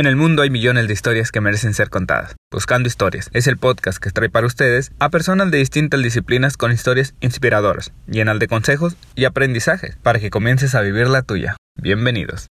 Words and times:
En 0.00 0.06
el 0.06 0.16
mundo 0.16 0.40
hay 0.40 0.48
millones 0.48 0.86
de 0.86 0.94
historias 0.94 1.30
que 1.30 1.42
merecen 1.42 1.74
ser 1.74 1.90
contadas. 1.90 2.34
Buscando 2.50 2.86
Historias 2.86 3.28
es 3.34 3.46
el 3.46 3.58
podcast 3.58 4.02
que 4.02 4.08
trae 4.08 4.30
para 4.30 4.46
ustedes 4.46 4.92
a 4.98 5.10
personas 5.10 5.50
de 5.50 5.58
distintas 5.58 6.02
disciplinas 6.02 6.56
con 6.56 6.72
historias 6.72 7.12
inspiradoras, 7.20 7.92
llenas 8.06 8.38
de 8.38 8.48
consejos 8.48 8.96
y 9.14 9.26
aprendizajes 9.26 9.98
para 10.02 10.18
que 10.18 10.30
comiences 10.30 10.74
a 10.74 10.80
vivir 10.80 11.08
la 11.08 11.20
tuya. 11.20 11.54
Bienvenidos. 11.76 12.46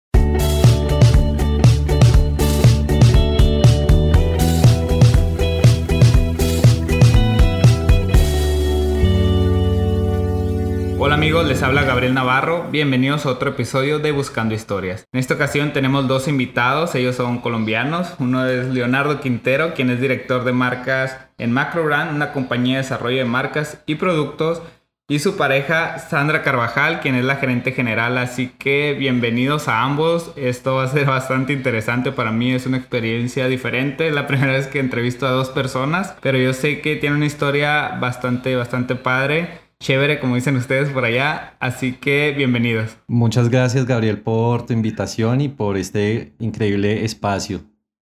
Hola 11.05 11.17
amigos, 11.17 11.47
les 11.47 11.63
habla 11.63 11.83
Gabriel 11.83 12.15
Navarro. 12.15 12.67
Bienvenidos 12.71 13.27
a 13.27 13.29
otro 13.29 13.51
episodio 13.51 13.99
de 13.99 14.11
Buscando 14.11 14.55
Historias. 14.55 15.05
En 15.13 15.21
esta 15.21 15.35
ocasión 15.35 15.75
tenemos 15.75 16.09
dos 16.09 16.29
invitados, 16.29 16.95
ellos 16.95 17.17
son 17.17 17.43
colombianos. 17.43 18.15
Uno 18.21 18.47
es 18.47 18.69
Leonardo 18.69 19.21
Quintero, 19.21 19.75
quien 19.75 19.91
es 19.91 20.01
director 20.01 20.45
de 20.45 20.55
marcas 20.55 21.19
en 21.37 21.53
MacroBrand, 21.53 22.17
una 22.17 22.33
compañía 22.33 22.77
de 22.77 22.85
desarrollo 22.85 23.19
de 23.19 23.27
marcas 23.27 23.83
y 23.85 23.97
productos. 23.97 24.63
Y 25.07 25.19
su 25.19 25.37
pareja 25.37 25.99
Sandra 25.99 26.43
Carvajal, 26.43 27.01
quien 27.01 27.17
es 27.17 27.25
la 27.27 27.37
gerente 27.37 27.73
general. 27.73 28.17
Así 28.17 28.55
que 28.59 28.97
bienvenidos 28.99 29.69
a 29.69 29.83
ambos. 29.83 30.33
Esto 30.37 30.77
va 30.77 30.85
a 30.85 30.89
ser 30.89 31.05
bastante 31.05 31.53
interesante 31.53 32.13
para 32.13 32.33
mí. 32.33 32.55
Es 32.55 32.65
una 32.65 32.79
experiencia 32.79 33.47
diferente. 33.47 34.11
La 34.11 34.27
primera 34.27 34.55
vez 34.55 34.69
que 34.69 34.81
entrevisto 34.81 35.27
a 35.27 35.33
dos 35.33 35.51
personas, 35.51 36.17
pero 36.23 36.39
yo 36.39 36.55
sé 36.55 36.81
que 36.81 36.97
tiene 36.97 37.17
una 37.17 37.27
historia 37.27 37.99
bastante, 38.01 38.57
bastante 38.57 38.95
padre 38.95 39.64
chévere, 39.85 40.19
como 40.19 40.35
dicen 40.35 40.57
ustedes 40.57 40.89
por 40.89 41.05
allá. 41.05 41.57
Así 41.61 41.93
que 41.93 42.33
bienvenidos. 42.35 42.97
Muchas 43.07 43.51
gracias, 43.51 43.85
Gabriel, 43.85 44.19
por 44.19 44.65
tu 44.65 44.73
invitación 44.73 45.43
y 45.43 45.49
por 45.49 45.77
este 45.77 46.33
increíble 46.39 47.05
espacio. 47.05 47.61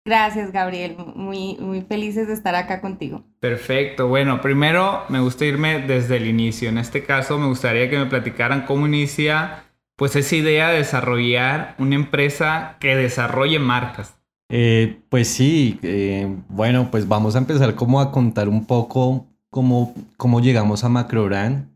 Gracias, 0.04 0.52
Gabriel. 0.52 0.96
Muy, 1.14 1.56
muy 1.58 1.80
felices 1.80 2.26
de 2.28 2.34
estar 2.34 2.54
acá 2.54 2.80
contigo. 2.80 3.24
Perfecto. 3.40 4.09
Bueno, 4.09 4.40
primero 4.42 5.04
me 5.09 5.20
gusta 5.20 5.46
irme 5.46 5.79
desde 5.79 6.18
el 6.18 6.26
inicio. 6.26 6.68
En 6.68 6.76
este 6.76 7.04
caso, 7.04 7.38
me 7.38 7.46
gustaría 7.46 7.88
que 7.88 7.98
me 7.98 8.07
platicaran 8.07 8.66
cómo 8.66 8.86
inicia 8.86 9.64
pues 9.96 10.14
esa 10.16 10.36
idea 10.36 10.70
de 10.70 10.79
desarrollar 10.79 11.74
una 11.79 11.95
empresa 11.95 12.76
que 12.80 12.96
desarrolle 12.96 13.59
marcas. 13.59 14.18
Eh, 14.51 14.98
pues 15.09 15.29
sí, 15.29 15.79
eh, 15.82 16.29
bueno, 16.48 16.90
pues 16.90 17.09
vamos 17.09 17.34
a 17.34 17.38
empezar 17.38 17.74
como 17.74 18.01
a 18.01 18.12
contar 18.12 18.48
un 18.48 18.66
poco 18.66 19.32
cómo, 19.52 19.95
cómo 20.16 20.40
llegamos 20.40 20.82
a 20.82 20.88
Macrobrand. 20.88 21.68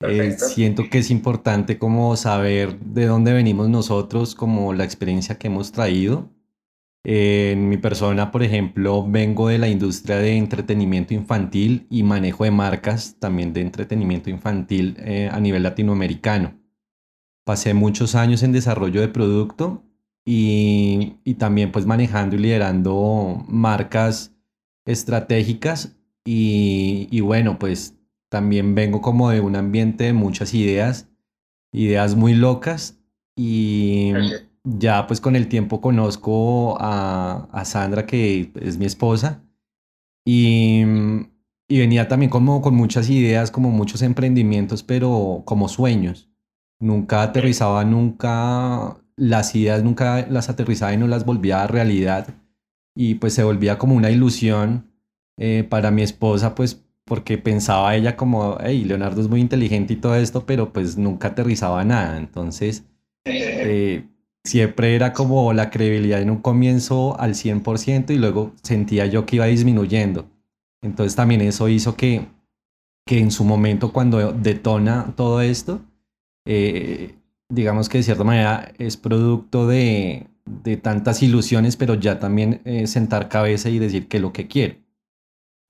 Eh, 0.00 0.34
siento 0.38 0.88
que 0.90 0.98
es 0.98 1.10
importante 1.10 1.78
como 1.78 2.16
saber 2.16 2.80
de 2.80 3.04
dónde 3.04 3.34
venimos 3.34 3.68
nosotros, 3.68 4.34
como 4.34 4.72
la 4.72 4.84
experiencia 4.84 5.38
que 5.38 5.46
hemos 5.46 5.70
traído. 5.70 6.30
en 7.04 7.68
mi 7.68 7.76
persona, 7.76 8.30
por 8.30 8.42
ejemplo, 8.42 9.04
vengo 9.06 9.48
de 9.48 9.58
la 9.58 9.68
industria 9.68 10.16
de 10.16 10.36
entretenimiento 10.36 11.12
infantil 11.14 11.86
y 11.90 12.02
manejo 12.02 12.44
de 12.44 12.52
marcas 12.52 13.16
también 13.18 13.52
de 13.52 13.60
entretenimiento 13.60 14.30
infantil 14.30 14.96
eh, 15.00 15.28
a 15.30 15.38
nivel 15.38 15.64
latinoamericano. 15.64 16.54
Pasé 17.44 17.74
muchos 17.74 18.14
años 18.14 18.42
en 18.42 18.52
desarrollo 18.52 19.00
de 19.00 19.08
producto 19.08 19.82
y, 20.24 21.16
y 21.24 21.34
también 21.34 21.72
pues 21.72 21.86
manejando 21.86 22.36
y 22.36 22.38
liderando 22.38 23.44
marcas 23.48 24.32
estratégicas 24.86 25.96
y, 26.24 27.20
bueno, 27.20 27.58
pues 27.58 27.96
también 28.28 28.74
vengo 28.74 29.00
como 29.00 29.30
de 29.30 29.40
un 29.40 29.56
ambiente 29.56 30.04
de 30.04 30.12
muchas 30.12 30.54
ideas, 30.54 31.08
ideas 31.72 32.16
muy 32.16 32.34
locas 32.34 32.98
y 33.36 34.12
ya 34.64 35.06
pues 35.06 35.20
con 35.20 35.36
el 35.36 35.48
tiempo 35.48 35.80
conozco 35.80 36.76
a, 36.80 37.62
Sandra 37.64 38.06
que 38.06 38.52
es 38.60 38.78
mi 38.78 38.86
esposa 38.86 39.42
y, 40.24 40.82
y, 41.68 41.78
venía 41.78 42.08
también 42.08 42.30
como 42.30 42.62
con 42.62 42.74
muchas 42.74 43.10
ideas, 43.10 43.50
como 43.50 43.70
muchos 43.70 44.02
emprendimientos, 44.02 44.82
pero 44.82 45.42
como 45.44 45.68
sueños. 45.68 46.30
Nunca 46.80 47.22
aterrizaba, 47.22 47.84
nunca 47.84 49.02
las 49.16 49.54
ideas, 49.54 49.82
nunca 49.82 50.26
las 50.28 50.48
aterrizaba 50.48 50.92
y 50.94 50.96
no 50.96 51.06
las 51.08 51.24
volvía 51.24 51.62
a 51.62 51.66
realidad 51.66 52.34
y 52.94 53.16
pues 53.16 53.34
se 53.34 53.44
volvía 53.44 53.78
como 53.78 53.94
una 53.94 54.10
ilusión 54.10 54.91
eh, 55.38 55.64
para 55.68 55.90
mi 55.90 56.02
esposa, 56.02 56.54
pues 56.54 56.82
porque 57.04 57.38
pensaba 57.38 57.96
ella 57.96 58.16
como, 58.16 58.58
hey, 58.60 58.84
Leonardo 58.84 59.20
es 59.20 59.28
muy 59.28 59.40
inteligente 59.40 59.94
y 59.94 59.96
todo 59.96 60.14
esto, 60.14 60.46
pero 60.46 60.72
pues 60.72 60.96
nunca 60.96 61.28
aterrizaba 61.28 61.84
nada. 61.84 62.16
Entonces, 62.16 62.84
eh, 63.24 64.04
siempre 64.44 64.94
era 64.94 65.12
como 65.12 65.52
la 65.52 65.70
credibilidad 65.70 66.20
en 66.20 66.30
un 66.30 66.38
comienzo 66.38 67.18
al 67.18 67.34
100% 67.34 68.12
y 68.12 68.18
luego 68.18 68.52
sentía 68.62 69.06
yo 69.06 69.26
que 69.26 69.36
iba 69.36 69.46
disminuyendo. 69.46 70.30
Entonces 70.82 71.16
también 71.16 71.40
eso 71.40 71.68
hizo 71.68 71.96
que, 71.96 72.26
que 73.06 73.18
en 73.18 73.30
su 73.30 73.44
momento 73.44 73.92
cuando 73.92 74.32
detona 74.32 75.14
todo 75.16 75.40
esto, 75.40 75.80
eh, 76.46 77.16
digamos 77.48 77.88
que 77.88 77.98
de 77.98 78.04
cierta 78.04 78.24
manera 78.24 78.72
es 78.78 78.96
producto 78.96 79.66
de, 79.66 80.28
de 80.44 80.76
tantas 80.76 81.22
ilusiones, 81.22 81.76
pero 81.76 81.94
ya 81.94 82.18
también 82.18 82.62
sentar 82.86 83.28
cabeza 83.28 83.70
y 83.70 83.78
decir 83.78 84.08
que 84.08 84.18
lo 84.18 84.32
que 84.32 84.48
quiero. 84.48 84.81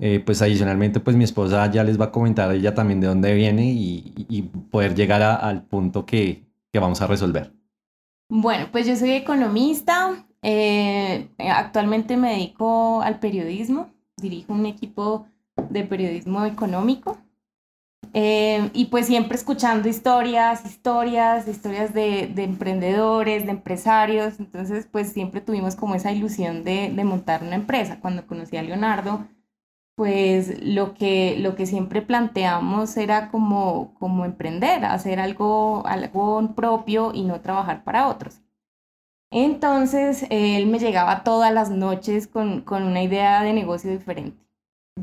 Eh, 0.04 0.18
pues 0.18 0.42
adicionalmente, 0.42 0.98
pues 0.98 1.14
mi 1.14 1.22
esposa 1.22 1.70
ya 1.70 1.84
les 1.84 2.00
va 2.00 2.06
a 2.06 2.10
comentar 2.10 2.52
ella 2.52 2.74
también 2.74 3.00
de 3.00 3.06
dónde 3.06 3.32
viene 3.34 3.70
y, 3.72 4.42
poder 4.68 4.96
llegar 4.96 5.22
al 5.22 5.62
punto 5.62 6.04
que, 6.04 6.42
vamos 6.74 7.00
a 7.02 7.06
resolver. 7.06 7.52
Bueno, 8.28 8.66
pues 8.72 8.88
yo 8.88 8.96
soy 8.96 9.12
economista, 9.12 10.26
eh, 10.42 11.28
actualmente 11.38 12.16
me 12.16 12.30
dedico 12.30 13.00
al 13.00 13.20
periodismo, 13.20 13.92
dirijo 14.16 14.52
un 14.54 14.66
equipo 14.66 15.28
de 15.70 15.84
periodismo 15.84 16.46
económico 16.46 17.18
eh, 18.12 18.70
y 18.72 18.86
pues 18.86 19.06
siempre 19.06 19.36
escuchando 19.36 19.88
historias, 19.88 20.66
historias, 20.66 21.46
historias 21.46 21.94
de, 21.94 22.22
emprendedores, 22.38 23.44
de 23.44 23.52
empresarios, 23.52 24.40
entonces 24.40 24.88
pues 24.90 25.12
siempre 25.12 25.40
tuvimos 25.40 25.76
como 25.76 25.94
esa 25.94 26.10
ilusión 26.10 26.64
de 26.64 27.04
montar 27.04 27.44
una 27.44 27.54
empresa. 27.54 28.00
Cuando 28.00 28.26
conocí 28.26 28.56
a 28.56 28.62
Leonardo, 28.64 29.28
pues 29.94 30.62
lo 30.62 30.94
que, 30.94 31.36
lo 31.38 31.54
que 31.54 31.66
siempre 31.66 32.02
planteamos 32.02 32.96
era 32.96 33.30
como, 33.30 33.94
como 33.98 34.24
emprender, 34.24 34.84
hacer 34.84 35.20
algo, 35.20 35.86
algo 35.86 36.54
propio 36.54 37.12
y 37.14 37.24
no 37.24 37.40
trabajar 37.40 37.84
para 37.84 38.08
otros. 38.08 38.40
Entonces 39.30 40.26
él 40.30 40.66
me 40.66 40.78
llegaba 40.78 41.24
todas 41.24 41.52
las 41.52 41.70
noches 41.70 42.26
con, 42.26 42.62
con 42.62 42.82
una 42.84 43.02
idea 43.02 43.42
de 43.42 43.52
negocio 43.52 43.90
diferente. 43.90 44.38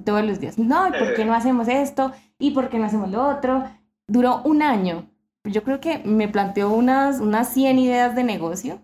Todos 0.05 0.23
los 0.23 0.39
días, 0.39 0.59
no, 0.59 0.88
¿y 0.88 0.91
por 0.91 1.16
qué 1.16 1.25
no 1.25 1.33
hacemos 1.33 1.67
esto? 1.67 2.11
¿Y 2.38 2.51
por 2.51 2.69
qué 2.69 2.78
no 2.78 2.85
hacemos 2.85 3.09
lo 3.09 3.28
otro? 3.28 3.63
Duró 4.07 4.41
un 4.44 4.61
año. 4.61 5.09
Yo 5.45 5.63
creo 5.63 5.79
que 5.79 5.99
me 5.99 6.28
planteó 6.28 6.69
unas, 6.69 7.19
unas 7.19 7.49
100 7.49 7.79
ideas 7.79 8.16
de 8.16 8.23
negocio 8.23 8.81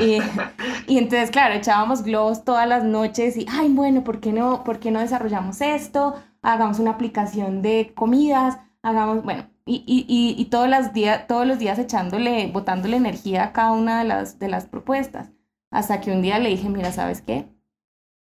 y, 0.00 0.98
entonces, 0.98 1.30
claro, 1.30 1.54
echábamos 1.54 2.02
globos 2.02 2.44
todas 2.44 2.68
las 2.68 2.84
noches 2.84 3.36
y, 3.36 3.46
ay, 3.50 3.68
bueno, 3.72 4.04
¿por 4.04 4.20
qué 4.20 4.32
no, 4.32 4.64
por 4.64 4.78
qué 4.78 4.90
no 4.90 5.00
desarrollamos 5.00 5.60
esto? 5.60 6.14
Hagamos 6.42 6.78
una 6.78 6.92
aplicación 6.92 7.62
de 7.62 7.92
comidas, 7.94 8.58
hagamos, 8.82 9.22
bueno, 9.24 9.48
y, 9.64 9.84
y, 9.86 10.40
y 10.40 10.44
todos, 10.46 10.68
los 10.68 10.92
días, 10.92 11.26
todos 11.26 11.46
los 11.46 11.58
días 11.58 11.78
echándole, 11.78 12.50
botándole 12.52 12.96
energía 12.96 13.44
a 13.44 13.52
cada 13.52 13.72
una 13.72 14.00
de 14.00 14.04
las, 14.04 14.38
de 14.38 14.48
las 14.48 14.66
propuestas. 14.66 15.30
Hasta 15.70 16.00
que 16.00 16.12
un 16.12 16.20
día 16.22 16.38
le 16.38 16.50
dije, 16.50 16.68
mira, 16.68 16.92
¿sabes 16.92 17.22
qué? 17.22 17.48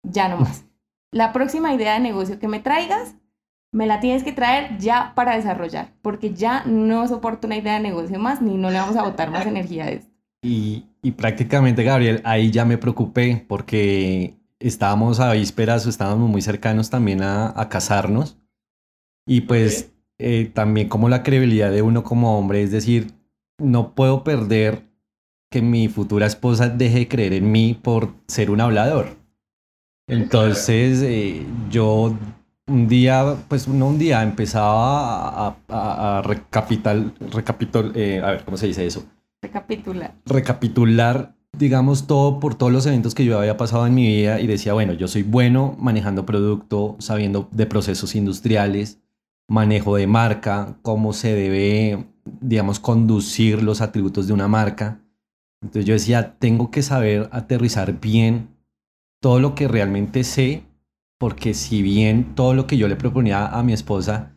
Ya 0.05 0.29
no 0.29 0.37
más. 0.39 0.65
La 1.11 1.33
próxima 1.33 1.75
idea 1.75 1.95
de 1.95 2.01
negocio 2.01 2.39
que 2.39 2.49
me 2.49 2.61
traigas, 2.61 3.17
me 3.73 3.87
la 3.87 4.01
tienes 4.01 4.23
que 4.23 4.33
traer 4.33 4.79
ya 4.79 5.13
para 5.15 5.35
desarrollar, 5.37 5.95
porque 6.03 6.35
ya 6.35 6.65
no 6.67 7.09
soporto 7.09 7.47
una 7.47 7.57
idea 7.57 7.75
de 7.75 7.81
negocio 7.81 8.19
más, 8.19 8.43
ni 8.43 8.57
no 8.57 8.71
le 8.71 8.79
vamos 8.79 8.97
a 8.97 9.03
botar 9.03 9.31
más 9.31 9.47
energía 9.47 9.85
a 9.85 9.91
esto. 9.91 10.12
Y, 10.43 10.85
prácticamente, 11.17 11.85
Gabriel, 11.85 12.21
ahí 12.25 12.51
ya 12.51 12.65
me 12.65 12.77
preocupé 12.77 13.45
porque 13.49 14.35
estábamos 14.59 15.21
a 15.21 15.33
vísperas, 15.33 15.87
estábamos 15.87 16.29
muy 16.29 16.43
cercanos 16.43 16.91
también 16.91 17.23
a, 17.23 17.69
casarnos. 17.71 18.39
Y 19.25 19.43
pues 19.43 19.93
eh, 20.19 20.51
también 20.53 20.89
como 20.89 21.09
la 21.09 21.23
credibilidad 21.23 21.71
de 21.71 21.83
uno 21.83 22.03
como 22.03 22.37
hombre, 22.37 22.63
es 22.63 22.73
decir, 22.73 23.13
no 23.59 23.95
puedo 23.95 24.25
perder 24.25 24.83
que 25.49 25.63
mi 25.63 25.89
futura 25.89 26.27
esposa 26.27 26.69
deje 26.69 27.01
de 27.01 27.09
creer 27.09 27.33
en 27.35 27.53
mí 27.53 27.79
por 27.81 28.15
ser 28.27 28.51
un 28.51 28.61
hablador. 28.61 29.17
Entonces 30.09 31.03
eh, 31.03 31.47
yo 31.71 32.17
un 32.67 32.89
día, 32.89 33.37
pues 33.49 33.69
no 33.69 33.89
un 33.89 33.99
día, 33.99 34.23
empezaba 34.23 35.47
a, 35.47 35.57
a, 35.69 36.19
a 36.19 36.23
recapital, 36.23 37.15
recapitul, 37.31 37.93
eh, 37.95 38.21
a 38.25 38.33
ver, 38.33 38.45
¿cómo 38.45 38.57
se 38.57 38.67
dice 38.67 38.85
eso? 38.85 39.05
Recapitular. 39.43 40.15
Recapitular, 40.25 41.35
digamos, 41.53 42.07
todo 42.07 42.39
por 42.39 42.55
todos 42.55 42.73
los 42.73 42.87
eventos 42.87 43.15
que 43.15 43.25
yo 43.25 43.39
había 43.39 43.57
pasado 43.57 43.87
en 43.87 43.95
mi 43.95 44.07
vida 44.07 44.41
y 44.41 44.47
decía, 44.47 44.73
bueno, 44.73 44.93
yo 44.93 45.09
soy 45.09 45.25
bueno 45.25 45.77
manejando 45.81 46.25
producto, 46.25 46.95
sabiendo 47.01 47.49
de 47.51 47.67
procesos 47.67 48.15
industriales, 48.15 49.01
manejo 49.49 49.97
de 49.97 50.07
marca, 50.07 50.79
cómo 50.83 51.13
se 51.13 51.35
debe, 51.35 52.07
digamos, 52.41 52.79
conducir 52.79 53.65
los 53.65 53.81
atributos 53.81 54.29
de 54.29 54.33
una 54.33 54.47
marca. 54.47 55.01
Entonces 55.61 55.87
yo 55.87 55.95
decía, 55.95 56.37
tengo 56.39 56.71
que 56.71 56.83
saber 56.83 57.29
aterrizar 57.33 58.01
bien 58.01 58.49
todo 59.21 59.41
lo 59.41 59.57
que 59.57 59.67
realmente 59.67 60.23
sé, 60.23 60.65
porque 61.19 61.55
si 61.55 61.83
bien 61.83 62.35
todo 62.37 62.55
lo 62.55 62.67
que 62.69 62.77
yo 62.77 62.87
le 62.87 62.97
proponía 62.97 63.47
a 63.47 63.63
mi 63.63 63.73
esposa 63.73 64.37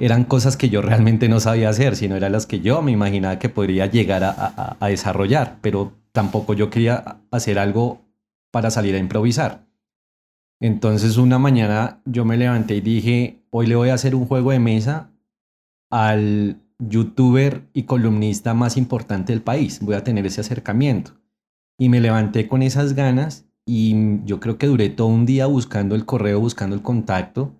eran 0.00 0.24
cosas 0.24 0.56
que 0.56 0.68
yo 0.68 0.82
realmente 0.82 1.28
no 1.28 1.40
sabía 1.40 1.68
hacer, 1.68 1.94
sino 1.94 2.16
eran 2.16 2.32
las 2.32 2.46
que 2.46 2.60
yo 2.60 2.82
me 2.82 2.90
imaginaba 2.90 3.38
que 3.38 3.48
podría 3.48 3.86
llegar 3.86 4.24
a, 4.24 4.76
a 4.80 4.88
desarrollar, 4.88 5.58
pero 5.60 5.92
tampoco 6.12 6.54
yo 6.54 6.70
quería 6.70 7.18
hacer 7.30 7.58
algo 7.58 8.00
para 8.50 8.70
salir 8.70 8.94
a 8.94 8.98
improvisar. 8.98 9.66
Entonces 10.60 11.16
una 11.16 11.38
mañana 11.38 12.00
yo 12.04 12.24
me 12.24 12.36
levanté 12.36 12.76
y 12.76 12.80
dije, 12.80 13.42
hoy 13.50 13.66
le 13.66 13.76
voy 13.76 13.88
a 13.90 13.94
hacer 13.94 14.14
un 14.14 14.26
juego 14.26 14.50
de 14.50 14.58
mesa 14.58 15.10
al 15.90 16.60
youtuber 16.78 17.68
y 17.72 17.84
columnista 17.84 18.54
más 18.54 18.76
importante 18.76 19.32
del 19.32 19.42
país. 19.42 19.80
Voy 19.80 19.94
a 19.94 20.04
tener 20.04 20.26
ese 20.26 20.40
acercamiento. 20.40 21.12
Y 21.78 21.88
me 21.88 22.00
levanté 22.00 22.48
con 22.48 22.62
esas 22.62 22.94
ganas 22.94 23.46
y 23.66 24.22
yo 24.24 24.40
creo 24.40 24.58
que 24.58 24.66
duré 24.66 24.90
todo 24.90 25.08
un 25.08 25.26
día 25.26 25.46
buscando 25.46 25.94
el 25.94 26.04
correo, 26.04 26.40
buscando 26.40 26.76
el 26.76 26.82
contacto. 26.82 27.54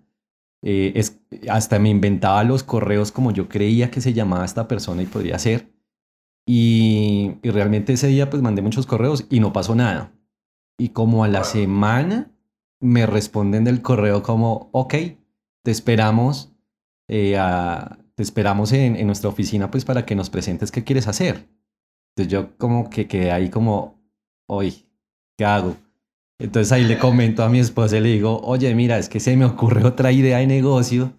Eh, 0.63 0.93
es, 0.95 1.21
hasta 1.49 1.79
me 1.79 1.89
inventaba 1.89 2.45
los 2.45 2.63
correos 2.63 3.13
como 3.13 3.33
yo 3.33 3.49
creía 3.49 3.91
que 3.91 4.01
se 4.01 4.13
llamaba 4.13 4.45
esta 4.45 4.69
persona 4.69 5.03
y 5.03 5.07
podría 5.07 5.39
ser. 5.39 5.73
Y, 6.47 7.37
y 7.43 7.51
realmente 7.51 7.93
ese 7.93 8.09
día 8.09 8.31
pues 8.31 8.43
mandé 8.43 8.63
muchos 8.63 8.87
correos 8.87 9.27
y 9.31 9.41
no 9.41 9.53
pasó 9.53 9.75
nada. 9.75 10.13
Y 10.79 10.91
como 10.91 11.25
a 11.25 11.29
la 11.29 11.45
semana 11.45 12.31
me 12.81 13.07
responden 13.07 13.65
del 13.65 13.83
correo 13.83 14.23
como, 14.23 14.71
ok, 14.73 14.95
te 15.63 15.71
esperamos, 15.71 16.53
eh, 17.09 17.37
te 18.15 18.23
esperamos 18.23 18.73
en, 18.73 18.97
en, 18.97 19.07
nuestra 19.07 19.29
oficina 19.29 19.71
pues 19.71 19.85
para 19.85 20.07
que 20.07 20.15
nos 20.15 20.31
presentes 20.31 20.71
qué 20.71 20.83
quieres 20.85 21.07
hacer. 21.07 21.49
Entonces 22.11 22.33
yo 22.33 22.57
como 22.57 22.89
que 22.91 23.07
quedé 23.07 23.31
ahí 23.31 23.51
como, 23.51 24.01
oye, 24.47 24.87
¿qué 25.37 25.45
hago? 25.45 25.77
Entonces 26.41 26.73
ahí 26.73 26.85
le 26.85 26.99
comento 26.99 27.45
a 27.45 27.51
mi 27.51 27.59
esposa 27.59 27.99
y 27.99 28.01
le 28.01 28.09
digo, 28.09 28.41
oye, 28.43 28.75
mira, 28.75 28.99
es 28.99 29.11
que 29.11 29.21
se 29.21 29.37
me 29.37 29.45
ocurre 29.45 29.87
otra 29.87 30.11
idea 30.11 30.39
de 30.39 30.47
negocio, 30.47 31.13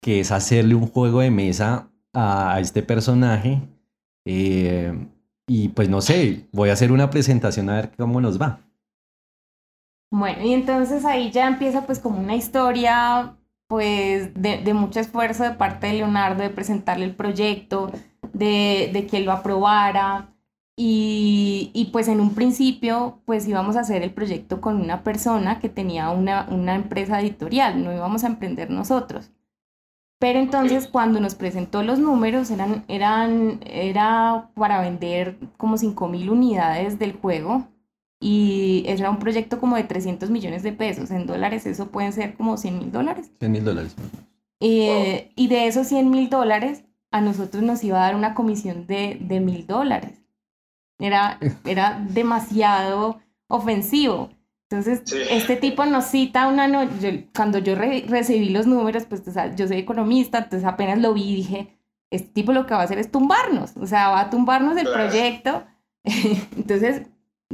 que 0.00 0.20
es 0.20 0.30
hacerle 0.30 0.76
un 0.76 0.86
juego 0.86 1.20
de 1.20 1.30
mesa 1.32 1.90
a, 2.14 2.58
este 2.60 2.82
personaje. 2.82 3.60
Eh, 4.24 4.92
y 5.48 5.68
pues 5.70 5.88
no 5.88 6.00
sé, 6.00 6.46
voy 6.52 6.70
a 6.70 6.74
hacer 6.74 6.92
una 6.92 7.10
presentación 7.10 7.68
a 7.68 7.74
ver 7.74 7.90
cómo 7.96 8.20
nos 8.20 8.40
va. 8.40 8.60
Bueno, 10.12 10.44
y 10.44 10.52
entonces 10.52 11.04
ahí 11.04 11.32
ya 11.32 11.48
empieza 11.48 11.84
pues 11.84 11.98
como 11.98 12.20
una 12.20 12.36
historia 12.36 13.36
pues 13.68 14.32
de, 14.34 14.74
mucho 14.74 15.00
esfuerzo 15.00 15.44
de 15.44 15.52
parte 15.52 15.88
de 15.88 15.94
Leonardo 15.94 16.42
de 16.42 16.50
presentarle 16.50 17.04
el 17.04 17.14
proyecto, 17.14 17.90
de, 18.32 18.90
de 18.92 19.06
que 19.06 19.18
él 19.18 19.24
lo 19.24 19.32
aprobara. 19.32 20.29
Y, 20.82 21.70
y, 21.74 21.90
pues 21.92 22.08
en 22.08 22.20
un 22.20 22.34
principio 22.34 23.20
pues 23.26 23.46
íbamos 23.46 23.76
a 23.76 23.80
hacer 23.80 24.02
el 24.02 24.12
proyecto 24.12 24.62
con 24.62 24.80
una 24.80 25.04
persona 25.04 25.58
que 25.58 25.68
tenía 25.68 26.08
una, 26.08 26.46
una 26.50 26.74
empresa 26.74 27.20
editorial, 27.20 27.84
no 27.84 27.92
íbamos 27.92 28.24
a 28.24 28.28
emprender 28.28 28.70
nosotros. 28.70 29.30
Pero 30.18 30.38
entonces 30.38 30.86
cuando 30.86 31.20
nos 31.20 31.34
presentó 31.34 31.82
los 31.82 31.98
números 31.98 32.50
eran, 32.50 32.86
eran, 32.88 33.60
era 33.66 34.48
para 34.54 34.80
vender 34.80 35.36
como 35.58 35.76
5.000 35.76 36.30
unidades 36.30 36.98
del 36.98 37.12
juego 37.12 37.68
y 38.18 38.84
era 38.86 39.10
un 39.10 39.18
proyecto 39.18 39.60
como 39.60 39.76
de 39.76 39.84
300 39.84 40.30
millones 40.30 40.62
de 40.62 40.72
pesos. 40.72 41.10
En 41.10 41.26
dólares 41.26 41.66
eso 41.66 41.88
pueden 41.88 42.14
ser 42.14 42.32
como 42.32 42.56
100 42.56 42.78
mil 42.78 42.90
dólares. 42.90 43.30
100 43.38 43.52
mil 43.52 43.64
dólares. 43.66 43.94
Eh, 44.60 45.30
y 45.36 45.48
de 45.48 45.66
esos 45.66 45.88
100 45.88 46.08
mil 46.08 46.30
dólares, 46.30 46.84
a 47.10 47.20
nosotros 47.20 47.62
nos 47.62 47.84
iba 47.84 47.98
a 47.98 48.06
dar 48.06 48.16
una 48.16 48.32
comisión 48.32 48.86
de, 48.86 49.18
de 49.20 49.40
mil 49.40 49.66
dólares. 49.66 50.19
Era, 51.00 51.38
era 51.64 52.04
demasiado 52.08 53.20
ofensivo. 53.48 54.30
Entonces, 54.70 55.02
este 55.30 55.56
tipo 55.56 55.84
nos 55.84 56.04
cita 56.04 56.46
una 56.46 56.68
noche, 56.68 57.28
cuando 57.34 57.58
yo 57.58 57.74
recibí 57.74 58.50
los 58.50 58.68
números, 58.68 59.04
pues 59.04 59.24
yo 59.56 59.66
soy 59.66 59.78
economista, 59.78 60.38
entonces 60.38 60.64
apenas 60.64 61.00
lo 61.00 61.12
vi 61.12 61.24
y 61.24 61.34
dije, 61.34 61.76
este 62.10 62.28
tipo 62.28 62.52
lo 62.52 62.66
que 62.66 62.74
va 62.74 62.82
a 62.82 62.84
hacer 62.84 62.98
es 62.98 63.10
tumbarnos, 63.10 63.76
o 63.76 63.86
sea, 63.86 64.10
va 64.10 64.20
a 64.20 64.30
tumbarnos 64.30 64.76
el 64.76 64.86
proyecto. 64.86 65.64
entonces, 66.56 67.02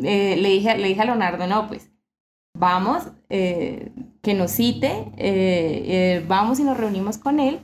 eh, 0.03 0.37
le, 0.37 0.51
dije, 0.51 0.77
le 0.77 0.89
dije 0.89 1.01
a 1.01 1.07
Leonardo, 1.07 1.47
no, 1.47 1.69
pues 1.69 1.91
vamos, 2.55 3.09
eh, 3.31 3.93
que 4.21 4.35
nos 4.35 4.51
cite, 4.51 5.11
eh, 5.17 6.23
vamos 6.29 6.61
y 6.61 6.65
nos 6.65 6.77
reunimos 6.77 7.17
con 7.17 7.41
él 7.41 7.61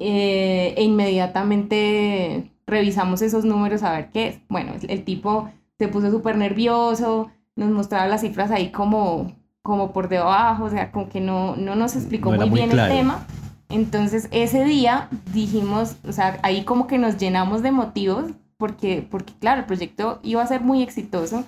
e 0.00 0.82
inmediatamente 0.82 2.50
revisamos 2.66 3.22
esos 3.22 3.44
números 3.44 3.82
a 3.82 3.92
ver 3.92 4.10
qué 4.10 4.28
es. 4.28 4.40
Bueno, 4.48 4.72
el, 4.88 5.04
tipo 5.04 5.50
se 5.78 5.88
puso 5.88 6.10
súper 6.10 6.36
nervioso, 6.36 7.30
nos 7.56 7.70
mostraba 7.70 8.06
las 8.06 8.22
cifras 8.22 8.50
ahí 8.50 8.70
como, 8.70 9.32
como 9.62 9.92
por 9.92 10.08
debajo, 10.08 10.64
o 10.64 10.70
sea, 10.70 10.90
como 10.90 11.08
que 11.08 11.20
no, 11.20 11.56
no 11.56 11.74
nos 11.74 11.96
explicó 11.96 12.32
muy 12.32 12.50
bien 12.50 12.70
el 12.70 12.88
tema. 12.88 13.26
Entonces 13.68 14.28
ese 14.30 14.64
día 14.64 15.08
dijimos, 15.32 15.96
o 16.06 16.12
sea, 16.12 16.38
ahí 16.42 16.64
como 16.64 16.86
que 16.86 16.98
nos 16.98 17.16
llenamos 17.16 17.62
de 17.62 17.72
motivos 17.72 18.26
porque, 18.56 19.06
porque 19.10 19.32
claro, 19.40 19.60
el 19.60 19.66
proyecto 19.66 20.20
iba 20.22 20.42
a 20.42 20.46
ser 20.46 20.60
muy 20.60 20.82
exitoso 20.82 21.44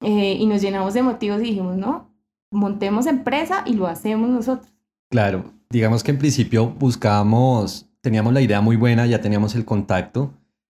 eh, 0.00 0.36
y 0.38 0.46
nos 0.46 0.60
llenamos 0.60 0.94
de 0.94 1.02
motivos 1.02 1.40
y 1.40 1.44
dijimos, 1.44 1.76
no, 1.76 2.10
montemos 2.50 3.06
empresa 3.06 3.62
y 3.66 3.74
lo 3.74 3.86
hacemos 3.86 4.28
nosotros. 4.28 4.72
Claro, 5.10 5.44
digamos 5.70 6.02
que 6.02 6.10
en 6.10 6.18
principio 6.18 6.68
buscábamos, 6.68 7.85
teníamos 8.06 8.32
la 8.32 8.40
idea 8.40 8.60
muy 8.60 8.76
buena, 8.76 9.04
ya 9.06 9.20
teníamos 9.20 9.56
el 9.56 9.64
contacto. 9.64 10.32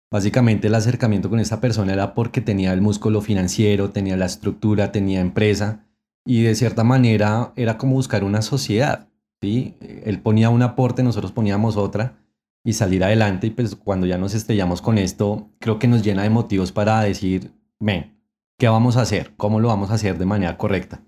Básicamente 0.09 0.65
el 0.65 0.73
acercamiento 0.73 1.29
con 1.29 1.39
esta 1.39 1.61
persona 1.61 1.93
era 1.93 2.15
porque 2.15 2.41
tenía 2.41 2.73
el 2.73 2.81
músculo 2.81 3.21
financiero, 3.21 3.91
tenía 3.91 4.17
la 4.17 4.25
estructura, 4.25 4.91
tenía 4.91 5.21
empresa 5.21 5.85
y 6.25 6.41
de 6.41 6.55
cierta 6.55 6.83
manera 6.83 7.53
era 7.55 7.77
como 7.77 7.93
buscar 7.93 8.23
una 8.23 8.41
sociedad. 8.41 9.09
¿sí? 9.43 9.75
Él 10.05 10.19
ponía 10.21 10.49
un 10.49 10.63
aporte, 10.63 11.03
nosotros 11.03 11.31
poníamos 11.31 11.77
otra 11.77 12.17
y 12.63 12.73
salir 12.73 13.03
adelante. 13.03 13.45
Y 13.45 13.51
pues 13.51 13.75
cuando 13.75 14.07
ya 14.07 14.17
nos 14.17 14.33
estrellamos 14.33 14.81
con 14.81 14.97
esto, 14.97 15.51
creo 15.59 15.77
que 15.77 15.87
nos 15.87 16.01
llena 16.01 16.23
de 16.23 16.31
motivos 16.31 16.71
para 16.71 16.99
decir, 17.01 17.51
ven, 17.79 18.17
¿qué 18.57 18.69
vamos 18.69 18.97
a 18.97 19.01
hacer? 19.01 19.35
¿Cómo 19.37 19.59
lo 19.59 19.67
vamos 19.67 19.91
a 19.91 19.93
hacer 19.93 20.17
de 20.17 20.25
manera 20.25 20.57
correcta? 20.57 21.03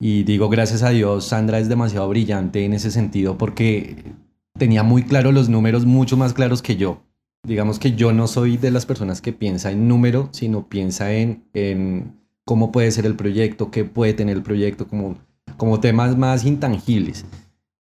Y 0.00 0.24
digo, 0.24 0.48
gracias 0.48 0.82
a 0.82 0.90
Dios, 0.90 1.28
Sandra 1.28 1.60
es 1.60 1.68
demasiado 1.68 2.08
brillante 2.08 2.64
en 2.64 2.72
ese 2.72 2.90
sentido 2.90 3.38
porque 3.38 4.12
tenía 4.62 4.84
muy 4.84 5.02
claros 5.02 5.34
los 5.34 5.48
números, 5.48 5.86
mucho 5.86 6.16
más 6.16 6.34
claros 6.34 6.62
que 6.62 6.76
yo. 6.76 7.02
Digamos 7.44 7.80
que 7.80 7.96
yo 7.96 8.12
no 8.12 8.28
soy 8.28 8.58
de 8.58 8.70
las 8.70 8.86
personas 8.86 9.20
que 9.20 9.32
piensa 9.32 9.72
en 9.72 9.88
número, 9.88 10.28
sino 10.30 10.68
piensa 10.68 11.12
en, 11.12 11.42
en 11.52 12.20
cómo 12.44 12.70
puede 12.70 12.92
ser 12.92 13.04
el 13.04 13.16
proyecto, 13.16 13.72
qué 13.72 13.84
puede 13.84 14.14
tener 14.14 14.36
el 14.36 14.44
proyecto, 14.44 14.86
como, 14.86 15.16
como 15.56 15.80
temas 15.80 16.16
más 16.16 16.44
intangibles. 16.44 17.24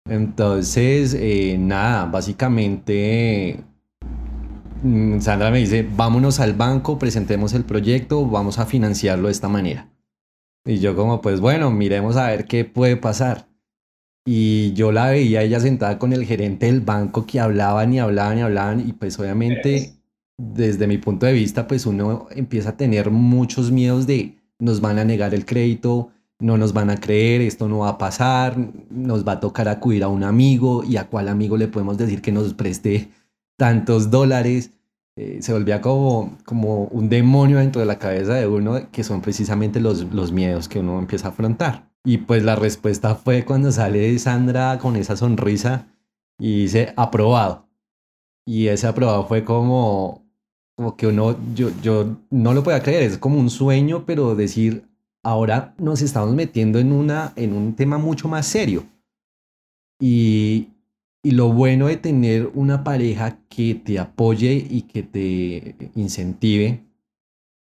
Entonces, 0.09 1.13
eh, 1.13 1.59
nada, 1.61 2.07
básicamente 2.07 3.63
mm, 4.83 5.21
Sandra 5.21 5.51
me 5.51 5.59
dice, 5.59 5.87
vámonos 5.95 6.41
al 6.41 6.55
banco, 6.55 6.99
presentemos 6.99 7.53
el 7.53 7.65
proyecto, 7.65 8.25
vamos 8.25 8.59
a 8.59 8.65
financiarlo 8.65 9.27
de 9.27 9.33
esta 9.33 9.51
manera. 9.51 9.91
Y 10.65 10.79
yo 10.79 10.97
como, 10.97 11.21
pues 11.21 11.41
bueno, 11.41 11.71
miremos 11.71 12.17
a 12.17 12.29
ver 12.29 12.47
qué 12.47 12.65
puede 12.65 12.97
pasar. 12.97 13.50
Y 14.25 14.73
yo 14.75 14.93
la 14.93 15.11
veía 15.11 15.43
ella 15.43 15.61
sentada 15.61 15.99
con 15.99 16.13
el 16.13 16.25
gerente 16.25 16.67
del 16.67 16.81
banco 16.81 17.27
que 17.27 17.41
hablaban 17.41 17.93
y 17.93 18.01
hablaban 18.01 18.39
y 18.39 18.43
hablaban 18.43 18.81
y 18.87 18.93
pues 18.93 19.19
obviamente 19.19 19.95
desde 20.37 20.87
mi 20.87 20.99
punto 20.99 21.27
de 21.27 21.33
vista 21.33 21.67
pues 21.67 21.87
uno 21.87 22.29
empieza 22.31 22.71
a 22.71 22.77
tener 22.77 23.11
muchos 23.11 23.71
miedos 23.71 24.07
de 24.07 24.37
nos 24.59 24.81
van 24.81 24.99
a 24.99 25.05
negar 25.05 25.35
el 25.35 25.47
crédito, 25.47 26.11
no 26.39 26.57
nos 26.57 26.73
van 26.73 26.91
a 26.91 26.99
creer, 26.99 27.41
esto 27.41 27.69
no 27.69 27.81
va 27.81 27.91
a 27.91 27.99
pasar, 27.99 28.57
nos 28.91 29.27
va 29.27 29.33
a 29.33 29.41
tocar 29.41 29.69
acudir 29.69 30.03
a 30.05 30.09
un 30.09 30.25
amigo 30.25 30.85
y 30.85 30.97
a 30.97 31.09
cuál 31.09 31.29
amigo 31.29 31.57
le 31.57 31.69
podemos 31.69 31.99
decir 31.99 32.23
que 32.23 32.33
nos 32.33 32.55
preste 32.55 33.11
tantos 33.57 34.11
dólares. 34.11 34.71
Eh, 35.17 35.39
se 35.43 35.53
volvía 35.53 35.81
como, 35.81 36.39
como 36.45 36.85
un 36.85 37.09
demonio 37.09 37.59
dentro 37.59 37.81
de 37.81 37.87
la 37.87 37.99
cabeza 37.99 38.35
de 38.35 38.47
uno, 38.47 38.91
que 38.91 39.05
son 39.05 39.21
precisamente 39.21 39.81
los, 39.81 40.13
los 40.15 40.33
miedos 40.33 40.69
que 40.69 40.79
uno 40.79 40.99
empieza 40.99 41.29
a 41.29 41.31
afrontar. 41.31 41.90
Y 42.05 42.19
pues 42.19 42.43
la 42.43 42.57
respuesta 42.57 43.15
fue 43.15 43.45
cuando 43.45 43.71
sale 43.73 44.19
Sandra 44.19 44.79
con 44.79 44.97
esa 44.97 45.17
sonrisa 45.17 45.87
y 46.39 46.63
dice 46.63 46.93
aprobado. 46.97 47.69
Y 48.47 48.69
ese 48.69 48.87
aprobado 48.87 49.27
fue 49.27 49.45
como, 49.45 50.25
como 50.77 50.97
que 50.97 51.07
uno, 51.07 51.37
yo, 51.55 51.71
yo 51.83 52.17
no 52.31 52.55
lo 52.55 52.63
podía 52.63 52.83
creer, 52.83 53.03
es 53.03 53.19
como 53.19 53.39
un 53.39 53.51
sueño, 53.51 54.05
pero 54.07 54.35
decir 54.35 54.89
ahora 55.23 55.75
nos 55.79 56.01
estamos 56.01 56.35
metiendo 56.35 56.79
en, 56.79 56.93
una, 56.93 57.33
en 57.37 57.53
un 57.53 57.77
tema 57.77 57.99
mucho 57.99 58.29
más 58.29 58.47
serio. 58.47 58.85
Y, 60.01 60.69
y 61.23 61.33
lo 61.33 61.53
bueno 61.53 61.89
de 61.89 61.99
tener 61.99 62.51
una 62.55 62.83
pareja 62.83 63.39
que 63.49 63.75
te 63.75 63.99
apoye 63.99 64.67
y 64.71 64.83
que 64.83 65.03
te 65.03 65.91
incentive 65.95 66.83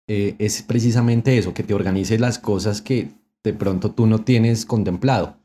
eh, 0.09 0.37
es 0.39 0.63
precisamente 0.63 1.37
eso, 1.39 1.55
que 1.55 1.63
te 1.63 1.75
organice 1.75 2.19
las 2.19 2.39
cosas 2.39 2.83
que 2.83 3.09
de 3.47 3.55
pronto 3.55 3.93
tú 3.93 4.07
no 4.07 4.23
tienes 4.23 4.67
contemplado. 4.67 5.37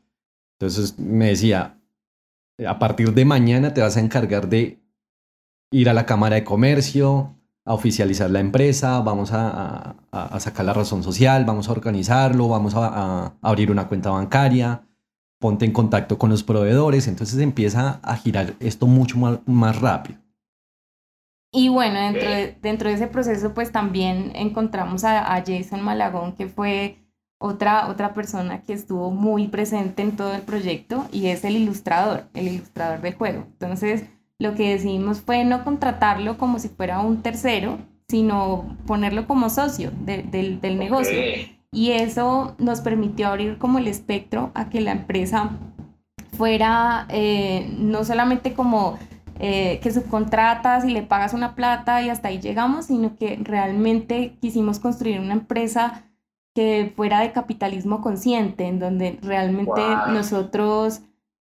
Entonces 0.58 0.98
me 0.98 1.28
decía, 1.28 1.78
a 2.66 2.78
partir 2.78 3.14
de 3.14 3.24
mañana 3.24 3.72
te 3.72 3.80
vas 3.80 3.96
a 3.96 4.00
encargar 4.00 4.48
de 4.48 4.80
ir 5.70 5.88
a 5.88 5.94
la 5.94 6.04
Cámara 6.04 6.34
de 6.34 6.44
Comercio, 6.44 7.36
a 7.64 7.74
oficializar 7.74 8.28
la 8.28 8.40
empresa, 8.40 9.00
vamos 9.00 9.30
a, 9.32 9.94
sacar 10.40 10.66
la 10.66 10.72
razón 10.72 11.04
social, 11.04 11.44
vamos 11.44 11.68
a 11.68 11.72
organizarlo, 11.72 12.48
vamos 12.48 12.74
a, 12.74 13.34
abrir 13.40 13.70
una 13.70 13.86
cuenta 13.86 14.10
bancaria, 14.10 14.82
ponte 15.38 15.64
en 15.64 15.72
contacto 15.72 16.18
con 16.18 16.28
los 16.30 16.42
proveedores, 16.42 17.06
entonces 17.06 17.38
empieza 17.38 18.00
a 18.02 18.16
girar 18.16 18.54
esto 18.58 18.88
mucho 18.88 19.16
más, 19.46 19.80
rápido. 19.80 20.18
Y 21.52 21.68
bueno, 21.68 22.00
dentro 22.00 22.28
de, 22.28 22.58
dentro 22.62 22.88
de 22.88 22.96
ese 22.96 23.06
proceso 23.06 23.54
pues 23.54 23.70
también 23.70 24.32
encontramos 24.34 25.04
a, 25.04 25.40
Jason 25.46 25.82
Malagón, 25.82 26.34
que 26.34 26.48
fue 26.48 27.01
otra, 27.42 27.88
otra 27.88 28.14
persona 28.14 28.62
que 28.62 28.72
estuvo 28.72 29.10
muy 29.10 29.48
presente 29.48 30.02
en 30.02 30.16
todo 30.16 30.32
el 30.34 30.42
proyecto 30.42 31.06
y 31.12 31.26
es 31.26 31.44
el 31.44 31.56
ilustrador, 31.56 32.24
el 32.34 32.48
ilustrador 32.48 33.00
del 33.00 33.14
juego. 33.14 33.44
Entonces, 33.52 34.04
lo 34.38 34.54
que 34.54 34.70
decidimos 34.70 35.20
fue 35.20 35.44
no 35.44 35.64
contratarlo 35.64 36.38
como 36.38 36.58
si 36.58 36.68
fuera 36.68 37.00
un 37.00 37.22
tercero, 37.22 37.78
sino 38.08 38.76
ponerlo 38.86 39.26
como 39.26 39.50
socio 39.50 39.90
del, 40.04 40.60
negocio. 40.78 41.18
Y 41.72 41.90
eso 41.92 42.54
nos 42.58 42.80
permitió 42.80 43.28
abrir 43.28 43.58
como 43.58 43.78
el 43.78 43.88
espectro 43.88 44.52
a 44.54 44.68
que 44.68 44.80
la 44.80 44.92
empresa 44.92 45.50
fuera 46.36 47.06
eh, 47.08 47.74
no 47.78 48.04
solamente 48.04 48.52
como 48.54 48.98
eh, 49.38 49.80
que 49.82 49.90
subcontratas 49.90 50.84
y 50.84 50.90
le 50.90 51.02
pagas 51.02 51.34
una 51.34 51.54
plata 51.54 52.02
y 52.02 52.10
hasta 52.10 52.28
ahí 52.28 52.40
llegamos, 52.40 52.86
sino 52.86 53.16
que 53.16 53.38
realmente 53.42 54.36
quisimos 54.40 54.78
construir 54.78 55.18
una 55.18 55.32
empresa 55.32 56.04
que 56.54 56.92
fuera 56.94 57.20
de 57.20 57.32
capitalismo 57.32 58.00
consciente, 58.00 58.66
en 58.66 58.78
donde 58.78 59.18
realmente 59.22 59.80
nosotros 60.08 61.02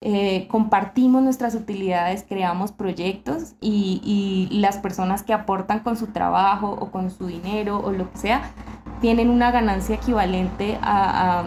eh, 0.06 0.48
compartimos 0.50 1.24
nuestras 1.24 1.56
utilidades, 1.56 2.26
creamos 2.28 2.74
proyectos 2.74 3.56
y, 3.62 4.50
las 4.52 4.78
personas 4.78 5.24
que 5.24 5.32
aportan 5.32 5.80
con 5.80 5.96
su 5.96 6.08
trabajo 6.08 6.78
o 6.78 6.92
con 6.92 7.10
su 7.10 7.28
dinero 7.28 7.80
o 7.80 7.94
lo 7.94 8.12
que 8.12 8.18
sea, 8.18 8.52
tienen 9.00 9.30
una 9.30 9.52
ganancia 9.52 9.96
equivalente 9.96 10.78
a, 10.82 11.46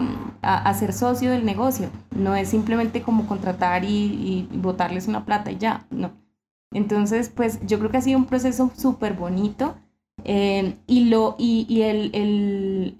ser 0.73 0.91
socio 0.91 1.29
del 1.31 1.45
negocio. 1.45 1.89
No 2.15 2.35
es 2.35 2.49
simplemente 2.49 3.03
como 3.03 3.27
contratar 3.27 3.83
y, 3.85 4.49
botarles 4.51 5.07
una 5.07 5.23
plata 5.23 5.51
y 5.51 5.57
ya, 5.57 5.85
no. 5.91 6.11
Entonces, 6.71 7.29
pues 7.29 7.59
yo 7.65 7.77
creo 7.77 7.91
que 7.91 7.97
ha 7.97 8.01
sido 8.01 8.17
un 8.17 8.25
proceso 8.25 8.71
súper 8.75 9.13
bonito 9.13 9.75
eh, 10.23 10.77
y, 10.87 11.05
lo, 11.05 11.35
y, 11.37 11.81
el, 11.83 12.09
el, 12.13 12.97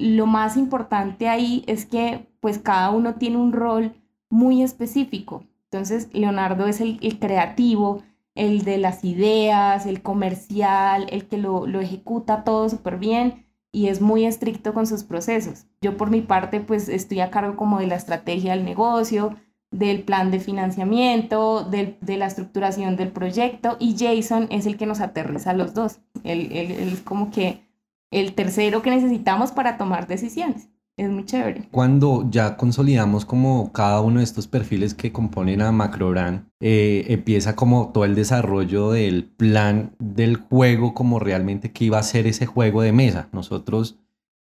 lo 0.00 0.26
más 0.26 0.56
importante 0.56 1.28
ahí 1.28 1.62
es 1.66 1.84
que 1.84 2.26
pues 2.40 2.58
cada 2.58 2.90
uno 2.90 3.16
tiene 3.16 3.36
un 3.36 3.52
rol 3.52 3.92
muy 4.30 4.62
específico. 4.62 5.44
Entonces, 5.64 6.08
Leonardo 6.12 6.66
es 6.66 6.80
el, 6.80 6.98
creativo, 7.20 8.02
el 8.34 8.64
de 8.64 8.78
las 8.78 9.04
ideas, 9.04 9.86
el 9.86 10.02
comercial, 10.02 11.06
el 11.10 11.28
que 11.28 11.36
lo, 11.36 11.66
ejecuta 11.80 12.44
todo 12.44 12.68
súper 12.68 12.98
bien 12.98 13.46
y 13.72 13.88
es 13.88 14.00
muy 14.00 14.24
estricto 14.24 14.72
con 14.72 14.86
sus 14.86 15.04
procesos. 15.04 15.66
Yo 15.80 15.96
por 15.96 16.10
mi 16.10 16.22
parte, 16.22 16.60
pues 16.60 16.88
estoy 16.88 17.20
a 17.20 17.30
cargo 17.30 17.56
como 17.56 17.78
de 17.78 17.86
la 17.86 17.96
estrategia 17.96 18.52
del 18.52 18.64
negocio, 18.64 19.36
del 19.70 20.02
plan 20.02 20.32
de 20.32 20.40
financiamiento, 20.40 21.62
de 21.62 22.16
la 22.16 22.26
estructuración 22.26 22.96
del 22.96 23.12
proyecto 23.12 23.76
y 23.78 23.96
Jason 23.96 24.48
es 24.50 24.66
el 24.66 24.76
que 24.76 24.86
nos 24.86 25.00
aterriza 25.00 25.50
a 25.50 25.54
los 25.54 25.74
dos. 25.74 26.00
él 26.24 26.50
es 26.50 27.00
como 27.02 27.30
que 27.30 27.69
el 28.10 28.34
tercero 28.34 28.82
que 28.82 28.90
necesitamos 28.90 29.52
para 29.52 29.78
tomar 29.78 30.06
decisiones 30.06 30.68
es 31.00 31.10
muy 31.10 31.24
chévere. 31.24 31.68
Cuando 31.70 32.28
ya 32.30 32.56
consolidamos 32.56 33.24
como 33.24 33.72
cada 33.72 34.00
uno 34.00 34.18
de 34.18 34.24
estos 34.24 34.46
perfiles 34.46 34.94
que 34.94 35.12
componen 35.12 35.62
a 35.62 35.72
MacroBrand, 35.72 36.46
eh, 36.60 37.06
empieza 37.08 37.56
como 37.56 37.90
todo 37.92 38.04
el 38.04 38.14
desarrollo 38.14 38.90
del 38.90 39.24
plan 39.24 39.94
del 39.98 40.36
juego, 40.36 40.92
como 40.94 41.18
realmente 41.18 41.72
qué 41.72 41.86
iba 41.86 41.98
a 41.98 42.02
ser 42.02 42.26
ese 42.26 42.46
juego 42.46 42.82
de 42.82 42.92
mesa. 42.92 43.28
Nosotros, 43.32 43.98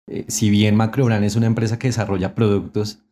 eh, 0.08 0.26
si 0.28 0.50
bien 0.50 0.76
MacroBrand 0.76 1.24
es 1.24 1.36
una 1.36 1.46
empresa 1.46 1.78
que 1.78 1.90
desarrolla 1.90 2.34
productos, 2.34 3.04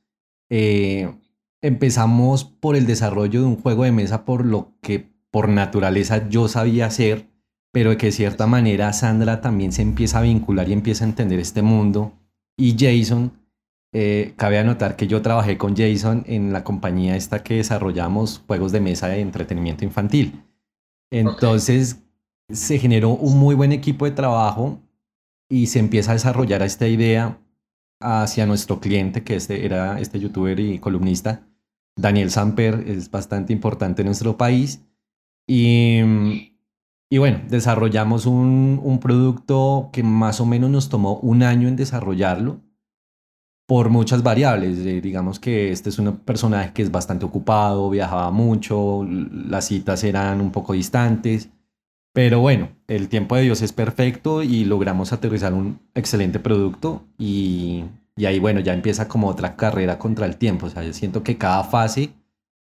eh, 0.50 1.14
empezamos 1.62 2.46
por 2.46 2.76
el 2.76 2.88
desarrollo 2.88 3.42
de 3.42 3.48
un 3.48 3.58
juego 3.58 3.84
de 3.84 3.92
mesa 3.92 4.26
por 4.26 4.44
lo 4.44 4.74
que 4.82 5.08
por 5.30 5.50
naturaleza 5.50 6.30
yo 6.30 6.48
sabía 6.48 6.88
hacer, 6.88 7.30
pero 7.72 7.98
que 7.98 8.08
de 8.08 8.12
cierta 8.12 8.48
manera 8.48 8.94
Sandra 8.94 9.42
también 9.42 9.72
se 9.72 9.82
empieza 9.82 10.20
a 10.20 10.24
vincular 10.24 10.70
y 10.70 10.74
empieza 10.74 11.06
a 11.06 11.08
entender 11.08 11.40
este 11.40 11.62
mundo 11.62 12.14
y 12.58 12.76
Jason. 12.78 13.32
Eh, 13.92 14.34
cabe 14.38 14.60
anotar 14.60 14.96
que 14.96 15.08
yo 15.08 15.24
trabajé 15.24 15.58
con 15.58 15.76
Jason 15.76 16.24
en 16.28 16.54
la 16.54 16.64
compañía 16.64 17.16
esta 17.16 17.42
que 17.42 17.56
desarrollamos 17.56 18.44
juegos 18.46 18.72
de 18.72 18.82
mesa 18.82 19.08
de 19.08 19.20
entretenimiento 19.20 19.84
infantil. 19.84 20.44
Entonces 21.12 22.04
se 22.52 22.78
generó 22.78 23.10
un 23.10 23.40
muy 23.40 23.56
buen 23.56 23.72
equipo 23.72 24.06
de 24.06 24.12
trabajo 24.12 24.80
y 25.50 25.68
se 25.68 25.80
empieza 25.80 26.12
a 26.12 26.16
desarrollar 26.16 26.62
esta 26.62 26.88
idea 26.88 27.40
hacia 28.00 28.46
nuestro 28.46 28.80
cliente, 28.80 29.24
que 29.24 29.36
este 29.36 29.66
era 29.66 30.00
este 30.00 30.20
youtuber 30.20 30.60
y 30.60 30.80
columnista, 30.80 31.48
Daniel 31.96 32.32
Samper, 32.32 32.86
es 32.88 33.12
bastante 33.12 33.52
importante 33.54 34.02
en 34.02 34.08
nuestro 34.08 34.38
país. 34.38 34.86
Y, 35.48 36.54
y 37.10 37.18
bueno, 37.18 37.42
desarrollamos 37.50 38.26
un, 38.26 38.80
un, 38.84 39.00
producto 39.00 39.90
que 39.92 40.04
más 40.04 40.40
o 40.42 40.46
menos 40.46 40.70
nos 40.70 40.90
tomó 40.90 41.18
un 41.18 41.44
año 41.44 41.68
en 41.68 41.76
desarrollarlo 41.76 42.62
por 43.68 43.90
muchas 43.90 44.24
variables. 44.24 44.80
Eh, 44.80 45.02
digamos 45.02 45.40
que 45.40 45.72
este 45.72 45.90
es 45.90 46.00
un 46.00 46.18
personaje 46.18 46.74
que 46.74 46.82
es 46.82 46.92
bastante 46.92 47.26
ocupado, 47.26 47.90
viajaba 47.90 48.32
mucho, 48.32 49.06
las 49.08 49.68
citas 49.68 50.04
eran 50.04 50.42
un 50.42 50.52
poco 50.52 50.74
distantes, 50.74 51.50
pero 52.14 52.40
bueno, 52.40 52.70
el 52.88 53.10
tiempo 53.10 53.36
de 53.36 53.44
Dios 53.44 53.62
es 53.62 53.74
perfecto 53.74 54.44
y 54.44 54.66
logramos 54.66 55.14
aterrizar 55.14 55.54
un 55.54 55.80
excelente 55.96 56.40
producto 56.40 57.04
y, 57.18 57.86
y 58.16 58.26
ahí 58.26 58.40
bueno, 58.40 58.60
ya 58.60 58.74
empieza 58.74 59.08
como 59.08 59.28
otra 59.28 59.56
carrera 59.56 60.00
contra 60.00 60.26
el 60.26 60.38
tiempo. 60.38 60.66
O 60.66 60.70
sea, 60.70 60.84
yo 60.84 60.94
siento 60.94 61.24
que 61.24 61.38
cada 61.38 61.64
fase 61.64 62.12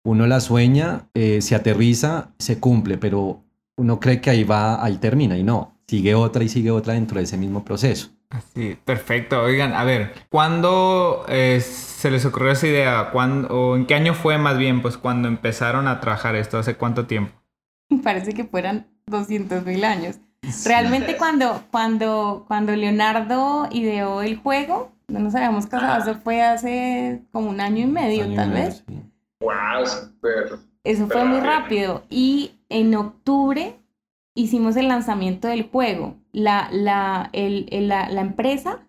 uno 0.04 0.26
la 0.26 0.40
sueña, 0.40 1.08
eh, 1.14 1.42
se 1.42 1.54
aterriza, 1.54 2.30
se 2.38 2.58
cumple, 2.58 2.98
pero 2.98 3.42
uno 3.80 3.98
cree 3.98 4.20
que 4.20 4.28
ahí 4.28 4.44
va, 4.44 4.84
ahí 4.84 4.98
termina 4.98 5.38
y 5.38 5.42
no, 5.42 5.74
sigue 5.88 6.14
otra 6.14 6.44
y 6.44 6.48
sigue 6.48 6.70
otra 6.70 6.94
dentro 6.94 7.18
de 7.18 7.24
ese 7.24 7.38
mismo 7.38 7.64
proceso. 7.64 8.10
Así, 8.28 8.76
perfecto. 8.84 9.42
Oigan, 9.42 9.72
a 9.72 9.82
ver, 9.84 10.12
¿cuándo 10.28 11.24
eh, 11.28 11.60
se 11.60 12.10
les 12.10 12.24
ocurrió 12.26 12.52
esa 12.52 12.66
idea? 12.66 13.10
¿Cuándo, 13.10 13.48
¿O 13.48 13.76
en 13.76 13.86
qué 13.86 13.94
año 13.94 14.14
fue 14.14 14.38
más 14.38 14.56
bien, 14.58 14.82
pues, 14.82 14.98
cuando 14.98 15.28
empezaron 15.28 15.88
a 15.88 15.98
trabajar 15.98 16.36
esto? 16.36 16.58
¿Hace 16.58 16.76
cuánto 16.76 17.06
tiempo? 17.06 17.32
Parece 18.04 18.34
que 18.34 18.44
fueran 18.44 18.86
200 19.06 19.64
mil 19.64 19.82
años. 19.84 20.20
Realmente 20.64 21.16
cuando, 21.18 21.64
cuando, 21.70 22.44
cuando 22.46 22.76
Leonardo 22.76 23.66
ideó 23.72 24.22
el 24.22 24.36
juego, 24.36 24.92
no 25.08 25.18
nos 25.20 25.34
habíamos 25.34 25.66
casado, 25.66 26.02
eso 26.12 26.20
fue 26.22 26.42
hace 26.42 27.22
como 27.32 27.50
un 27.50 27.60
año 27.60 27.82
y 27.84 27.88
medio, 27.88 28.32
tal 28.36 28.52
vez. 28.52 28.84
Wow, 29.40 29.86
super. 29.86 30.58
Eso 30.84 31.08
fue 31.08 31.24
muy 31.24 31.40
rápido. 31.40 32.04
Y 32.08 32.52
en 32.70 32.94
octubre 32.94 33.80
hicimos 34.34 34.76
el 34.76 34.88
lanzamiento 34.88 35.48
del 35.48 35.68
juego. 35.68 36.16
La, 36.32 36.68
la, 36.72 37.28
el, 37.32 37.66
la, 37.88 38.08
la 38.08 38.20
empresa, 38.20 38.86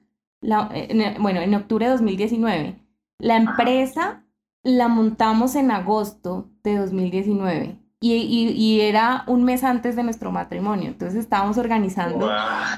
bueno, 1.19 1.41
en 1.41 1.53
octubre 1.55 1.85
de 1.85 1.91
2019. 1.91 2.79
La 3.19 3.37
empresa 3.37 4.23
la 4.63 4.87
montamos 4.87 5.55
en 5.55 5.71
agosto 5.71 6.49
de 6.63 6.77
2019. 6.77 7.77
Y, 8.03 8.15
y, 8.15 8.81
era 8.81 9.23
un 9.27 9.43
mes 9.43 9.63
antes 9.63 9.95
de 9.95 10.01
nuestro 10.01 10.31
matrimonio. 10.31 10.87
Entonces 10.87 11.19
estábamos 11.19 11.59
organizando 11.59 12.27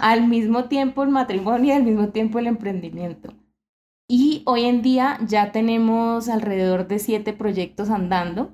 al 0.01 0.27
mismo 0.27 0.65
tiempo 0.65 1.01
el 1.03 1.10
matrimonio 1.10 1.69
y 1.69 1.77
al 1.77 1.83
mismo 1.83 2.10
tiempo 2.10 2.39
el 2.39 2.48
emprendimiento. 2.48 3.33
Y 4.10 4.43
hoy 4.45 4.65
en 4.65 4.81
día 4.81 5.17
ya 5.25 5.53
tenemos 5.53 6.27
alrededor 6.27 6.88
de 6.89 7.00
siete 7.00 7.31
proyectos 7.31 7.89
andando 7.89 8.51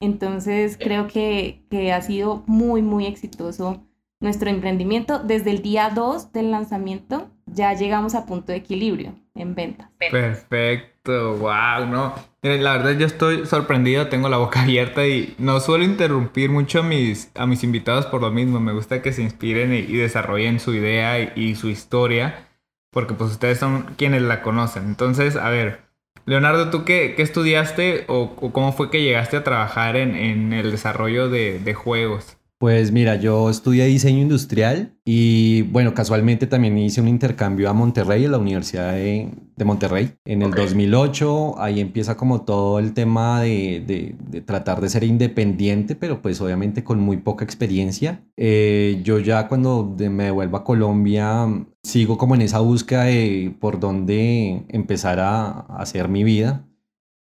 entonces 0.00 0.78
creo 0.78 1.06
que, 1.06 1.62
ha 1.94 2.00
sido 2.00 2.42
muy, 2.46 2.82
muy 2.82 3.06
exitoso 3.06 3.86
nuestro 4.18 4.50
emprendimiento. 4.50 5.18
Desde 5.18 5.50
el 5.50 5.62
día 5.62 5.90
2 5.94 6.32
del 6.32 6.50
lanzamiento 6.50 7.30
ya 7.46 7.74
llegamos 7.74 8.14
a 8.14 8.26
punto 8.26 8.52
de 8.52 8.58
equilibrio 8.58 9.14
en 9.34 9.54
ventas. 9.54 9.90
Perfecto, 9.98 11.36
wow, 11.36 11.86
no. 11.86 12.14
La 12.42 12.78
verdad 12.78 12.98
yo 12.98 13.06
estoy 13.06 13.44
sorprendido, 13.46 14.08
tengo 14.08 14.30
la 14.30 14.38
boca 14.38 14.62
abierta 14.62 15.06
y 15.06 15.34
no 15.38 15.60
suelo 15.60 15.84
interrumpir 15.84 16.50
mucho 16.50 16.80
a 16.80 16.82
mis, 16.82 17.30
a 17.34 17.46
mis 17.46 17.62
invitados 17.62 18.06
por 18.06 18.22
lo 18.22 18.30
mismo. 18.30 18.58
Me 18.58 18.72
gusta 18.72 19.02
que 19.02 19.12
se 19.12 19.22
inspiren 19.22 19.74
y, 19.74 19.82
desarrollen 19.82 20.60
su 20.60 20.74
idea 20.74 21.34
y, 21.36 21.54
su 21.56 21.68
historia, 21.68 22.48
porque 22.90 23.12
pues 23.12 23.32
ustedes 23.32 23.58
son 23.58 23.94
quienes 23.96 24.22
la 24.22 24.42
conocen. 24.42 24.84
Entonces, 24.84 25.36
a 25.36 25.50
ver, 25.50 25.89
Leonardo, 26.26 26.70
¿tú 26.70 26.84
qué, 26.84 27.14
estudiaste 27.18 28.04
o, 28.08 28.36
cómo 28.52 28.72
fue 28.72 28.90
que 28.90 29.02
llegaste 29.02 29.36
a 29.36 29.44
trabajar 29.44 29.96
en, 29.96 30.52
el 30.52 30.70
desarrollo 30.70 31.28
de, 31.28 31.74
juegos? 31.74 32.36
Pues 32.60 32.92
mira, 32.92 33.16
yo 33.16 33.48
estudié 33.48 33.86
diseño 33.86 34.20
industrial 34.20 34.94
y 35.02 35.62
bueno, 35.62 35.94
casualmente 35.94 36.46
también 36.46 36.76
hice 36.76 37.00
un 37.00 37.08
intercambio 37.08 37.70
a 37.70 37.72
Monterrey, 37.72 38.26
a 38.26 38.28
la 38.28 38.36
Universidad 38.36 38.92
de, 38.92 39.30
Monterrey, 39.64 40.12
en 40.26 40.42
el 40.42 40.50
2008. 40.50 41.58
Ahí 41.58 41.80
empieza 41.80 42.18
como 42.18 42.42
todo 42.42 42.78
el 42.78 42.92
tema 42.92 43.40
de, 43.40 44.14
tratar 44.44 44.82
de 44.82 44.90
ser 44.90 45.04
independiente, 45.04 45.96
pero 45.96 46.20
pues 46.20 46.38
obviamente 46.42 46.84
con 46.84 47.00
muy 47.00 47.16
poca 47.16 47.46
experiencia. 47.46 48.26
Eh, 48.36 49.00
yo 49.04 49.20
ya 49.20 49.48
cuando 49.48 49.96
me 49.98 50.24
devuelvo 50.24 50.58
a 50.58 50.64
Colombia 50.64 51.46
sigo 51.82 52.18
como 52.18 52.34
en 52.34 52.42
esa 52.42 52.60
búsqueda 52.60 53.04
de 53.04 53.56
por 53.58 53.80
dónde 53.80 54.66
empezar 54.68 55.18
a 55.18 55.60
hacer 55.78 56.08
mi 56.08 56.24
vida 56.24 56.66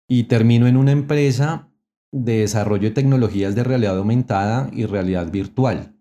y 0.08 0.24
termino 0.24 0.66
en 0.66 0.76
una 0.76 0.92
empresa 0.92 1.69
de 2.12 2.40
desarrollo 2.40 2.90
de 2.90 2.96
tecnologías 2.96 3.56
de 3.56 3.64
realidad 3.64 3.98
aumentada 3.98 4.70
y 4.74 4.86
realidad 4.86 5.32
virtual. 5.32 5.96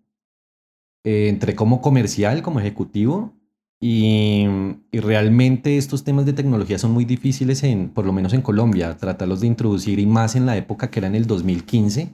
Eh, 1.05 1.29
entré 1.29 1.55
como 1.55 1.81
comercial, 1.81 2.43
como 2.43 2.61
ejecutivo, 2.61 3.39
y, 3.81 4.45
realmente 4.93 5.77
estos 5.77 6.03
temas 6.03 6.27
de 6.27 6.33
tecnología 6.33 6.79
son 6.79 6.91
muy 6.91 7.05
difíciles, 7.05 7.63
en, 7.63 7.91
por 7.91 8.05
lo 8.05 8.13
menos 8.13 8.33
en 8.33 8.43
Colombia, 8.43 8.97
tratarlos 8.97 9.41
de 9.41 9.47
introducir 9.47 10.01
y 10.01 10.07
más 10.07 10.35
en 10.35 10.47
la 10.47 10.57
época 10.57 10.91
que 10.91 10.99
era 10.99 11.07
en 11.07 11.15
el 11.15 11.27
2015. 11.27 12.13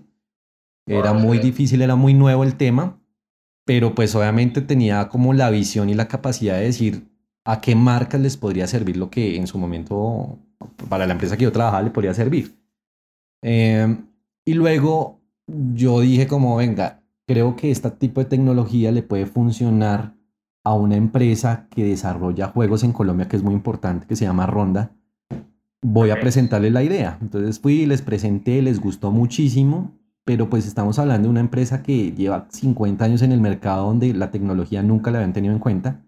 Era 0.86 1.14
muy 1.14 1.38
difícil, 1.38 1.80
era 1.80 1.96
muy 1.96 2.12
nuevo 2.12 2.44
el 2.44 2.56
tema, 2.56 3.00
pero 3.64 3.94
pues 3.94 4.14
obviamente 4.14 4.60
tenía 4.60 5.08
como 5.08 5.32
la 5.32 5.48
visión 5.48 5.88
y 5.88 5.94
la 5.94 6.08
capacidad 6.08 6.58
de 6.58 6.64
decir 6.64 7.08
a 7.46 7.62
qué 7.62 7.74
marcas 7.74 8.20
les 8.20 8.36
podría 8.36 8.66
servir 8.66 8.98
lo 8.98 9.08
que 9.08 9.36
en 9.36 9.46
su 9.46 9.56
momento, 9.56 10.38
para 10.90 11.06
la 11.06 11.12
empresa 11.12 11.38
que 11.38 11.44
yo 11.44 11.52
trabajaba, 11.52 11.82
le 11.82 11.90
podría 11.90 12.12
servir. 12.12 12.54
Em, 13.46 14.06
y 14.46 14.54
luego 14.54 15.20
yo 15.46 16.00
dije 16.00 16.26
como, 16.26 16.56
venga, 16.56 17.02
creo 17.26 17.56
que 17.56 17.70
este 17.70 17.90
tipo 17.90 18.22
de 18.22 18.26
tecnología 18.26 18.90
le 18.90 19.02
puede 19.02 19.26
funcionar 19.26 20.14
a 20.64 20.72
una 20.72 20.96
empresa 20.96 21.68
que 21.68 21.84
desarrolla 21.84 22.48
juegos 22.48 22.84
en 22.84 22.92
Colombia, 22.92 23.28
que 23.28 23.36
es 23.36 23.42
muy 23.42 23.52
importante, 23.52 24.06
que 24.06 24.16
se 24.16 24.24
llama 24.24 24.46
Ronda. 24.46 24.92
Voy 25.82 26.08
a 26.08 26.18
presentarle 26.18 26.70
la 26.70 26.82
idea. 26.82 27.18
Entonces 27.20 27.60
fui, 27.60 27.84
les 27.84 28.00
presenté, 28.00 28.62
les 28.62 28.80
gustó 28.80 29.10
muchísimo, 29.10 29.92
pero 30.24 30.48
pues 30.48 30.66
estamos 30.66 30.98
hablando 30.98 31.28
de 31.28 31.32
una 31.32 31.40
empresa 31.40 31.82
que 31.82 32.12
lleva 32.12 32.46
50 32.50 33.04
años 33.04 33.20
en 33.20 33.32
el 33.32 33.42
mercado 33.42 33.88
donde 33.88 34.14
la 34.14 34.30
tecnología 34.30 34.82
nunca 34.82 35.10
la 35.10 35.18
habían 35.18 35.34
tenido 35.34 35.52
en 35.52 35.60
cuenta, 35.60 36.02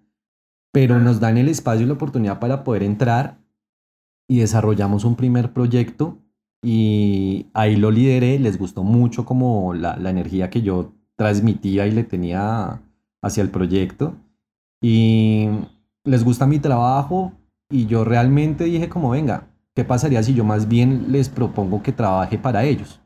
pero 0.73 1.01
nos 1.01 1.21
dan 1.21 1.37
el 1.37 1.51
espacio 1.51 1.85
y 1.85 1.87
la 1.87 1.95
oportunidad 1.95 2.39
para 2.39 2.65
poder 2.65 2.83
entrar 2.83 3.37
y 4.27 4.39
desarrollamos 4.39 5.05
un 5.05 5.17
primer 5.17 5.53
proyecto 5.53 6.23
y 6.63 7.47
ahí 7.55 7.77
lo 7.77 7.91
lideré, 7.91 8.39
les 8.39 8.59
gustó 8.59 8.83
mucho 8.83 9.25
como 9.25 9.75
la, 9.75 9.97
la 9.97 10.11
energía 10.11 10.51
que 10.51 10.63
yo 10.63 10.93
transmitía 11.17 11.87
y 11.87 11.93
le 11.93 12.05
tenía 12.05 12.83
hacia 13.23 13.43
el 13.43 13.51
proyecto. 13.51 14.15
Y 14.81 15.49
les 16.05 16.25
gusta 16.25 16.47
mi 16.47 16.59
trabajo 16.59 17.33
y 17.71 17.87
yo 17.87 18.05
realmente 18.05 18.65
dije 18.65 18.89
como, 18.89 19.11
venga, 19.11 19.49
¿qué 19.75 19.85
pasaría 19.85 20.23
si 20.23 20.35
yo 20.35 20.45
más 20.45 20.69
bien 20.69 21.13
les 21.13 21.29
propongo 21.29 21.83
que 21.83 21.93
trabaje 21.93 22.39
para 22.39 22.65
ellos? 22.65 23.01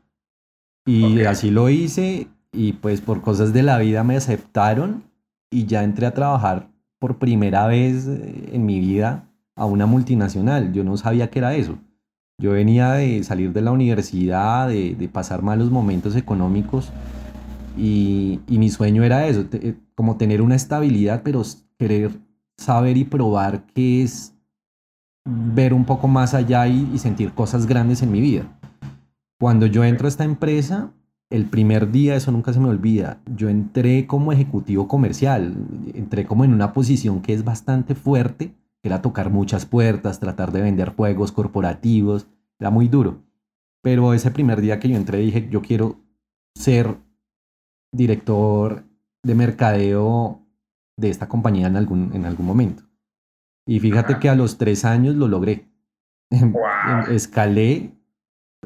Y 0.85 1.21
así 1.23 1.51
lo 1.51 1.69
hice 1.69 2.27
y 2.51 2.73
pues 2.73 3.01
por 3.01 3.21
cosas 3.21 3.53
de 3.53 3.63
la 3.63 3.77
vida 3.77 4.03
me 4.03 4.15
aceptaron 4.15 5.03
y 5.49 5.65
ya 5.65 5.83
entré 5.83 6.05
a 6.05 6.13
trabajar 6.13 6.69
por 6.99 7.17
primera 7.17 7.67
vez 7.67 8.07
en 8.07 8.65
mi 8.65 8.79
vida 8.79 9.27
a 9.55 9.65
una 9.65 9.85
multinacional. 9.85 10.73
Yo 10.73 10.83
no 10.83 10.97
sabía 10.97 11.29
qué 11.29 11.39
era 11.39 11.55
eso. 11.55 11.77
Yo 12.41 12.53
venía 12.53 12.93
de 12.93 13.23
salir 13.23 13.53
de 13.53 13.61
la 13.61 13.71
universidad, 13.71 14.67
de, 14.67 15.09
pasar 15.13 15.43
malos 15.43 15.69
momentos 15.69 16.15
económicos 16.15 16.91
y, 17.77 18.39
mi 18.49 18.69
sueño 18.69 19.03
era 19.03 19.27
eso, 19.27 19.45
eh, 19.53 19.75
como 19.93 20.17
tener 20.17 20.41
una 20.41 20.55
estabilidad, 20.55 21.21
pero 21.23 21.43
querer 21.77 22.19
saber 22.57 22.97
y 22.97 23.03
probar 23.03 23.67
qué 23.75 24.01
es 24.01 24.33
ver 25.23 25.71
un 25.71 25.85
poco 25.85 26.07
más 26.07 26.33
allá 26.33 26.67
y, 26.67 26.97
sentir 26.97 27.31
cosas 27.33 27.67
grandes 27.67 28.01
en 28.01 28.11
mi 28.11 28.19
vida. 28.19 28.59
Cuando 29.39 29.67
yo 29.67 29.83
entro 29.83 30.07
a 30.07 30.09
esta 30.09 30.23
empresa, 30.23 30.91
el 31.29 31.45
primer 31.45 31.91
día, 31.91 32.15
eso 32.15 32.31
nunca 32.31 32.53
se 32.53 32.59
me 32.59 32.69
olvida, 32.69 33.19
yo 33.35 33.49
entré 33.49 34.07
como 34.07 34.31
ejecutivo 34.31 34.87
comercial, 34.87 35.55
entré 35.93 36.25
como 36.25 36.43
en 36.43 36.55
una 36.55 36.73
posición 36.73 37.21
que 37.21 37.33
es 37.33 37.43
bastante 37.43 37.93
fuerte, 37.93 38.55
era 38.83 39.01
tocar 39.01 39.29
muchas 39.29 39.65
puertas, 39.65 40.19
tratar 40.19 40.51
de 40.51 40.61
vender 40.61 40.95
juegos 40.95 41.31
corporativos, 41.31 42.27
era 42.59 42.69
muy 42.69 42.87
duro. 42.87 43.23
Pero 43.81 44.13
ese 44.13 44.31
primer 44.31 44.61
día 44.61 44.79
que 44.79 44.89
yo 44.89 44.95
entré 44.95 45.19
dije, 45.19 45.47
yo 45.49 45.61
quiero 45.61 45.99
ser 46.55 46.97
director 47.91 48.83
de 49.23 49.35
mercadeo 49.35 50.41
de 50.97 51.09
esta 51.09 51.27
compañía 51.27 51.67
en 51.67 51.77
algún, 51.77 52.11
en 52.13 52.25
algún 52.25 52.45
momento. 52.45 52.83
Y 53.67 53.79
fíjate 53.79 54.19
que 54.19 54.29
a 54.29 54.35
los 54.35 54.57
tres 54.57 54.85
años 54.85 55.15
lo 55.15 55.27
logré. 55.27 55.69
Escalé, 57.09 57.91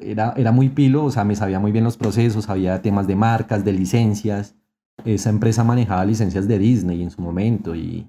era, 0.02 0.34
era 0.38 0.52
muy 0.52 0.70
pilo, 0.70 1.06
o 1.06 1.12
sea, 1.12 1.24
me 1.24 1.36
sabía 1.36 1.60
muy 1.60 1.72
bien 1.72 1.84
los 1.84 1.98
procesos, 1.98 2.50
había 2.50 2.82
temas 2.82 3.08
de 3.08 3.16
marcas, 3.16 3.66
de 3.66 3.74
licencias. 3.74 4.56
Esa 5.04 5.30
empresa 5.30 5.64
manejaba 5.64 6.06
licencias 6.06 6.48
de 6.48 6.58
Disney 6.58 7.04
en 7.04 7.12
su 7.12 7.22
momento 7.22 7.76
y, 7.76 8.08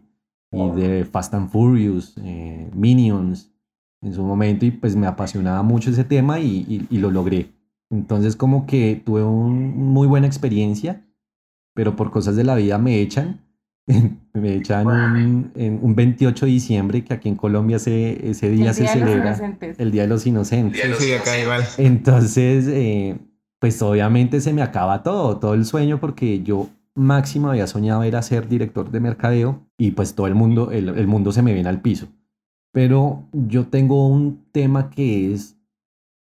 y 0.57 0.71
de 0.81 1.05
Fast 1.05 1.35
and 1.35 1.51
Furious, 1.51 2.15
eh, 2.23 2.69
Minions 2.75 3.51
en 4.03 4.15
su 4.15 4.23
momento 4.23 4.65
y 4.67 4.71
pues 4.71 4.97
me 4.97 5.07
apasionaba 5.07 5.63
mucho 5.63 5.91
ese 5.91 6.05
tema 6.05 6.39
y, 6.41 6.87
y, 6.91 6.99
lo 6.99 7.11
logré. 7.11 7.53
Entonces 7.91 8.37
como 8.37 8.67
que 8.67 9.01
tuve 9.05 9.23
una 9.23 9.75
muy 9.75 10.07
buena 10.07 10.27
experiencia, 10.27 11.05
pero 11.75 11.97
por 11.97 12.11
cosas 12.11 12.37
de 12.37 12.45
la 12.45 12.55
vida 12.55 12.79
me 12.79 13.01
echan. 13.01 13.41
me 14.33 14.57
echan 14.57 14.87
un, 14.87 15.53
en 15.55 15.79
un 15.81 15.95
28 15.95 16.47
de 16.47 16.53
diciembre, 16.53 17.05
que 17.05 17.15
aquí 17.15 17.29
en 17.29 17.37
Colombia 17.37 17.77
ese, 17.77 18.29
ese 18.29 18.51
día, 18.51 18.73
se 18.73 18.89
celebra 18.89 19.39
el 19.79 19.91
Día 19.93 20.03
de 20.03 20.09
los 20.09 20.27
Inocentes. 20.27 20.83
Sí, 20.99 21.13
acá 21.13 21.39
igual. 21.39 21.63
Entonces, 21.79 22.67
eh, 22.69 23.17
pues 23.61 23.81
obviamente 23.83 24.41
se 24.41 24.53
me 24.53 24.63
acaba 24.63 25.03
todo, 25.03 25.39
todo 25.39 25.55
el 25.55 25.65
sueño, 25.65 26.01
porque 26.01 26.43
yo 26.43 26.69
máximo 26.97 27.51
había 27.51 27.67
soñado 27.67 28.03
era 28.03 28.23
ser 28.23 28.49
director 28.49 28.91
de 28.91 29.01
mercadeo 29.01 29.63
y 29.79 29.93
pues 29.93 30.15
todo 30.15 30.27
el 30.27 30.35
mundo, 30.35 30.73
el, 30.73 31.07
mundo 31.07 31.31
se 31.31 31.43
me 31.43 31.55
viene 31.55 31.69
al 31.69 31.81
piso. 31.81 32.09
Pero 32.73 33.25
yo 33.33 33.67
tengo 33.69 34.09
un 34.09 34.45
tema 34.53 34.91
que 34.91 35.33
es 35.33 35.57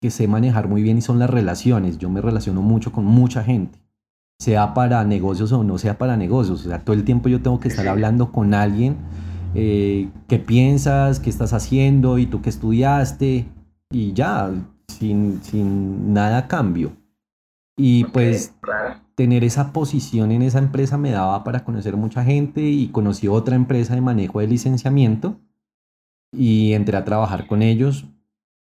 que 0.00 0.10
sé 0.10 0.28
manejar 0.28 0.68
muy 0.68 0.82
bien 0.82 0.98
y 0.98 1.00
son 1.00 1.18
las 1.18 1.30
relaciones. 1.30 1.98
Yo 1.98 2.10
me 2.10 2.20
relaciono 2.20 2.60
mucho 2.60 2.92
con 2.92 3.04
mucha 3.06 3.42
gente, 3.42 3.78
sea 4.38 4.74
para 4.74 5.02
negocios 5.04 5.52
o 5.52 5.64
no 5.64 5.78
sea 5.78 5.96
para 5.96 6.16
negocios. 6.16 6.66
O 6.66 6.68
sea, 6.68 6.84
todo 6.84 6.94
el 6.94 7.04
tiempo 7.04 7.28
yo 7.28 7.40
tengo 7.40 7.60
que 7.60 7.68
estar 7.68 7.88
hablando 7.88 8.30
con 8.30 8.52
alguien. 8.52 8.96
Eh, 9.54 10.08
¿Qué 10.28 10.38
piensas? 10.38 11.20
¿Qué 11.20 11.30
estás 11.30 11.52
haciendo? 11.52 12.18
¿Y 12.18 12.26
tú 12.26 12.42
qué 12.42 12.50
estudiaste? 12.50 13.46
Y 13.90 14.12
ya, 14.12 14.50
sin, 14.88 15.40
sin 15.42 16.12
nada 16.12 16.48
cambio. 16.48 16.92
Y 17.76 18.04
pues 18.04 18.54
tener 19.14 19.44
esa 19.44 19.72
posición 19.72 20.32
en 20.32 20.42
esa 20.42 20.58
empresa 20.58 20.96
me 20.96 21.10
daba 21.10 21.42
para 21.44 21.64
conocer 21.64 21.96
mucha 21.96 22.24
gente 22.24 22.62
y 22.62 22.88
conocí 22.88 23.28
otra 23.28 23.56
empresa 23.56 23.94
de 23.94 24.00
manejo 24.00 24.40
de 24.40 24.46
licenciamiento 24.46 25.40
y 26.32 26.72
entré 26.72 26.96
a 26.96 27.04
trabajar 27.04 27.46
con 27.46 27.62
ellos 27.62 28.06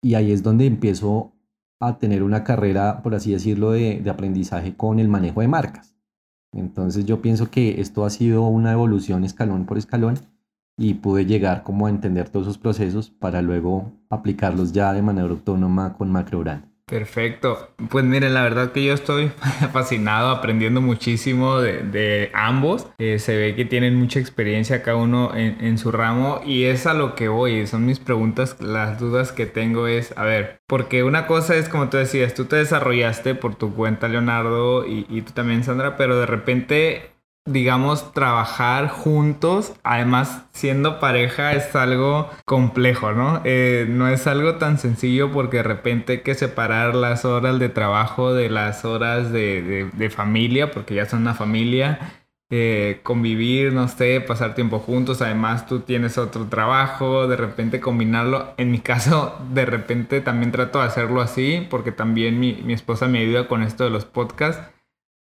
y 0.02 0.14
ahí 0.14 0.32
es 0.32 0.42
donde 0.42 0.66
empiezo 0.66 1.32
a 1.80 1.98
tener 1.98 2.22
una 2.22 2.44
carrera, 2.44 3.02
por 3.02 3.14
así 3.14 3.32
decirlo, 3.32 3.72
de, 3.72 4.00
de 4.00 4.10
aprendizaje 4.10 4.74
con 4.76 4.98
el 4.98 5.08
manejo 5.08 5.40
de 5.40 5.48
marcas. 5.48 5.96
Entonces 6.52 7.04
yo 7.04 7.20
pienso 7.20 7.50
que 7.50 7.80
esto 7.80 8.04
ha 8.04 8.10
sido 8.10 8.46
una 8.46 8.72
evolución 8.72 9.24
escalón 9.24 9.66
por 9.66 9.78
escalón 9.78 10.18
y 10.76 10.94
pude 10.94 11.26
llegar 11.26 11.62
como 11.62 11.86
a 11.86 11.90
entender 11.90 12.28
todos 12.28 12.46
esos 12.46 12.58
procesos 12.58 13.10
para 13.10 13.42
luego 13.42 13.92
aplicarlos 14.10 14.72
ya 14.72 14.92
de 14.92 15.02
manera 15.02 15.28
autónoma 15.28 15.94
con 15.94 16.10
MacroBrand. 16.10 16.67
Perfecto. 16.88 17.68
Pues 17.90 18.04
miren, 18.04 18.32
la 18.32 18.42
verdad 18.42 18.72
que 18.72 18.82
yo 18.82 18.94
estoy 18.94 19.30
fascinado, 19.72 20.30
aprendiendo 20.30 20.80
muchísimo 20.80 21.60
de, 21.60 22.30
ambos. 22.32 22.86
Eh, 22.98 23.18
se 23.18 23.36
ve 23.36 23.54
que 23.54 23.66
tienen 23.66 23.94
mucha 23.96 24.20
experiencia 24.20 24.82
cada 24.82 24.96
uno 24.96 25.32
en, 25.34 25.76
su 25.76 25.92
ramo 25.92 26.40
y 26.46 26.64
es 26.64 26.86
a 26.86 26.94
lo 26.94 27.14
que 27.14 27.28
voy. 27.28 27.66
Son 27.66 27.84
mis 27.84 28.00
preguntas, 28.00 28.56
las 28.60 28.98
dudas 28.98 29.32
que 29.32 29.44
tengo 29.44 29.86
es, 29.86 30.16
a 30.16 30.24
ver, 30.24 30.60
porque 30.66 31.04
una 31.04 31.26
cosa 31.26 31.56
es 31.56 31.68
como 31.68 31.90
tú 31.90 31.98
decías, 31.98 32.32
tú 32.32 32.46
te 32.46 32.56
desarrollaste 32.56 33.34
por 33.34 33.54
tu 33.54 33.74
cuenta, 33.74 34.08
Leonardo, 34.08 34.86
y, 34.86 35.06
y 35.10 35.20
tú 35.22 35.32
también, 35.32 35.64
Sandra, 35.64 35.98
pero 35.98 36.18
de 36.18 36.26
repente 36.26 37.17
digamos, 37.48 38.12
trabajar 38.12 38.88
juntos, 38.88 39.72
además 39.82 40.44
siendo 40.52 41.00
pareja 41.00 41.52
es 41.52 41.74
algo 41.74 42.30
complejo, 42.44 43.12
¿no? 43.12 43.40
Eh, 43.44 43.86
no 43.88 44.08
es 44.08 44.26
algo 44.26 44.56
tan 44.56 44.78
sencillo 44.78 45.32
porque 45.32 45.58
de 45.58 45.62
repente 45.62 46.12
hay 46.12 46.20
que 46.20 46.34
separar 46.34 46.94
las 46.94 47.24
horas 47.24 47.58
de 47.58 47.68
trabajo 47.68 48.34
de 48.34 48.50
las 48.50 48.84
horas 48.84 49.32
de, 49.32 50.12
familia, 50.14 50.70
porque 50.70 50.94
ya 50.94 51.06
son 51.06 51.22
una 51.22 51.34
familia. 51.34 52.12
Eh, 52.50 53.00
convivir, 53.02 53.74
no 53.74 53.88
sé, 53.88 54.22
pasar 54.22 54.54
tiempo 54.54 54.78
juntos, 54.78 55.20
además 55.20 55.66
tú 55.66 55.80
tienes 55.80 56.16
otro 56.16 56.46
trabajo, 56.46 57.28
de 57.28 57.36
repente 57.36 57.78
combinarlo, 57.78 58.54
en 58.56 58.70
mi 58.70 58.78
caso 58.78 59.38
de 59.52 59.66
repente 59.66 60.22
también 60.22 60.50
trato 60.50 60.78
de 60.78 60.86
hacerlo 60.86 61.20
así, 61.20 61.66
porque 61.68 61.92
también 61.92 62.40
mi, 62.40 62.54
mi 62.64 62.72
esposa 62.72 63.06
me 63.06 63.18
ayuda 63.18 63.48
con 63.48 63.62
esto 63.62 63.84
de 63.84 63.90
los 63.90 64.06
podcasts, 64.06 64.62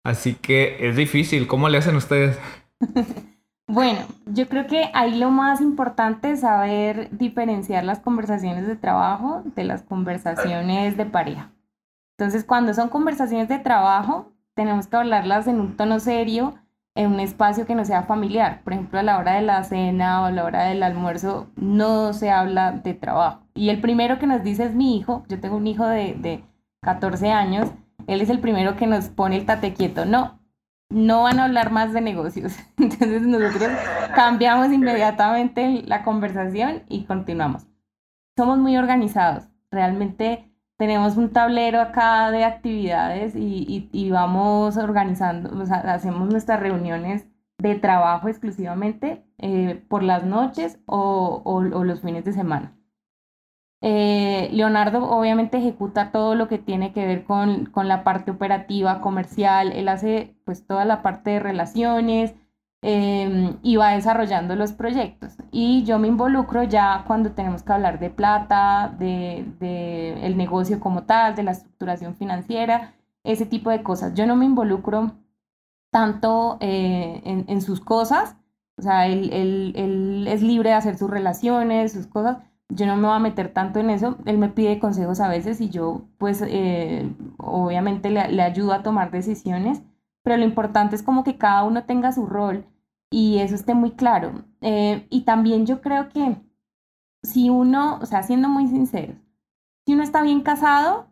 Así 0.05 0.35
que 0.35 0.87
es 0.87 0.95
difícil. 0.95 1.47
¿Cómo 1.47 1.67
le 1.67 1.79
hacen 1.79 1.95
ustedes? 1.97 2.39
Bueno, 3.67 4.01
yo 4.27 4.47
creo 4.47 4.67
que 4.67 4.91
ahí 4.93 5.17
lo 5.17 5.31
más 5.31 5.59
importante 5.59 6.29
es 6.29 6.41
saber 6.41 7.09
diferenciar 7.17 7.83
las 7.83 7.99
conversaciones 7.99 8.67
de 8.67 8.75
trabajo 8.75 9.41
de 9.55 9.63
las 9.63 9.81
conversaciones 9.81 10.97
de 10.97 11.05
pareja. 11.07 11.51
Entonces, 12.15 12.43
cuando 12.45 12.75
son 12.75 12.89
conversaciones 12.89 13.49
de 13.49 13.57
trabajo, 13.57 14.31
tenemos 14.53 14.85
que 14.85 14.97
hablarlas 14.97 15.47
en 15.47 15.59
un 15.59 15.75
tono 15.75 15.99
serio, 15.99 16.53
en 16.93 17.11
un 17.11 17.19
espacio 17.19 17.65
que 17.65 17.73
no 17.73 17.85
sea 17.85 18.03
familiar. 18.03 18.61
Por 18.63 18.73
ejemplo, 18.73 18.99
a 18.99 19.03
la 19.03 19.17
hora 19.17 19.33
de 19.33 19.41
la 19.41 19.63
cena 19.63 20.21
o 20.21 20.25
a 20.25 20.31
la 20.31 20.45
hora 20.45 20.65
del 20.65 20.83
almuerzo 20.83 21.47
no 21.55 22.13
se 22.13 22.29
habla 22.29 22.71
de 22.71 22.93
trabajo. 22.93 23.41
Y 23.55 23.69
el 23.69 23.81
primero 23.81 24.19
que 24.19 24.27
nos 24.27 24.43
dice 24.43 24.65
es 24.65 24.75
mi 24.75 24.95
hijo. 24.95 25.25
Yo 25.27 25.39
tengo 25.39 25.57
un 25.57 25.65
hijo 25.65 25.87
de, 25.87 26.13
de 26.13 26.43
14 26.83 27.31
años. 27.31 27.71
Él 28.07 28.21
es 28.21 28.29
el 28.29 28.39
primero 28.39 28.75
que 28.75 28.87
nos 28.87 29.09
pone 29.09 29.37
el 29.37 29.45
tate 29.45 29.73
quieto. 29.73 30.05
No, 30.05 30.39
no 30.89 31.23
van 31.23 31.39
a 31.39 31.45
hablar 31.45 31.71
más 31.71 31.93
de 31.93 32.01
negocios. 32.01 32.55
Entonces 32.77 33.21
nosotros 33.23 33.69
cambiamos 34.15 34.71
inmediatamente 34.71 35.83
la 35.85 36.03
conversación 36.03 36.83
y 36.89 37.05
continuamos. 37.05 37.67
Somos 38.37 38.57
muy 38.57 38.77
organizados. 38.77 39.45
Realmente 39.71 40.51
tenemos 40.77 41.17
un 41.17 41.31
tablero 41.31 41.79
acá 41.79 42.31
de 42.31 42.43
actividades 42.43 43.33
y, 43.35 44.09
vamos 44.11 44.77
organizando, 44.77 45.57
o 45.57 45.65
sea, 45.65 45.77
hacemos 45.93 46.29
nuestras 46.29 46.59
reuniones 46.59 47.25
de 47.57 47.75
trabajo 47.75 48.27
exclusivamente 48.27 49.25
eh, 49.37 49.81
por 49.87 50.03
las 50.03 50.25
noches 50.25 50.79
o 50.85 51.61
los 51.61 52.01
fines 52.01 52.25
de 52.25 52.33
semana. 52.33 52.75
Eh, 53.81 54.49
Leonardo 54.51 55.09
obviamente 55.09 55.57
ejecuta 55.57 56.11
todo 56.11 56.35
lo 56.35 56.47
que 56.47 56.57
tiene 56.57 56.93
que 56.93 57.05
ver 57.05 57.25
con, 57.25 57.69
la 57.75 58.03
parte 58.03 58.31
operativa, 58.31 59.01
comercial, 59.01 59.71
él 59.73 59.89
hace 59.89 60.35
pues 60.45 60.65
toda 60.65 60.85
la 60.85 61.01
parte 61.01 61.31
de 61.31 61.39
relaciones 61.39 62.33
em, 62.81 63.57
y 63.63 63.75
va 63.75 63.91
desarrollando 63.91 64.55
los 64.55 64.73
proyectos. 64.73 65.33
Y 65.51 65.83
yo 65.83 65.99
me 65.99 66.07
involucro 66.07 66.63
ya 66.63 67.03
cuando 67.07 67.31
tenemos 67.33 67.63
que 67.63 67.73
hablar 67.73 67.99
de 67.99 68.09
plata, 68.09 68.95
de, 68.97 69.45
el 70.23 70.37
negocio 70.37 70.79
como 70.79 71.03
tal, 71.03 71.35
de 71.35 71.43
la 71.43 71.51
estructuración 71.51 72.15
financiera, 72.15 72.93
ese 73.23 73.45
tipo 73.45 73.69
de 73.69 73.83
cosas. 73.83 74.13
Yo 74.15 74.25
no 74.27 74.35
me 74.35 74.45
involucro 74.45 75.11
tanto 75.91 76.57
eh, 76.59 77.21
en, 77.25 77.61
sus 77.61 77.79
cosas, 77.81 78.35
o 78.77 78.81
sea, 78.81 79.07
él, 79.07 79.29
él 79.31 80.27
es 80.27 80.41
libre 80.41 80.69
de 80.71 80.75
hacer 80.75 80.97
sus 80.97 81.09
relaciones, 81.09 81.93
sus 81.93 82.07
cosas 82.07 82.37
yo 82.69 82.85
no 82.87 82.95
me 82.95 83.07
voy 83.07 83.15
a 83.15 83.19
meter 83.19 83.53
tanto 83.53 83.79
en 83.79 83.89
eso. 83.89 84.17
Él 84.25 84.37
me 84.37 84.49
pide 84.49 84.79
consejos 84.79 85.19
a 85.19 85.27
veces 85.27 85.61
y 85.61 85.69
yo 85.69 86.07
pues 86.17 86.41
eh, 86.45 87.09
obviamente 87.37 88.09
le, 88.09 88.41
ayudo 88.41 88.73
a 88.73 88.83
tomar 88.83 89.11
decisiones, 89.11 89.81
pero 90.23 90.37
lo 90.37 90.43
importante 90.43 90.95
es 90.95 91.03
como 91.03 91.23
que 91.23 91.37
cada 91.37 91.63
uno 91.63 91.85
tenga 91.85 92.11
su 92.11 92.25
rol 92.25 92.65
y 93.09 93.39
eso 93.39 93.55
esté 93.55 93.73
muy 93.75 93.91
claro. 93.91 94.45
Eh, 94.61 95.07
y 95.09 95.21
también 95.21 95.65
yo 95.65 95.81
creo 95.81 96.09
que 96.09 96.37
si 97.23 97.49
uno, 97.49 97.99
o 98.01 98.05
sea, 98.05 98.23
siendo 98.23 98.49
muy 98.49 98.67
sincero, 98.67 99.15
si 99.85 99.93
uno 99.93 100.03
está 100.03 100.21
bien 100.21 100.41
casado, 100.41 101.07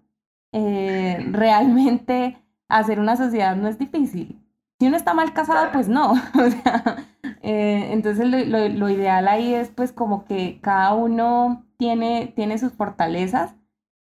eh, 0.52 1.26
realmente 1.32 2.40
hacer 2.70 3.00
una 3.00 3.16
sociedad 3.18 3.56
no 3.56 3.68
es 3.68 3.78
difícil. 3.78 4.40
Si 4.80 4.88
uno 4.88 4.98
está 4.98 5.14
mal 5.14 5.34
casado, 5.34 5.72
pues 5.72 5.88
no. 5.88 6.14
O 6.36 6.50
sea, 6.50 7.13
eh, 7.44 7.92
entonces 7.92 8.26
lo, 8.26 8.90
ideal 8.90 9.28
ahí 9.28 9.54
es 9.54 9.68
pues 9.68 9.92
como 9.92 10.24
que 10.24 10.60
cada 10.62 10.94
uno 10.94 11.66
tiene, 11.78 12.32
tiene 12.38 12.58
sus 12.58 12.72
fortalezas 12.72 13.54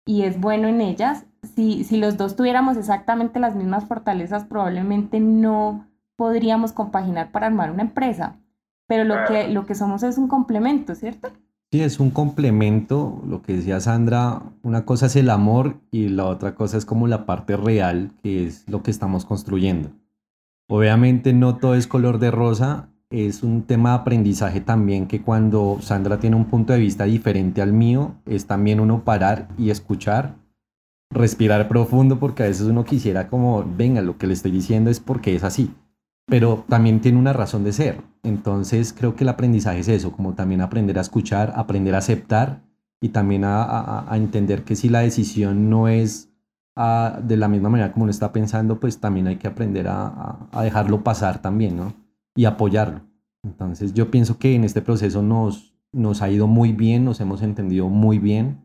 y 0.06 0.24
es 0.24 0.40
bueno 0.40 0.70
en 0.70 0.80
ellas. 0.80 1.26
Si, 1.44 1.84
si 1.84 1.98
los 1.98 2.16
dos 2.16 2.38
tuviéramos 2.38 2.78
exactamente 2.78 3.42
las 3.42 3.54
mismas 3.54 3.86
fortalezas, 3.86 4.46
probablemente 4.46 5.20
no 5.20 5.88
podríamos 6.16 6.72
compaginar 6.72 7.32
para 7.34 7.48
armar 7.48 7.70
una 7.70 7.84
empresa. 7.84 8.38
Pero 8.88 9.04
lo 9.04 9.18
que, 9.28 9.50
lo 9.50 9.66
que 9.66 9.76
somos 9.76 10.04
es 10.04 10.18
un 10.18 10.30
complemento, 10.30 10.96
¿cierto? 10.96 11.28
Sí, 11.70 11.82
es 11.82 12.00
un 12.00 12.12
complemento. 12.12 13.22
Lo 13.28 13.42
que 13.42 13.58
decía 13.58 13.82
Sandra, 13.82 14.42
una 14.64 14.86
cosa 14.86 15.08
es 15.08 15.18
el 15.18 15.30
amor 15.30 15.82
y 15.92 16.08
la 16.08 16.24
otra 16.26 16.56
cosa 16.56 16.78
es 16.78 16.86
como 16.86 17.08
la 17.08 17.26
parte 17.26 17.58
real, 17.58 18.12
que 18.24 18.46
es 18.46 18.68
lo 18.70 18.84
que 18.84 18.92
estamos 18.92 19.26
construyendo. 19.26 19.90
Obviamente 20.70 21.34
no 21.34 21.58
todo 21.58 21.76
es 21.76 21.88
color 21.88 22.20
de 22.20 22.32
rosa 22.32 22.90
es 23.10 23.44
un 23.44 23.64
tema 23.64 23.90
de 23.92 23.96
aprendizaje 23.98 24.62
también 24.62 25.08
que 25.08 25.22
cuando 25.22 25.78
Sandra 25.82 26.20
tiene 26.20 26.36
un 26.36 26.46
punto 26.46 26.74
de 26.74 26.80
vista 26.80 27.06
diferente 27.06 27.62
al 27.62 27.72
mío, 27.72 28.16
es 28.26 28.48
también 28.48 28.80
uno 28.80 29.04
parar 29.04 29.48
y 29.58 29.70
escuchar, 29.70 30.36
respirar 31.10 31.68
profundo 31.70 32.20
porque 32.20 32.44
a 32.44 32.48
veces 32.48 32.68
uno 32.68 32.84
quisiera 32.84 33.30
como, 33.30 33.64
venga, 33.78 34.02
lo 34.02 34.18
que 34.18 34.28
le 34.28 34.34
estoy 34.34 34.52
diciendo 34.52 34.90
es 34.90 35.00
porque 35.00 35.36
es 35.36 35.44
así, 35.44 35.74
pero 36.26 36.66
también 36.68 37.00
tiene 37.00 37.18
una 37.18 37.34
razón 37.34 37.64
de 37.64 37.72
ser. 37.72 38.02
Entonces 38.24 38.94
creo 38.94 39.16
que 39.16 39.24
el 39.24 39.30
aprendizaje 39.30 39.80
es 39.80 39.88
eso, 39.88 40.12
como 40.12 40.34
también 40.34 40.62
aprender 40.62 40.98
a 40.98 41.02
escuchar, 41.02 41.54
aprender 41.56 41.96
a 41.96 42.00
aceptar 42.00 42.62
y 43.00 43.10
también 43.10 43.44
a, 43.46 44.06
entender 44.14 44.64
que 44.64 44.76
si 44.76 44.90
la 44.90 45.00
decisión 45.00 45.70
no 45.70 45.88
es 45.88 46.30
de 46.76 47.38
la 47.38 47.48
misma 47.48 47.70
manera 47.70 47.92
como 47.92 48.04
uno 48.04 48.12
está 48.12 48.32
pensando, 48.34 48.80
pues 48.80 49.00
también 49.00 49.28
hay 49.28 49.38
que 49.38 49.48
aprender 49.48 49.88
a 49.88 50.62
dejarlo 50.62 51.04
pasar 51.04 51.42
también, 51.42 51.78
¿no? 51.78 52.07
Y 52.38 52.46
apoyarlo. 52.46 53.02
Entonces 53.44 53.94
yo 53.94 54.10
pienso 54.10 54.38
que 54.38 54.56
en 54.56 54.64
este 54.64 54.82
proceso 54.82 55.22
nos, 55.22 55.74
nos 55.92 56.22
ha 56.22 56.30
ido 56.30 56.48
muy 56.48 56.72
bien, 56.72 57.04
nos 57.04 57.20
hemos 57.20 57.42
entendido 57.42 57.90
muy 57.90 58.20
bien 58.20 58.62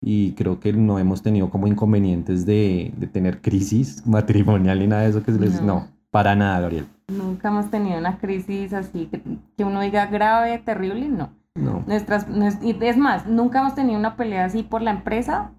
y 0.00 0.32
creo 0.32 0.60
que 0.60 0.72
no 0.72 0.98
hemos 0.98 1.22
tenido 1.22 1.50
como 1.50 1.66
inconvenientes 1.66 2.46
de, 2.46 2.94
de 2.96 3.06
tener 3.06 3.42
crisis 3.42 4.06
matrimonial 4.06 4.78
ni 4.78 4.86
nada 4.86 5.02
de 5.02 5.10
eso 5.10 5.22
que 5.22 5.32
se 5.32 5.38
les... 5.38 5.60
No. 5.60 5.88
para 6.10 6.34
nada, 6.34 6.60
Gabriel. 6.60 6.86
Nunca 7.08 7.48
hemos 7.48 7.68
tenido 7.70 7.98
una 7.98 8.18
crisis 8.18 8.72
así 8.72 9.06
que, 9.06 9.20
que 9.56 9.64
uno 9.64 9.80
diga 9.80 10.06
grave, 10.06 10.58
terrible, 10.58 11.08
no. 11.08 11.30
No. 11.56 11.82
Nuestras, 11.86 12.26
es 12.62 12.96
más, 12.96 13.26
nunca 13.26 13.58
hemos 13.58 13.74
tenido 13.74 13.98
una 13.98 14.16
pelea 14.16 14.44
así 14.44 14.62
por 14.62 14.82
la 14.82 14.92
empresa, 14.92 15.50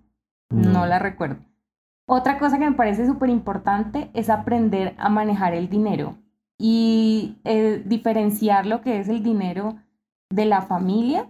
no, 0.50 0.72
no 0.72 0.86
la 0.86 1.00
recuerdo. 1.00 1.44
Otra 2.08 2.40
cosa 2.40 2.58
que 2.58 2.70
me 2.70 2.76
parece 2.76 3.06
súper 3.06 3.30
importante 3.30 4.10
es 4.14 4.30
aprender 4.30 4.96
a 4.98 5.10
manejar 5.10 5.54
el 5.54 5.70
dinero 5.70 6.16
y 6.64 7.40
eh, 7.44 7.82
diferenciar 7.84 8.68
lo 8.68 8.82
que 8.82 9.00
es 9.00 9.10
el 9.10 9.24
dinero 9.24 9.78
de 10.30 10.46
la 10.46 10.62
familia 10.62 11.28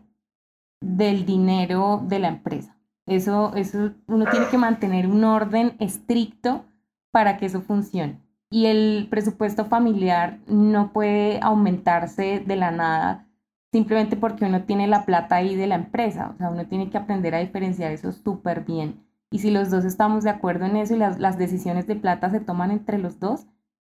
del 0.82 1.26
dinero 1.26 2.04
de 2.06 2.20
la 2.20 2.28
empresa. 2.28 2.78
Eso, 3.06 3.56
eso 3.56 3.92
uno 4.08 4.26
tiene 4.30 4.48
que 4.50 4.58
mantener 4.58 5.08
un 5.08 5.24
orden 5.24 5.78
estricto 5.80 6.66
para 7.12 7.38
que 7.38 7.46
eso 7.46 7.62
funcione. 7.62 8.20
Y 8.50 8.66
el 8.66 9.08
presupuesto 9.10 9.64
familiar 9.64 10.40
no 10.48 10.92
puede 10.92 11.40
aumentarse 11.42 12.44
de 12.46 12.56
la 12.58 12.72
nada 12.72 13.26
simplemente 13.72 14.18
porque 14.18 14.44
uno 14.44 14.64
tiene 14.64 14.86
la 14.88 15.06
plata 15.06 15.38
ahí 15.38 15.56
de 15.56 15.68
la 15.68 15.76
empresa. 15.76 16.32
O 16.34 16.38
sea, 16.38 16.50
uno 16.50 16.68
tiene 16.68 16.90
que 16.90 16.98
aprender 16.98 17.36
a 17.36 17.40
diferenciar 17.40 17.94
eso 17.94 18.12
súper 18.12 18.66
bien. 18.66 19.02
Y 19.32 19.40
si 19.40 19.50
los 19.50 19.70
dos 19.70 19.86
estamos 19.86 20.26
de 20.26 20.30
acuerdo 20.30 20.66
en 20.66 20.76
eso 20.76 20.94
y 20.94 20.98
las, 20.98 21.20
las 21.20 21.38
decisiones 21.38 21.88
de 21.88 21.96
plata 21.96 22.30
se 22.32 22.42
toman 22.42 22.72
entre 22.72 22.98
los 22.98 23.18
dos, 23.22 23.48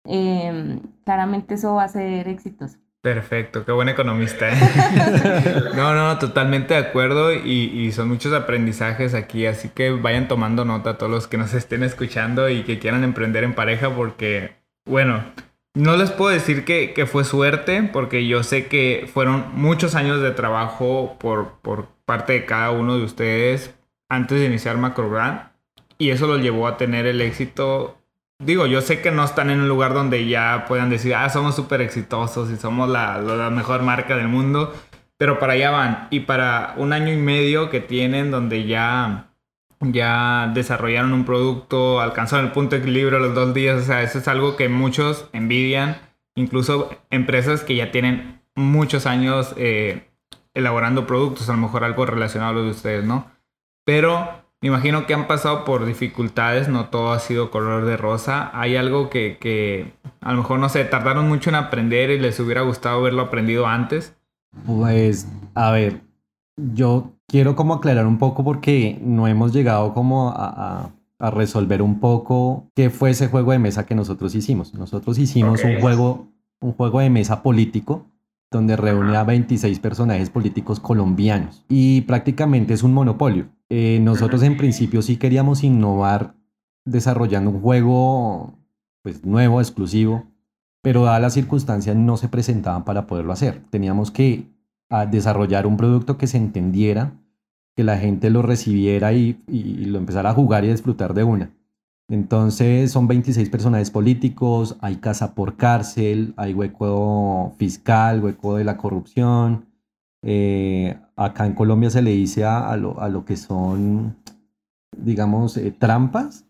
Em, 0.05 0.81
claramente 1.05 1.55
eso 1.55 1.75
va 1.75 1.85
a 1.85 1.87
ser 1.87 2.27
exitoso. 2.27 2.77
Perfecto, 3.01 3.65
qué 3.65 3.73
buen 3.73 3.89
economista. 3.89 4.49
¿eh? 4.49 4.55
no, 5.75 5.93
no, 5.93 6.17
totalmente 6.19 6.73
de 6.73 6.79
acuerdo 6.79 7.33
y, 7.33 7.91
son 7.91 8.07
muchos 8.07 8.31
aprendizajes 8.31 9.13
aquí, 9.13 9.45
así 9.45 9.67
que 9.67 9.91
vayan 9.91 10.29
tomando 10.29 10.63
nota 10.63 10.97
todos 10.97 11.11
los 11.11 11.27
que 11.27 11.37
nos 11.37 11.53
estén 11.53 11.83
escuchando 11.83 12.49
y 12.49 12.63
que 12.63 12.79
quieran 12.79 13.03
emprender 13.03 13.43
en 13.43 13.55
pareja 13.55 13.93
porque, 13.93 14.55
bueno, 14.85 15.21
no 15.75 15.97
les 15.97 16.11
puedo 16.11 16.31
decir 16.31 16.63
que, 16.63 16.93
que 16.93 17.05
fue 17.05 17.25
suerte 17.25 17.89
porque 17.91 18.25
yo 18.25 18.41
sé 18.41 18.67
que 18.67 19.09
fueron 19.13 19.47
muchos 19.53 19.95
años 19.95 20.21
de 20.21 20.31
trabajo 20.31 21.17
por, 21.19 21.59
por 21.61 21.87
parte 22.05 22.33
de 22.33 22.45
cada 22.45 22.71
uno 22.71 22.97
de 22.97 23.03
ustedes 23.03 23.75
antes 24.07 24.39
de 24.39 24.45
iniciar 24.45 24.77
Macrogrand 24.77 25.49
y 25.97 26.11
eso 26.11 26.25
los 26.25 26.41
llevó 26.41 26.67
a 26.67 26.77
tener 26.77 27.05
el 27.05 27.19
éxito 27.19 27.97
digo, 28.39 28.65
yo 28.65 28.81
sé 28.81 29.01
que 29.01 29.11
no 29.11 29.23
están 29.23 29.49
en 29.49 29.61
un 29.61 29.67
lugar 29.67 29.93
donde 29.93 30.27
ya 30.27 30.65
puedan 30.67 30.89
decir, 30.89 31.15
ah, 31.15 31.29
somos 31.29 31.55
súper 31.55 31.81
exitosos 31.81 32.51
y 32.51 32.57
somos 32.57 32.89
la, 32.89 33.49
mejor 33.51 33.81
marca 33.81 34.15
del 34.15 34.27
mundo, 34.27 34.73
pero 35.17 35.39
para 35.39 35.53
allá 35.53 35.71
van. 35.71 36.07
Y 36.11 36.21
para 36.21 36.73
un 36.77 36.93
año 36.93 37.13
y 37.13 37.17
medio 37.17 37.69
que 37.69 37.79
tienen 37.79 38.31
donde 38.31 38.65
ya, 38.65 39.31
ya 39.79 40.51
desarrollaron 40.53 41.13
un 41.13 41.25
producto, 41.25 42.01
alcanzaron 42.01 42.45
el 42.45 42.51
punto 42.51 42.75
de 42.75 42.81
equilibrio 42.81 43.19
los 43.19 43.35
dos 43.35 43.53
días, 43.53 43.81
o 43.81 43.85
sea, 43.85 44.01
eso 44.01 44.19
es 44.19 44.27
algo 44.27 44.55
que 44.55 44.69
muchos 44.69 45.27
envidian, 45.33 45.97
incluso 46.35 46.89
empresas 47.09 47.63
que 47.63 47.75
ya 47.75 47.91
tienen 47.91 48.41
muchos 48.55 49.05
años 49.05 49.53
eh, 49.57 50.07
elaborando 50.53 51.07
productos, 51.07 51.49
a 51.49 51.53
lo 51.53 51.59
mejor 51.59 51.83
algo 51.83 52.05
relacionado 52.05 52.51
a 52.51 52.55
lo 52.55 52.63
de 52.63 52.71
ustedes, 52.71 53.03
¿no? 53.03 53.31
Pero 53.85 54.42
me 54.63 54.69
imagino 54.69 55.05
que 55.05 55.13
han 55.13 55.27
pasado 55.27 55.65
por 55.65 55.85
dificultades, 55.85 56.69
no 56.69 56.85
todo 56.85 57.11
ha 57.11 57.19
sido 57.19 57.51
color 57.51 57.83
de 57.83 57.97
rosa. 57.97 58.49
Hay 58.57 58.77
algo 58.77 59.09
que, 59.09 59.91
a 60.21 60.31
lo 60.31 60.37
mejor, 60.37 60.57
no 60.57 60.69
sé, 60.69 60.85
tardaron 60.85 61.27
mucho 61.27 61.49
en 61.49 61.57
aprender 61.57 62.11
y 62.11 62.17
les 62.17 62.39
hubiera 62.39 62.61
gustado 62.61 62.99
haberlo 62.99 63.23
aprendido 63.23 63.67
antes. 63.67 64.15
Pues, 64.65 65.27
a 65.53 65.71
ver, 65.71 65.99
yo 66.55 67.11
quiero 67.27 67.57
como 67.57 67.73
aclarar 67.73 68.07
un 68.07 68.17
poco 68.17 68.45
porque 68.45 68.97
no 69.01 69.27
hemos 69.27 69.51
llegado 69.51 69.93
como 69.93 70.29
a, 70.29 70.91
a 71.19 71.29
resolver 71.29 71.81
un 71.81 71.99
poco 71.99 72.71
qué 72.73 72.89
fue 72.89 73.09
ese 73.09 73.27
juego 73.27 73.51
de 73.51 73.59
mesa 73.59 73.85
que 73.85 73.95
nosotros 73.95 74.33
hicimos. 74.33 74.73
Nosotros 74.73 75.17
hicimos 75.17 75.61
un, 75.65 75.81
juego, 75.81 76.29
un 76.61 76.71
juego 76.71 77.01
de 77.01 77.09
mesa 77.09 77.43
político 77.43 78.05
donde 78.53 78.77
reúne 78.77 79.17
a 79.17 79.23
26 79.23 79.79
personajes 79.79 80.29
políticos 80.29 80.79
colombianos 80.79 81.65
y 81.67 82.01
prácticamente 82.01 82.73
es 82.73 82.83
un 82.83 82.93
monopolio. 82.93 83.49
Eh, 83.69 83.99
nosotros 84.01 84.43
en 84.43 84.55
principio 84.55 85.01
sí 85.01 85.17
queríamos 85.17 85.63
innovar 85.63 86.35
desarrollando 86.85 87.49
un 87.49 87.61
juego 87.61 88.53
pues, 89.01 89.25
nuevo, 89.25 89.59
exclusivo, 89.59 90.25
pero 90.81 91.03
dadas 91.03 91.21
las 91.21 91.33
circunstancias 91.33 91.95
no 91.95 92.15
se 92.17 92.29
presentaban 92.29 92.85
para 92.85 93.07
poderlo 93.07 93.33
hacer. 93.33 93.61
Teníamos 93.69 94.11
que 94.11 94.47
ah, 94.89 95.05
desarrollar 95.05 95.65
un 95.65 95.75
producto 95.75 96.17
que 96.17 96.27
se 96.27 96.37
entendiera, 96.37 97.13
que 97.75 97.83
la 97.83 97.97
gente 97.97 98.29
lo 98.29 98.41
recibiera 98.41 99.13
y, 99.13 99.41
y 99.47 99.85
lo 99.85 99.97
empezara 99.97 100.29
a 100.29 100.33
jugar 100.33 100.63
y 100.63 100.69
disfrutar 100.69 101.13
de 101.13 101.23
una. 101.23 101.51
Entonces 102.09 102.91
son 102.91 103.07
26 103.07 103.49
personajes 103.49 103.89
políticos, 103.89 104.77
hay 104.81 104.97
casa 104.97 105.33
por 105.33 105.55
cárcel, 105.55 106.33
hay 106.37 106.53
hueco 106.53 107.53
fiscal, 107.57 108.21
hueco 108.23 108.57
de 108.57 108.65
la 108.65 108.77
corrupción. 108.77 109.65
Eh, 110.21 110.97
acá 111.15 111.45
en 111.45 111.53
Colombia 111.53 111.89
se 111.89 112.01
le 112.01 112.11
dice 112.11 112.43
a, 112.45 112.75
lo, 112.77 113.25
que 113.25 113.37
son, 113.37 114.17
digamos, 114.97 115.57
eh, 115.57 115.71
trampas, 115.71 116.45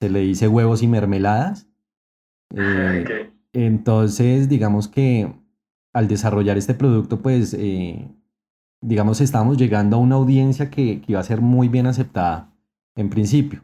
se 0.00 0.10
le 0.10 0.20
dice 0.20 0.48
huevos 0.48 0.82
y 0.82 0.88
mermeladas. 0.88 1.66
Eh, 2.54 3.32
entonces, 3.52 4.48
digamos 4.48 4.88
que 4.88 5.32
al 5.92 6.08
desarrollar 6.08 6.56
este 6.56 6.74
producto, 6.74 7.20
pues, 7.20 7.56
digamos, 8.80 9.20
estamos 9.20 9.56
llegando 9.56 9.96
a 9.96 10.00
una 10.00 10.16
audiencia 10.16 10.70
que 10.70 11.02
iba 11.06 11.20
a 11.20 11.24
ser 11.24 11.40
muy 11.40 11.68
bien 11.68 11.86
aceptada 11.86 12.52
en 12.96 13.10
principio. 13.10 13.63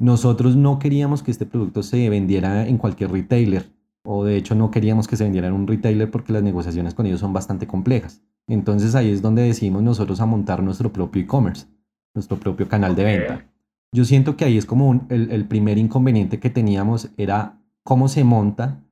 Nosotros 0.00 0.56
no 0.56 0.78
queríamos 0.78 1.22
que 1.22 1.30
este 1.30 1.44
producto 1.44 1.82
se 1.82 2.08
vendiera 2.08 2.66
en 2.66 2.78
cualquier 2.78 3.12
retailer, 3.12 3.70
o 4.02 4.24
de 4.24 4.38
hecho 4.38 4.54
no 4.54 4.70
queríamos 4.70 5.06
que 5.06 5.16
se 5.16 5.24
vendiera 5.24 5.48
en 5.48 5.52
un 5.52 5.66
retailer 5.66 6.10
porque 6.10 6.32
las 6.32 6.42
negociaciones 6.42 6.94
con 6.94 7.04
ellos 7.04 7.20
son 7.20 7.34
bastante 7.34 7.66
complejas. 7.66 8.22
Entonces 8.48 8.94
ahí 8.94 9.10
es 9.10 9.20
donde 9.20 9.42
decidimos 9.42 9.82
nosotros 9.82 10.22
a 10.22 10.26
montar 10.26 10.62
nuestro 10.62 10.90
propio 10.90 11.20
e-commerce, 11.20 11.66
nuestro 12.14 12.38
propio 12.38 12.66
canal 12.66 12.96
de 12.96 13.04
venta. 13.04 13.46
Yo 13.92 14.06
siento 14.06 14.38
que 14.38 14.46
ahí 14.46 14.56
es 14.56 14.64
como 14.64 15.04
el, 15.10 15.44
primer 15.44 15.76
inconveniente 15.76 16.40
que 16.40 16.48
teníamos 16.48 17.10
era 17.18 17.60
cómo 17.82 18.08
se 18.08 18.24
monta, 18.24 18.82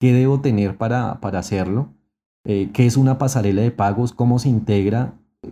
qué 0.00 0.12
debo 0.12 0.40
tener 0.40 0.76
para, 0.76 1.20
para 1.20 1.38
hacerlo, 1.38 1.90
eh, 2.44 2.70
qué 2.72 2.86
es 2.86 2.96
una 2.96 3.18
pasarela 3.18 3.62
de 3.62 3.70
pagos, 3.70 4.12
cómo 4.12 4.40
se 4.40 4.48
integra, 4.48 5.14
eh, 5.42 5.50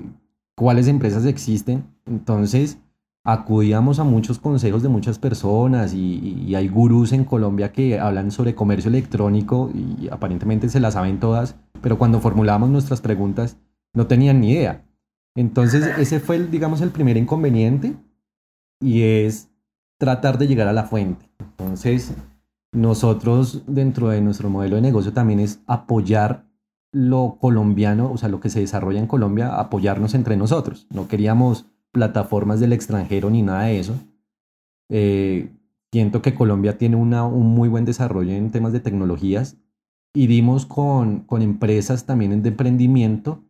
cuáles 0.56 0.88
empresas 0.88 1.24
existen. 1.24 1.84
Entonces, 2.04 2.78
acudíamos 3.24 3.98
a 3.98 4.04
muchos 4.04 4.38
consejos 4.38 4.82
de 4.82 4.90
muchas 4.90 5.18
personas 5.18 5.94
y, 5.94 6.54
hay 6.54 6.68
gurús 6.68 7.12
en 7.12 7.24
Colombia 7.24 7.72
que 7.72 7.98
hablan 7.98 8.30
sobre 8.30 8.54
comercio 8.54 8.90
electrónico 8.90 9.70
y 9.74 10.08
aparentemente 10.08 10.68
se 10.68 10.78
las 10.78 10.94
saben 10.94 11.18
todas, 11.18 11.56
pero 11.80 11.98
cuando 11.98 12.20
formulábamos 12.20 12.70
nuestras 12.70 13.00
preguntas 13.00 13.56
no 13.94 14.06
tenían 14.06 14.40
ni 14.40 14.52
idea. 14.52 14.84
Entonces 15.34 15.86
ese 15.98 16.20
fue, 16.20 16.36
el, 16.36 16.50
digamos, 16.50 16.80
el 16.80 16.90
primer 16.90 17.16
inconveniente 17.16 17.96
y 18.80 19.02
es 19.02 19.50
tratar 19.98 20.38
de 20.38 20.46
llegar 20.46 20.68
a 20.68 20.72
la 20.72 20.84
fuente. 20.84 21.28
Entonces 21.40 22.14
nosotros 22.72 23.62
dentro 23.66 24.10
de 24.10 24.20
nuestro 24.20 24.50
modelo 24.50 24.76
de 24.76 24.82
negocio 24.82 25.12
también 25.12 25.40
es 25.40 25.60
apoyar 25.66 26.46
lo 26.92 27.38
colombiano, 27.40 28.12
o 28.12 28.18
sea, 28.18 28.28
lo 28.28 28.38
que 28.38 28.50
se 28.50 28.60
desarrolla 28.60 29.00
en 29.00 29.08
Colombia, 29.08 29.58
apoyarnos 29.58 30.14
entre 30.14 30.36
nosotros. 30.36 30.86
No 30.90 31.08
queríamos 31.08 31.66
plataformas 31.94 32.60
del 32.60 32.74
extranjero 32.74 33.30
ni 33.30 33.40
nada 33.40 33.62
de 33.62 33.78
eso. 33.78 33.94
Eh, 34.90 35.48
siento 35.90 36.20
que 36.20 36.34
Colombia 36.34 36.76
tiene 36.76 36.96
una, 36.96 37.24
un 37.24 37.46
muy 37.46 37.70
buen 37.70 37.86
desarrollo 37.86 38.32
en 38.32 38.50
temas 38.50 38.74
de 38.74 38.80
tecnologías 38.80 39.56
y 40.12 40.26
dimos 40.26 40.66
con, 40.66 41.20
con 41.20 41.40
empresas 41.40 42.04
también 42.04 42.42
de 42.42 42.50
emprendimiento 42.50 43.42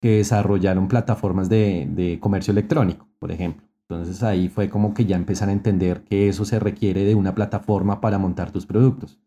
que 0.00 0.16
desarrollaron 0.16 0.88
plataformas 0.88 1.48
de, 1.48 1.86
de, 1.88 2.18
comercio 2.18 2.50
electrónico, 2.50 3.06
por 3.20 3.30
ejemplo. 3.30 3.68
Entonces 3.88 4.22
ahí 4.22 4.48
fue 4.48 4.68
como 4.68 4.94
que 4.94 5.04
ya 5.04 5.16
empezar 5.16 5.48
a 5.48 5.52
entender 5.52 6.02
que 6.02 6.28
eso 6.28 6.44
se 6.44 6.58
requiere 6.58 7.04
de 7.04 7.14
una 7.14 7.34
plataforma 7.34 8.00
para 8.00 8.18
montar 8.18 8.50
tus 8.50 8.66
productos. 8.66 9.20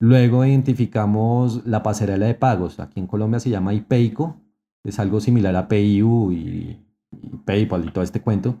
Luego 0.00 0.44
identificamos 0.44 1.66
la 1.66 1.82
pasarela 1.82 2.26
de 2.26 2.34
pagos. 2.34 2.80
Aquí 2.80 2.98
en 2.98 3.06
Colombia 3.06 3.38
se 3.38 3.50
llama 3.50 3.74
IPEICO. 3.74 4.36
Es 4.82 4.98
algo 4.98 5.20
similar 5.20 5.54
a 5.54 5.68
PayU 5.68 6.32
y 6.32 6.80
PayPal 7.44 7.86
y 7.86 7.92
todo 7.92 8.04
este 8.04 8.20
cuento, 8.20 8.56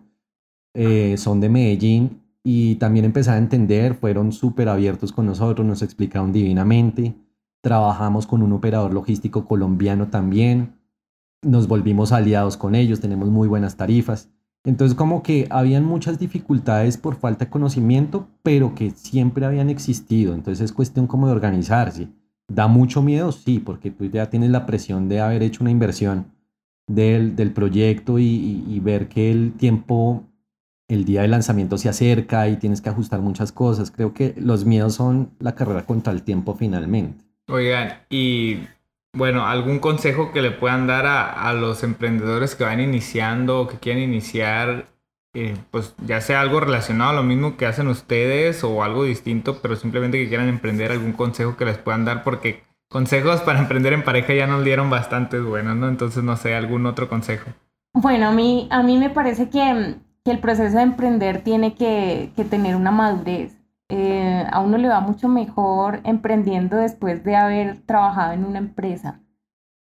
eh, 0.74 1.16
son 1.16 1.40
de 1.40 1.48
Medellín 1.48 2.22
y 2.42 2.76
también 2.76 3.04
empezaron 3.04 3.40
a 3.40 3.44
entender, 3.44 3.94
fueron 3.94 4.32
súper 4.32 4.68
abiertos 4.68 5.12
con 5.12 5.26
nosotros, 5.26 5.66
nos 5.66 5.82
explicaron 5.82 6.32
divinamente, 6.32 7.14
trabajamos 7.60 8.26
con 8.26 8.42
un 8.42 8.52
operador 8.52 8.94
logístico 8.94 9.46
colombiano 9.46 10.08
también, 10.08 10.76
nos 11.42 11.68
volvimos 11.68 12.12
aliados 12.12 12.56
con 12.56 12.74
ellos, 12.74 13.00
tenemos 13.00 13.28
muy 13.30 13.48
buenas 13.48 13.76
tarifas. 13.76 14.30
Entonces 14.64 14.94
como 14.94 15.22
que 15.22 15.46
habían 15.50 15.84
muchas 15.84 16.18
dificultades 16.18 16.98
por 16.98 17.16
falta 17.16 17.46
de 17.46 17.50
conocimiento, 17.50 18.28
pero 18.42 18.74
que 18.74 18.90
siempre 18.90 19.46
habían 19.46 19.70
existido. 19.70 20.34
Entonces 20.34 20.62
es 20.62 20.72
cuestión 20.72 21.06
como 21.06 21.26
de 21.26 21.32
organizarse. 21.32 22.08
Da 22.46 22.66
mucho 22.66 23.00
miedo, 23.00 23.32
sí, 23.32 23.58
porque 23.58 23.90
tú 23.90 24.04
ya 24.06 24.28
tienes 24.28 24.50
la 24.50 24.66
presión 24.66 25.08
de 25.08 25.20
haber 25.20 25.42
hecho 25.42 25.62
una 25.64 25.70
inversión 25.70 26.26
del, 26.90 27.52
proyecto 27.52 28.18
y, 28.18 28.80
ver 28.82 29.08
que 29.08 29.30
el 29.30 29.52
tiempo, 29.52 30.24
el 30.88 31.04
día 31.04 31.22
de 31.22 31.28
lanzamiento 31.28 31.78
se 31.78 31.88
acerca 31.88 32.48
y 32.48 32.56
tienes 32.56 32.80
que 32.80 32.88
ajustar 32.88 33.20
muchas 33.20 33.52
cosas. 33.52 33.90
Creo 33.90 34.12
que 34.12 34.34
los 34.36 34.64
miedos 34.64 34.94
son 34.94 35.30
la 35.38 35.54
carrera 35.54 35.86
contra 35.86 36.12
el 36.12 36.22
tiempo 36.22 36.54
finalmente. 36.54 37.24
Oigan, 37.48 38.00
y 38.10 38.58
bueno, 39.12 39.46
¿algún 39.46 39.78
consejo 39.78 40.32
que 40.32 40.42
le 40.42 40.50
puedan 40.50 40.86
dar 40.86 41.06
a, 41.06 41.52
los 41.52 41.82
emprendedores 41.82 42.54
que 42.54 42.64
van 42.64 42.80
iniciando 42.80 43.60
o 43.60 43.68
que 43.68 43.78
quieren 43.78 44.02
iniciar? 44.02 44.88
Eh, 45.32 45.56
pues 45.70 45.94
ya 46.04 46.20
sea 46.20 46.40
algo 46.40 46.58
relacionado 46.58 47.10
a 47.10 47.14
lo 47.14 47.22
mismo 47.22 47.56
que 47.56 47.66
hacen 47.66 47.86
ustedes 47.86 48.64
o 48.64 48.82
algo 48.82 49.04
distinto, 49.04 49.60
pero 49.62 49.76
simplemente 49.76 50.18
que 50.18 50.28
quieran 50.28 50.48
emprender, 50.48 50.90
algún 50.90 51.12
consejo 51.12 51.56
que 51.56 51.64
les 51.64 51.78
puedan 51.78 52.04
dar, 52.04 52.24
porque 52.24 52.64
consejos 52.90 53.40
para 53.40 53.60
emprender 53.60 53.92
en 53.92 54.04
pareja 54.04 54.34
ya 54.34 54.46
nos 54.46 54.64
dieron 54.64 54.90
bastantes 54.90 55.42
buenos, 55.42 55.76
¿no? 55.76 55.88
Entonces, 55.88 56.22
no 56.22 56.36
sé, 56.36 56.54
algún 56.54 56.84
otro 56.86 57.08
consejo. 57.08 57.50
Bueno, 57.94 58.28
a 58.28 58.32
mí, 58.32 58.68
a 58.70 58.82
mí 58.82 58.98
me 58.98 59.10
parece 59.10 59.48
que, 59.48 59.96
el 60.24 60.38
proceso 60.38 60.76
de 60.76 60.82
emprender 60.82 61.42
tiene 61.42 61.74
que, 61.74 62.32
tener 62.50 62.76
una 62.76 62.90
madurez. 62.90 63.56
Eh, 63.88 64.46
a 64.52 64.60
uno 64.60 64.78
le 64.78 64.88
va 64.88 65.00
mucho 65.00 65.28
mejor 65.28 66.00
emprendiendo 66.04 66.76
después 66.76 67.24
de 67.24 67.34
haber 67.34 67.80
trabajado 67.86 68.32
en 68.32 68.44
una 68.44 68.58
empresa, 68.58 69.20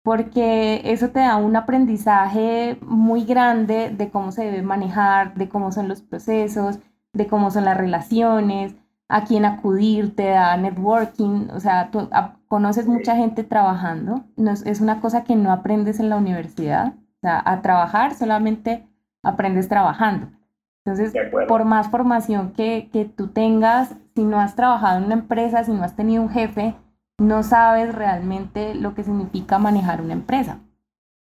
porque 0.05 0.83
eso 0.85 1.09
te 1.11 1.19
da 1.21 1.37
un 1.37 1.57
aprendizaje 1.57 2.79
muy 2.83 3.25
grande 3.25 3.91
de 3.91 4.11
cómo 4.11 4.31
se 4.31 4.45
debe 4.45 4.63
manejar, 4.63 5.35
de 5.35 5.49
cómo 5.49 5.73
son 5.73 5.89
los 5.89 6.03
procesos, 6.03 6.79
de 7.13 7.27
cómo 7.27 7.51
son 7.51 7.65
las 7.65 7.77
relaciones, 7.77 8.77
a 9.09 9.25
quién 9.25 9.45
acudir, 9.45 10.17
te 10.17 10.29
da 10.29 10.57
networking, 10.57 11.49
o 11.51 11.61
sea, 11.61 11.91
tú 11.91 12.09
conoces 12.49 12.87
mucha 12.87 13.17
gente 13.17 13.45
trabajando, 13.45 14.25
no, 14.37 14.51
es 14.51 14.81
una 14.81 15.01
cosa 15.01 15.25
que 15.25 15.37
no 15.37 15.53
aprendes 15.53 16.01
en 16.01 16.09
la 16.09 16.17
universidad, 16.17 16.89
o 16.89 17.21
sea, 17.21 17.43
a 17.45 17.63
trabajar 17.63 18.15
solamente 18.15 18.87
aprendes 19.23 19.69
trabajando. 19.69 20.29
Entonces, 20.85 21.13
por 21.49 21.65
más 21.65 21.89
formación 21.89 22.53
que, 22.53 22.89
que 22.93 23.05
tú 23.05 23.29
tengas, 23.29 23.97
si 24.15 24.25
no 24.25 24.39
has 24.39 24.55
trabajado 24.55 24.99
en 24.99 25.05
una 25.05 25.15
empresa, 25.15 25.65
si 25.65 25.73
no 25.73 25.83
has 25.83 25.97
tenido 25.97 26.23
un 26.23 26.31
jefe, 26.31 26.77
no 27.19 27.43
sabes 27.43 27.95
realmente 27.95 28.75
lo 28.75 28.95
que 28.95 29.03
significa 29.03 29.59
manejar 29.59 30.01
una 30.01 30.13
empresa. 30.13 30.61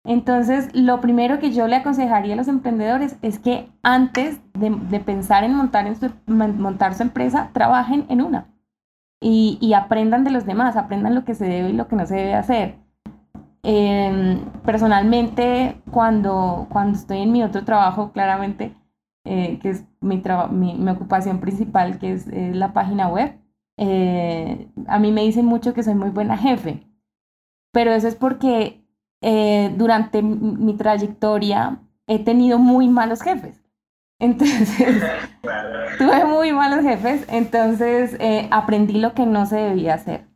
Entonces, 0.06 0.68
lo 0.72 1.00
primero 1.00 1.40
que 1.40 1.50
yo 1.50 1.66
le 1.66 1.74
aconsejaría 1.74 2.34
a 2.34 2.36
los 2.36 2.46
emprendedores 2.46 3.16
es 3.22 3.40
que 3.40 3.68
antes 3.82 4.40
de, 4.54 5.00
pensar 5.00 5.42
en 5.42 5.52
montar, 5.52 5.88
en 5.88 5.96
su, 5.96 6.10
montar 6.26 6.94
su 6.94 7.02
empresa, 7.02 7.50
trabajen 7.52 8.06
en 8.08 8.22
una 8.22 8.46
y, 9.20 9.72
aprendan 9.74 10.22
de 10.22 10.30
los 10.30 10.46
demás, 10.46 10.76
aprendan 10.76 11.16
lo 11.16 11.24
que 11.24 11.34
se 11.34 11.46
debe 11.46 11.70
y 11.70 11.72
lo 11.72 11.88
que 11.88 11.96
no 11.96 12.06
se 12.06 12.14
debe 12.14 12.34
hacer. 12.34 12.76
Em, 13.64 14.44
personalmente, 14.64 15.82
cuando, 15.90 16.68
cuando 16.70 16.96
estoy 16.98 17.22
en 17.22 17.32
mi 17.32 17.42
otro 17.42 17.64
trabajo, 17.64 18.12
claramente, 18.12 18.76
eh, 19.24 19.58
que 19.60 19.70
es 19.70 19.84
mi, 20.00 20.22
mi, 20.52 20.88
ocupación 20.90 21.40
principal, 21.40 21.98
que 21.98 22.12
es, 22.12 22.28
la 22.28 22.72
página 22.72 23.08
web, 23.08 23.36
eh, 23.76 24.68
a 24.86 25.00
mí 25.00 25.10
me 25.10 25.22
dicen 25.22 25.46
mucho 25.46 25.74
que 25.74 25.82
soy 25.82 25.94
muy 25.96 26.10
buena 26.10 26.36
jefe, 26.36 26.86
pero 27.72 27.90
eso 27.92 28.06
es 28.06 28.14
porque 28.14 28.85
eh, 29.28 29.74
durante 29.76 30.22
mi 30.22 30.74
trayectoria 30.76 31.80
he 32.06 32.20
tenido 32.20 32.60
muy 32.60 32.88
malos 32.88 33.22
jefes. 33.22 33.60
Entonces, 34.20 35.02
tuve 35.98 36.24
muy 36.26 36.52
malos 36.52 36.82
jefes, 36.82 37.26
entonces 37.28 38.16
eh, 38.18 38.48
aprendí 38.50 38.94
lo 38.94 39.12
que 39.12 39.26
no 39.26 39.44
se 39.44 39.56
debía 39.56 39.92
hacer. 39.92 40.26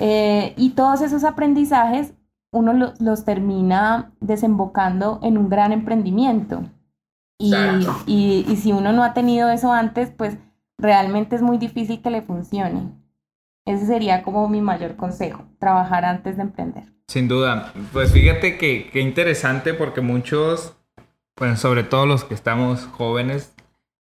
Eh, 0.00 0.52
y 0.56 0.70
todos 0.70 1.02
esos 1.02 1.22
aprendizajes 1.22 2.14
uno 2.50 2.92
los 2.98 3.24
termina 3.24 4.10
desembocando 4.18 5.20
en 5.22 5.38
un 5.38 5.48
gran 5.48 5.70
emprendimiento. 5.70 6.62
Y, 7.38 7.54
y, 8.06 8.44
y 8.48 8.56
si 8.56 8.72
uno 8.72 8.92
no 8.92 9.04
ha 9.04 9.14
tenido 9.14 9.48
eso 9.50 9.72
antes, 9.72 10.10
pues 10.10 10.36
realmente 10.76 11.36
es 11.36 11.42
muy 11.42 11.58
difícil 11.58 12.02
que 12.02 12.10
le 12.10 12.22
funcione. 12.22 12.97
Ese 13.68 13.84
sería 13.84 14.22
como 14.22 14.48
mi 14.48 14.62
mayor 14.62 14.96
consejo, 14.96 15.44
trabajar 15.58 16.06
antes 16.06 16.36
de 16.36 16.42
emprender. 16.42 16.84
Sin 17.06 17.28
duda, 17.28 17.74
pues 17.92 18.12
fíjate 18.12 18.56
que, 18.56 18.88
que 18.90 19.00
interesante 19.00 19.74
porque 19.74 20.00
muchos, 20.00 20.74
bueno, 21.36 21.54
sobre 21.58 21.82
todo 21.82 22.06
los 22.06 22.24
que 22.24 22.32
estamos 22.32 22.86
jóvenes, 22.86 23.54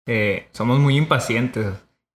eh, 0.07 0.47
somos 0.51 0.79
muy 0.79 0.97
impacientes 0.97 1.67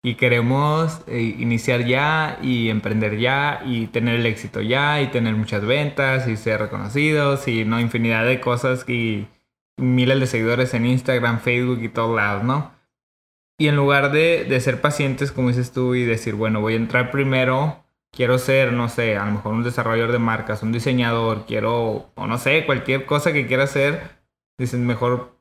y 0.02 0.14
queremos 0.14 1.02
eh, 1.06 1.20
iniciar 1.38 1.84
ya 1.84 2.38
y 2.40 2.70
emprender 2.70 3.18
ya 3.18 3.60
y 3.66 3.88
tener 3.88 4.20
el 4.20 4.24
éxito 4.24 4.62
ya 4.62 5.02
y 5.02 5.08
tener 5.08 5.34
muchas 5.34 5.66
ventas 5.66 6.26
y 6.26 6.38
ser 6.38 6.60
reconocidos 6.60 7.46
y 7.46 7.66
no 7.66 7.78
infinidad 7.78 8.24
de 8.24 8.40
cosas 8.40 8.88
y 8.88 9.28
miles 9.76 10.18
de 10.18 10.26
seguidores 10.26 10.72
en 10.72 10.86
Instagram, 10.86 11.40
Facebook 11.40 11.82
y 11.82 11.90
todos 11.90 12.16
lados, 12.16 12.42
¿no? 12.42 12.72
Y 13.58 13.68
en 13.68 13.76
lugar 13.76 14.10
de, 14.10 14.44
de 14.44 14.60
ser 14.60 14.80
pacientes, 14.80 15.32
como 15.32 15.48
dices 15.48 15.72
tú, 15.72 15.94
y 15.94 16.04
decir, 16.04 16.34
bueno, 16.34 16.60
voy 16.60 16.74
a 16.74 16.76
entrar 16.76 17.10
primero, 17.10 17.84
quiero 18.10 18.38
ser, 18.38 18.72
no 18.72 18.88
sé, 18.88 19.16
a 19.16 19.24
lo 19.26 19.32
mejor 19.32 19.54
un 19.54 19.64
desarrollador 19.64 20.12
de 20.12 20.18
marcas, 20.18 20.62
un 20.62 20.72
diseñador, 20.72 21.46
quiero, 21.46 22.10
o 22.14 22.26
no 22.26 22.38
sé, 22.38 22.66
cualquier 22.66 23.06
cosa 23.06 23.32
que 23.32 23.46
quiera 23.46 23.64
hacer, 23.64 24.22
dicen, 24.58 24.86
mejor 24.86 25.34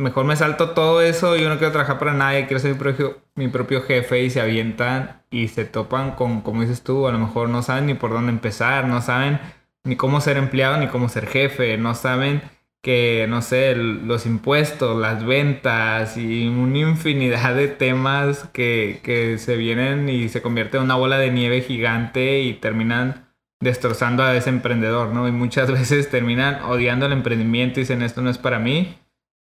mejor 0.00 0.24
me 0.24 0.36
salto 0.36 0.70
todo 0.70 1.00
eso, 1.02 1.36
yo 1.36 1.48
no 1.48 1.58
quiero 1.58 1.72
trabajar 1.72 1.98
para 1.98 2.14
nadie, 2.14 2.46
quiero 2.46 2.60
ser 2.60 2.72
mi 2.72 2.78
propio, 2.78 3.18
mi 3.34 3.48
propio 3.48 3.82
jefe 3.82 4.22
y 4.22 4.30
se 4.30 4.40
avientan 4.40 5.22
y 5.30 5.48
se 5.48 5.64
topan 5.64 6.12
con, 6.12 6.40
como 6.40 6.62
dices 6.62 6.82
tú, 6.82 7.06
a 7.06 7.12
lo 7.12 7.18
mejor 7.18 7.48
no 7.48 7.62
saben 7.62 7.86
ni 7.86 7.94
por 7.94 8.10
dónde 8.10 8.32
empezar, 8.32 8.86
no 8.86 9.00
saben 9.02 9.40
ni 9.84 9.96
cómo 9.96 10.20
ser 10.20 10.36
empleado 10.36 10.78
ni 10.78 10.88
cómo 10.88 11.08
ser 11.08 11.26
jefe, 11.26 11.76
no 11.76 11.94
saben 11.94 12.42
que, 12.82 13.26
no 13.28 13.42
sé, 13.42 13.74
los 13.76 14.26
impuestos, 14.26 14.98
las 14.98 15.24
ventas 15.24 16.16
y 16.16 16.48
una 16.48 16.78
infinidad 16.78 17.54
de 17.54 17.68
temas 17.68 18.48
que, 18.52 19.00
que 19.02 19.38
se 19.38 19.56
vienen 19.56 20.08
y 20.08 20.28
se 20.28 20.42
convierten 20.42 20.80
en 20.80 20.84
una 20.86 20.96
bola 20.96 21.18
de 21.18 21.30
nieve 21.30 21.60
gigante 21.60 22.40
y 22.40 22.54
terminan 22.54 23.28
destrozando 23.60 24.22
a 24.22 24.34
ese 24.34 24.48
emprendedor, 24.50 25.08
¿no? 25.08 25.28
Y 25.28 25.32
muchas 25.32 25.70
veces 25.72 26.10
terminan 26.10 26.62
odiando 26.62 27.06
el 27.06 27.12
emprendimiento 27.12 27.80
y 27.80 27.82
dicen 27.82 28.02
esto 28.02 28.22
no 28.22 28.30
es 28.30 28.38
para 28.38 28.58
mí 28.58 28.96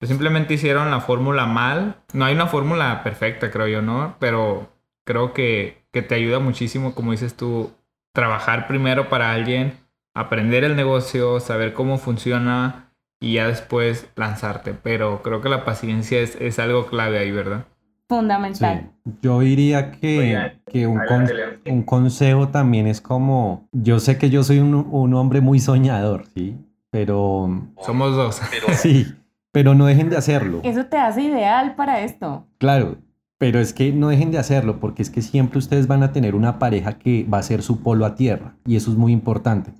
simplemente 0.08 0.54
hicieron 0.54 0.91
la 0.91 1.02
fórmula 1.02 1.46
mal. 1.46 1.96
No 2.13 2.26
hay 2.26 2.36
una 2.36 2.48
fórmula 2.48 3.04
perfecta, 3.04 3.52
creo 3.52 3.67
yo, 3.67 3.82
¿no? 3.82 4.15
Pero 4.20 4.70
creo 5.06 5.34
que, 5.34 5.86
que 5.91 6.02
te 6.02 6.15
ayuda 6.15 6.39
muchísimo, 6.39 6.96
como 6.96 7.12
dices 7.12 7.36
tú, 7.36 7.72
trabajar 8.13 8.67
primero 8.67 9.10
para 9.10 9.32
alguien, 9.32 9.80
aprender 10.13 10.63
el 10.63 10.76
negocio, 10.76 11.39
saber 11.39 11.74
cómo 11.74 11.98
funciona 11.98 12.90
y 13.22 13.36
ya 13.36 13.48
después 13.48 14.10
lanzarte. 14.18 14.74
Pero 14.74 15.22
creo 15.22 15.40
que 15.40 15.48
la 15.48 15.64
paciencia 15.64 16.20
es, 16.20 16.36
es 16.42 16.60
algo 16.60 16.88
clave 16.88 17.20
ahí, 17.20 17.32
¿verdad? 17.32 17.66
Fundamental. 18.10 18.92
Yo 19.22 19.40
diría 19.40 19.92
que, 19.92 20.60
que 20.66 20.86
un, 20.86 21.00
un, 21.66 21.84
consejo 21.84 22.50
también 22.50 22.88
es 22.88 23.00
como, 23.00 23.70
yo 23.72 24.02
sé 24.02 24.18
que 24.18 24.30
yo 24.30 24.44
soy 24.44 24.60
un, 24.60 24.74
un 24.74 25.14
hombre 25.14 25.40
muy 25.40 25.62
soñador, 25.62 26.26
¿sí? 26.36 26.58
Pero... 26.90 27.70
Somos 27.82 28.14
dos. 28.18 28.42
Sí, 28.74 29.08
pero 29.54 29.76
no 29.76 29.86
dejen 29.86 30.10
de 30.10 30.18
hacerlo. 30.18 30.60
Eso 30.64 30.88
te 30.88 30.98
hace 30.98 31.22
ideal 31.22 31.76
para 31.76 32.02
esto. 32.02 32.46
Claro, 32.58 32.98
pero 33.38 33.60
es 33.60 33.72
que 33.72 33.94
no 33.94 34.10
dejen 34.10 34.32
de 34.32 34.40
hacerlo 34.40 34.82
porque 34.82 35.02
es 35.02 35.10
que 35.10 35.22
siempre 35.22 35.60
ustedes 35.60 35.88
van 35.88 36.04
a 36.04 36.12
tener 36.12 36.36
una 36.36 36.60
pareja 36.60 36.98
que 36.98 37.26
va 37.32 37.38
a 37.38 37.44
ser 37.44 37.62
su 37.62 37.82
polo 37.82 38.06
a 38.06 38.16
tierra 38.16 38.56
y 38.66 38.76
eso 38.76 38.92
es 38.92 38.98
muy 38.98 39.14
importante. 39.14 39.72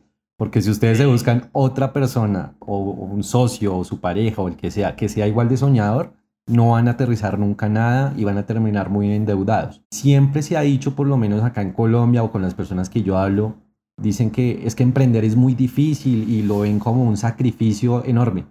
Porque 0.42 0.64
si 0.64 0.72
ustedes 0.72 0.98
se 0.98 1.06
buscan 1.06 1.52
otra 1.52 1.94
persona 1.94 2.56
o, 2.58 2.80
un 2.80 3.22
socio 3.22 3.78
o 3.78 3.84
su 3.84 4.00
pareja 4.00 4.42
o 4.42 4.48
el 4.48 4.56
que 4.56 4.72
sea 4.72 4.96
que 4.96 5.08
sea 5.08 5.28
igual 5.28 5.50
de 5.50 5.56
soñador, 5.56 6.14
no 6.48 6.72
van 6.72 6.88
a 6.88 6.94
aterrizar 6.94 7.38
nunca 7.38 7.70
nada 7.70 8.12
y 8.18 8.24
van 8.24 8.40
a 8.40 8.48
terminar 8.48 8.90
muy 8.90 9.12
endeudados. 9.12 9.84
Siempre 9.92 10.42
se 10.42 10.58
ha 10.58 10.62
dicho, 10.62 10.96
por 10.96 11.06
lo 11.06 11.16
menos 11.16 11.44
acá 11.44 11.62
en 11.62 11.74
Colombia 11.74 12.24
o 12.24 12.32
con 12.32 12.42
las 12.42 12.56
personas 12.56 12.90
que 12.90 13.04
yo 13.04 13.20
hablo, 13.20 13.54
dicen 14.02 14.32
que 14.32 14.66
es 14.66 14.74
que 14.74 14.82
emprender 14.82 15.26
es 15.26 15.36
muy 15.36 15.54
difícil 15.54 16.28
y 16.28 16.42
lo 16.42 16.62
ven 16.62 16.80
como 16.80 17.04
un 17.04 17.18
sacrificio 17.18 18.04
enorme. 18.04 18.46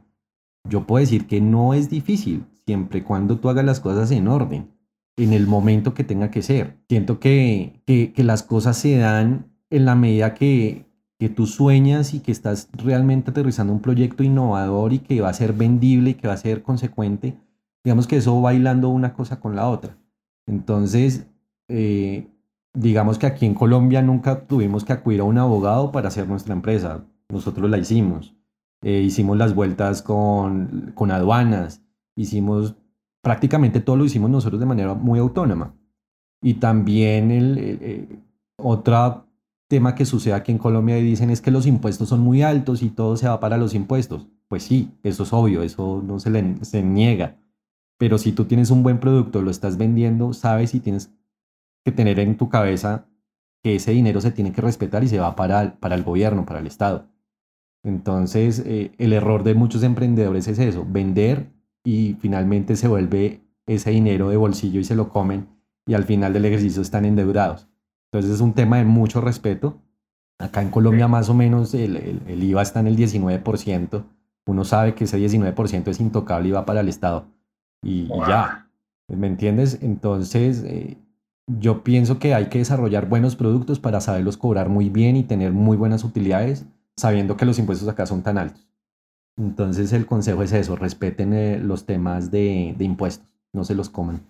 Yo 0.69 0.87
puedo 0.87 1.01
decir 1.01 1.27
que 1.27 1.41
no 1.41 1.75
es 1.75 1.91
difícil, 1.91 2.45
siempre 2.67 3.01
y 3.01 3.03
cuando 3.03 3.41
tú 3.41 3.49
hagas 3.49 3.65
las 3.65 3.81
cosas 3.81 4.13
en 4.13 4.29
orden, 4.29 4.71
en 5.17 5.33
el 5.33 5.49
momento 5.49 5.93
que 5.93 6.05
tenga 6.05 6.31
que 6.31 6.43
ser. 6.43 6.77
Siento 6.89 7.19
que, 7.19 7.83
que, 7.85 8.23
las 8.23 8.45
cosas 8.45 8.77
se 8.77 8.97
dan 8.97 9.51
en 9.71 9.87
la 9.87 9.97
medida 9.97 10.35
que, 10.35 10.89
que 11.21 11.29
tú 11.29 11.47
sueñas 11.47 12.15
y 12.15 12.21
que 12.21 12.33
estás 12.33 12.71
realmente 12.73 13.31
aterrizando 13.31 13.75
un 13.75 13.81
proyecto 13.81 14.23
innovador 14.23 14.95
y 14.95 15.01
que 15.01 15.21
va 15.21 15.29
a 15.29 15.35
ser 15.35 15.53
vendible 15.53 16.11
y 16.11 16.15
que 16.15 16.27
va 16.27 16.33
a 16.33 16.39
ser 16.39 16.63
consecuente. 16.63 17.37
Digamos 17.85 18.07
que 18.07 18.17
eso 18.17 18.41
bailando 18.41 18.89
una 18.89 19.13
cosa 19.13 19.39
con 19.39 19.55
la 19.55 19.69
otra. 19.69 19.99
Entonces, 20.47 21.27
eh, 21.69 22.27
digamos 22.73 23.19
que 23.19 23.27
aquí 23.27 23.45
en 23.45 23.53
Colombia 23.53 24.01
nunca 24.01 24.47
tuvimos 24.47 24.83
que 24.83 24.95
acudir 24.95 25.21
a 25.21 25.25
un 25.25 25.37
abogado 25.37 25.93
para 25.93 26.09
hacer 26.09 26.27
nuestra 26.27 26.55
empresa. 26.55 27.05
Nosotros 27.29 27.69
la 27.69 27.77
hicimos. 27.77 28.35
Eh, 28.83 29.03
hicimos 29.03 29.37
las 29.37 29.55
vueltas 29.55 30.01
con, 30.01 30.93
con 30.95 31.11
aduanas, 31.11 31.83
hicimos 32.17 32.77
prácticamente 33.21 33.81
todo 33.81 33.97
lo 33.97 34.07
hicimos 34.07 34.31
nosotros 34.31 34.59
de 34.59 34.65
manera 34.65 34.95
muy 34.95 35.19
autónoma. 35.19 35.75
Y 36.41 36.55
también 36.55 37.31
el, 37.31 38.23
otro 38.57 39.27
tema 39.71 39.95
que 39.95 40.05
sucede 40.05 40.35
aquí 40.35 40.51
en 40.51 40.59
Colombia 40.59 40.99
y 40.99 41.03
dicen 41.05 41.31
es 41.31 41.41
que 41.41 41.53
los 41.53 41.65
impuestos 41.65 42.09
son 42.09 42.21
muy 42.21 42.43
altos 42.43 42.83
y 42.83 42.91
todo 42.91 43.17
se 43.17 43.29
va 43.29 43.39
para 43.39 43.57
los 43.57 43.73
impuestos. 43.73 44.27
Pues 44.49 44.65
sí, 44.65 44.91
eso 45.05 45.23
es 45.23 45.33
obvio, 45.33 45.63
eso 45.63 46.03
no 46.05 46.19
se 46.19 46.83
niega. 46.83 47.39
Pero 47.97 48.19
si 48.19 48.33
tú 48.33 48.47
tienes 48.47 48.73
un 48.73 48.83
buen 48.83 48.99
producto, 48.99 49.43
lo 49.43 49.51
estás 49.51 49.79
vendiendo, 49.79 50.33
sabes 50.33 50.75
y 50.75 50.81
tienes 50.81 51.15
que 51.85 51.93
tener 51.93 52.19
en 52.19 52.37
tu 52.37 52.49
cabeza 52.49 53.07
que 53.63 53.77
ese 53.77 53.93
dinero 53.93 54.21
se 54.21 54.33
tiene 54.33 54.53
que 54.53 54.61
respetar 54.61 55.05
y 55.05 55.09
se 55.09 55.21
va 55.21 55.37
para 55.37 55.79
para 55.79 55.95
el 55.95 56.03
gobierno, 56.03 56.45
para 56.45 56.59
el 56.59 56.67
Estado. 56.67 57.07
Entonces, 57.85 58.65
eh, 58.67 58.91
el 58.99 59.13
error 59.13 59.45
de 59.45 59.55
muchos 59.55 59.85
emprendedores 59.85 60.49
es 60.49 60.59
eso, 60.59 60.85
vender 60.85 61.53
y 61.85 62.17
finalmente 62.21 62.75
se 62.75 62.89
vuelve 62.89 63.43
ese 63.67 63.91
dinero 63.93 64.31
de 64.31 64.37
bolsillo 64.37 64.81
y 64.81 64.85
se 64.85 64.97
lo 64.97 65.11
comen 65.11 65.47
y 65.87 65.95
al 65.95 66.05
final 66.05 66.33
del 66.33 66.47
ejercicio 66.47 66.83
están 66.83 67.05
endeudados. 67.05 67.70
Entonces 68.13 68.33
es 68.33 68.41
un 68.41 68.55
tema 68.55 68.79
de 68.79 68.85
mucho 68.85 69.21
respeto. 69.21 69.81
Acá 70.39 70.63
en 70.63 70.71
Colombia 70.71 71.07
más 71.07 71.29
o 71.29 71.35
menos 71.35 71.75
el, 71.75 71.97
el, 71.97 72.43
IVA 72.43 72.63
está 72.63 72.81
en 72.81 72.89
el 72.89 72.97
19%. 72.97 74.03
Uno 74.47 74.65
sabe 74.65 74.95
que 74.95 75.05
ese 75.05 75.19
19% 75.19 75.89
es 75.89 76.01
intocable 76.01 76.49
y 76.49 76.53
va 76.53 76.65
para 76.65 76.81
el 76.81 76.89
Estado. 76.89 77.27
Y, 77.83 78.09
ya, 78.09 78.69
¿me 79.09 79.27
entiendes? 79.27 79.79
Entonces, 79.83 80.63
eh, 80.65 80.99
yo 81.47 81.83
pienso 81.83 82.19
que 82.19 82.35
hay 82.35 82.47
que 82.47 82.59
desarrollar 82.59 83.09
buenos 83.09 83.37
productos 83.37 83.79
para 83.79 84.01
saberlos 84.01 84.37
cobrar 84.37 84.69
muy 84.69 84.89
bien 84.89 85.17
y 85.17 85.25
tener 85.25 85.53
muy 85.53 85.77
buenas 85.77 86.05
utilidades 86.05 86.67
sabiendo 86.97 87.37
que 87.37 87.47
los 87.47 87.59
impuestos 87.59 87.89
acá 87.89 88.07
son 88.07 88.23
tan 88.23 88.39
altos. 88.39 88.67
Entonces 89.37 89.93
el 89.93 90.07
consejo 90.07 90.43
es 90.43 90.53
eso, 90.53 90.77
respeten 90.77 91.33
eh, 91.33 91.59
los 91.59 91.87
temas 91.87 92.31
de, 92.31 92.77
impuestos, 92.79 93.27
no 93.53 93.65
se 93.65 93.75
los 93.75 93.89
coman. 93.89 94.21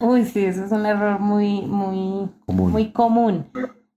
Uy, 0.00 0.24
sí, 0.24 0.44
eso 0.44 0.64
es 0.64 0.72
un 0.72 0.86
error 0.86 1.20
muy, 1.20 1.62
muy 1.62 2.30
común. 2.46 2.72
Muy 2.72 2.92
común. 2.92 3.46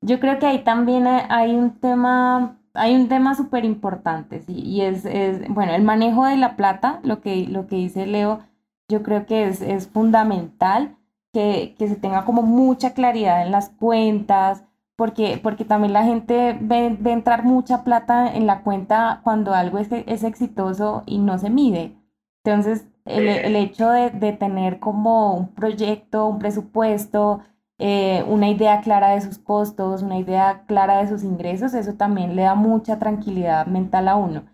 Yo 0.01 0.19
creo 0.19 0.37
que 0.37 0.45
ahí 0.45 0.63
también 0.63 1.07
hay 1.07 1.55
un 1.55 1.79
tema, 1.79 2.57
hay 2.73 2.95
un 2.95 3.07
tema 3.07 3.35
súper 3.35 3.63
importante, 3.63 4.43
y 4.47 4.81
es, 4.81 5.03
bueno, 5.49 5.73
el 5.73 5.83
manejo 5.83 6.25
de 6.25 6.35
la 6.35 6.57
plata, 6.57 6.99
lo 7.03 7.21
que, 7.21 7.47
lo 7.47 7.67
que 7.67 7.77
dice 7.77 8.05
Leo, 8.05 8.41
yo 8.89 9.01
creo 9.01 9.25
que 9.25 9.47
es, 9.47 9.61
es 9.61 9.87
fundamental 9.87 10.97
que, 11.31 11.75
que 11.79 11.87
se 11.87 11.95
tenga 11.95 12.25
como 12.25 12.41
mucha 12.41 12.93
claridad 12.93 13.45
en 13.45 13.51
las 13.51 13.69
cuentas, 13.69 14.65
porque, 14.97 15.39
porque 15.41 15.65
también 15.65 15.93
la 15.93 16.03
gente 16.03 16.57
ve, 16.59 16.97
entrar 17.05 17.43
mucha 17.43 17.83
plata 17.83 18.31
en 18.33 18.45
la 18.45 18.61
cuenta 18.61 19.21
cuando 19.23 19.53
algo 19.53 19.79
es, 19.79 19.87
es 19.91 20.23
exitoso 20.23 21.03
y 21.05 21.17
no 21.17 21.37
se 21.37 21.49
mide. 21.49 21.95
Entonces, 22.43 22.87
el, 23.05 23.27
el 23.27 23.55
hecho 23.55 23.89
de, 23.89 24.09
de, 24.11 24.33
tener 24.33 24.79
como 24.79 25.33
un 25.35 25.53
proyecto, 25.53 26.27
un 26.27 26.39
presupuesto, 26.39 27.41
eh, 27.79 28.23
una 28.27 28.49
idea 28.49 28.81
clara 28.81 29.09
de 29.09 29.21
sus 29.21 29.37
costos, 29.37 30.03
una 30.03 30.17
idea 30.17 30.63
clara 30.67 30.97
de 30.97 31.09
sus 31.09 31.23
ingresos, 31.23 31.73
eso 31.73 31.95
también 31.95 32.35
le 32.35 32.43
da 32.43 32.55
mucha 32.55 32.99
tranquilidad 32.99 33.67
mental 33.67 34.07
a 34.07 34.15
uno. 34.15 34.45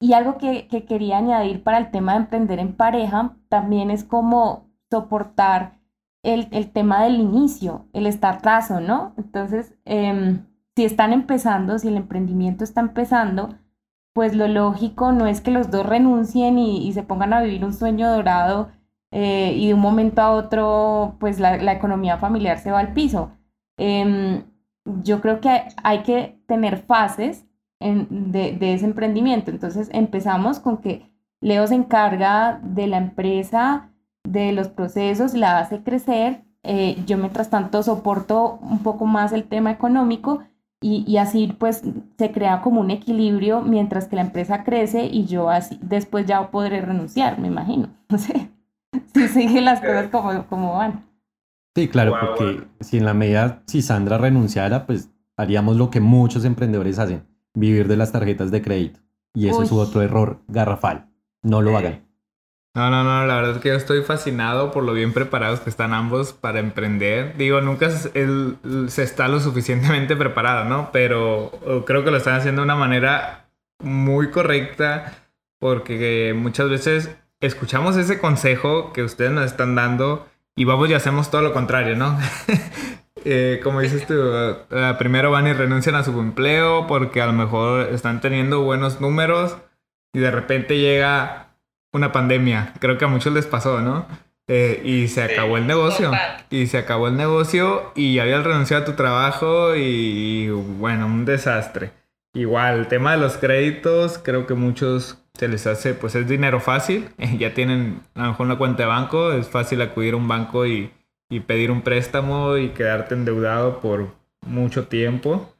Y 0.00 0.14
algo 0.14 0.38
que, 0.38 0.68
que 0.68 0.84
quería 0.84 1.18
añadir 1.18 1.62
para 1.62 1.78
el 1.78 1.90
tema 1.90 2.12
de 2.12 2.20
emprender 2.20 2.58
en 2.58 2.74
pareja, 2.74 3.36
también 3.48 3.90
es 3.90 4.04
como 4.04 4.66
soportar 4.90 5.82
el, 6.22 6.70
tema 6.72 7.02
del 7.02 7.16
inicio, 7.16 7.86
el 7.92 8.10
startazo, 8.12 8.80
¿no? 8.80 9.14
Entonces, 9.16 9.74
em, 9.84 10.46
si 10.76 10.84
están 10.84 11.12
empezando, 11.12 11.78
si 11.78 11.88
el 11.88 11.96
emprendimiento 11.96 12.64
está 12.64 12.80
empezando, 12.80 13.50
pues 14.12 14.34
lo 14.34 14.48
lógico 14.48 15.12
no 15.12 15.26
es 15.26 15.40
que 15.40 15.50
los 15.50 15.70
dos 15.70 15.86
renuncien 15.86 16.58
y, 16.58 16.92
se 16.92 17.02
pongan 17.02 17.32
a 17.32 17.42
vivir 17.42 17.64
un 17.64 17.72
sueño 17.72 18.10
dorado 18.10 18.70
eh, 19.10 19.54
y 19.56 19.68
de 19.68 19.74
un 19.74 19.80
momento 19.80 20.22
a 20.22 20.32
otro, 20.32 21.16
pues 21.20 21.40
la, 21.40 21.72
economía 21.72 22.18
familiar 22.18 22.58
se 22.58 22.70
va 22.70 22.80
al 22.80 22.92
piso. 22.94 23.32
Em, 23.78 24.44
yo 24.84 25.20
creo 25.20 25.40
que 25.40 25.62
hay, 25.82 26.02
que 26.02 26.38
tener 26.46 26.78
fases 26.78 27.46
de, 27.80 28.56
de, 28.58 28.74
ese 28.74 28.86
emprendimiento. 28.86 29.50
Entonces 29.50 29.88
empezamos 29.92 30.60
con 30.60 30.78
que 30.78 31.10
Leo 31.40 31.66
se 31.66 31.74
encarga 31.74 32.60
de 32.62 32.86
la 32.86 32.98
empresa, 32.98 33.90
de 34.24 34.52
los 34.52 34.68
procesos, 34.68 35.34
la 35.34 35.58
hace 35.58 35.82
crecer. 35.82 36.44
Eh, 36.62 37.02
yo 37.06 37.18
mientras 37.18 37.50
tanto 37.50 37.82
soporto 37.82 38.58
un 38.62 38.78
poco 38.84 39.04
más 39.06 39.32
el 39.32 39.44
tema 39.44 39.72
económico 39.72 40.44
y, 40.82 41.04
y, 41.06 41.16
así 41.16 41.54
pues 41.58 41.82
se 42.18 42.32
crea 42.32 42.60
como 42.60 42.80
un 42.80 42.90
equilibrio 42.90 43.62
mientras 43.62 44.08
que 44.08 44.16
la 44.16 44.22
empresa 44.22 44.64
crece 44.64 45.06
y 45.06 45.24
yo 45.24 45.48
así 45.48 45.78
después 45.80 46.26
ya 46.26 46.50
podré 46.50 46.80
renunciar, 46.80 47.38
me 47.38 47.48
imagino. 47.48 47.88
No 48.12 48.18
sé 48.18 48.50
si 49.14 49.28
siguen 49.28 49.64
las 49.64 49.80
cosas 49.80 50.08
como, 50.08 50.46
como 50.48 50.74
van. 50.74 51.06
Sí, 51.74 51.88
claro, 51.88 52.14
porque 52.20 52.64
si 52.80 52.98
en 52.98 53.06
la 53.06 53.14
medida, 53.14 53.62
si 53.66 53.80
Sandra 53.80 54.18
renunciara, 54.18 54.84
pues 54.84 55.10
haríamos 55.38 55.76
lo 55.76 55.88
que 55.88 56.00
muchos 56.00 56.44
emprendedores 56.44 56.98
hacen, 56.98 57.24
vivir 57.54 57.88
de 57.88 57.96
las 57.96 58.12
tarjetas 58.12 58.50
de 58.50 58.60
crédito. 58.60 59.00
Y 59.34 59.48
eso 59.48 59.62
es 59.62 59.72
otro 59.72 60.02
error 60.02 60.40
garrafal. 60.48 61.06
No 61.42 61.62
lo 61.62 61.76
hagan. 61.76 62.02
No, 62.74 62.90
no, 62.90 63.04
no, 63.04 63.26
la 63.26 63.36
verdad 63.36 63.56
es 63.56 63.58
que 63.58 63.68
yo 63.68 63.74
estoy 63.74 64.02
fascinado 64.02 64.70
por 64.70 64.82
lo 64.82 64.94
bien 64.94 65.12
preparados 65.12 65.60
que 65.60 65.68
están 65.68 65.92
ambos 65.92 66.32
para 66.32 66.58
emprender. 66.58 67.36
Digo, 67.36 67.60
nunca 67.60 67.90
se 67.90 69.02
está 69.02 69.28
lo 69.28 69.40
suficientemente 69.40 70.16
preparado, 70.16 70.64
¿no? 70.64 70.90
Pero 70.90 71.52
creo 71.86 72.02
que 72.02 72.10
lo 72.10 72.16
están 72.16 72.34
haciendo 72.34 72.62
de 72.62 72.64
una 72.64 72.76
manera 72.76 73.44
muy 73.82 74.30
correcta 74.30 75.18
porque 75.58 76.34
muchas 76.34 76.70
veces 76.70 77.14
escuchamos 77.40 77.96
ese 77.96 78.18
consejo 78.18 78.92
que 78.92 79.02
ustedes 79.02 79.32
nos 79.32 79.44
están 79.44 79.74
dando 79.74 80.26
y 80.56 80.64
vamos 80.64 80.88
y 80.88 80.94
hacemos 80.94 81.30
todo 81.30 81.42
lo 81.42 81.52
contrario, 81.52 81.96
¿no? 81.96 82.18
Eh, 83.24 83.60
como 83.62 83.80
dices 83.80 84.04
tú, 84.04 84.14
uh, 84.14 84.98
primero 84.98 85.30
van 85.30 85.46
y 85.46 85.52
renuncian 85.52 85.94
a 85.94 86.02
su 86.02 86.18
empleo 86.18 86.88
porque 86.88 87.22
a 87.22 87.26
lo 87.26 87.32
mejor 87.32 87.90
están 87.92 88.20
teniendo 88.20 88.62
buenos 88.62 89.00
números 89.00 89.56
y 90.12 90.18
de 90.18 90.32
repente 90.32 90.76
llega 90.80 91.51
una 91.92 92.12
pandemia. 92.12 92.74
Creo 92.80 92.98
que 92.98 93.04
a 93.04 93.08
muchos 93.08 93.32
les 93.32 93.46
pasó, 93.46 93.80
¿no? 93.80 94.06
Eh, 94.48 94.82
y 94.84 95.08
se 95.08 95.22
acabó 95.22 95.56
el 95.56 95.66
negocio. 95.66 96.10
Y 96.50 96.66
se 96.66 96.78
acabó 96.78 97.08
el 97.08 97.16
negocio 97.16 97.92
y 97.94 98.18
habías 98.18 98.44
renunciado 98.44 98.82
a 98.82 98.86
tu 98.86 98.92
trabajo 98.92 99.76
y, 99.76 100.50
bueno, 100.50 101.06
un 101.06 101.24
desastre. 101.24 101.92
Igual, 102.34 102.80
el 102.80 102.88
tema 102.88 103.12
de 103.12 103.18
los 103.18 103.36
créditos, 103.36 104.18
creo 104.18 104.46
que 104.46 104.54
muchos 104.54 105.18
se 105.34 105.48
les 105.48 105.66
hace, 105.66 105.94
pues 105.94 106.14
es 106.14 106.26
dinero 106.26 106.60
fácil. 106.60 107.10
ya 107.38 107.54
tienen 107.54 108.00
a 108.14 108.22
lo 108.22 108.28
mejor 108.28 108.46
una 108.46 108.58
cuenta 108.58 108.82
de 108.82 108.88
banco, 108.88 109.32
es 109.32 109.48
fácil 109.48 109.80
acudir 109.82 110.14
a 110.14 110.16
un 110.16 110.28
banco 110.28 110.66
y, 110.66 110.90
y 111.30 111.40
pedir 111.40 111.70
un 111.70 111.82
préstamo 111.82 112.56
y 112.56 112.70
quedarte 112.70 113.14
endeudado 113.14 113.80
por 113.80 114.08
mucho 114.46 114.88
tiempo. 114.88 115.54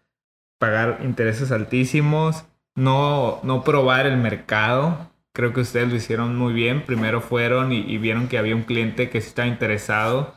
Pagar 0.59 1.01
intereses 1.03 1.53
altísimos. 1.53 2.45
No, 2.75 3.41
no 3.43 3.65
probar 3.65 4.07
el 4.07 4.17
mercado 4.17 5.12
creo 5.33 5.53
que 5.53 5.61
ustedes 5.61 5.89
lo 5.89 5.97
hicieron 5.97 6.37
muy 6.37 6.53
bien. 6.53 6.85
Primero 6.85 7.21
fueron 7.21 7.73
y, 7.73 7.99
vieron 7.99 8.29
que 8.29 8.39
había 8.39 8.57
un 8.57 8.63
cliente 8.63 9.11
que 9.11 9.21
sí 9.21 9.29
estaba 9.29 9.49
interesado, 9.49 10.35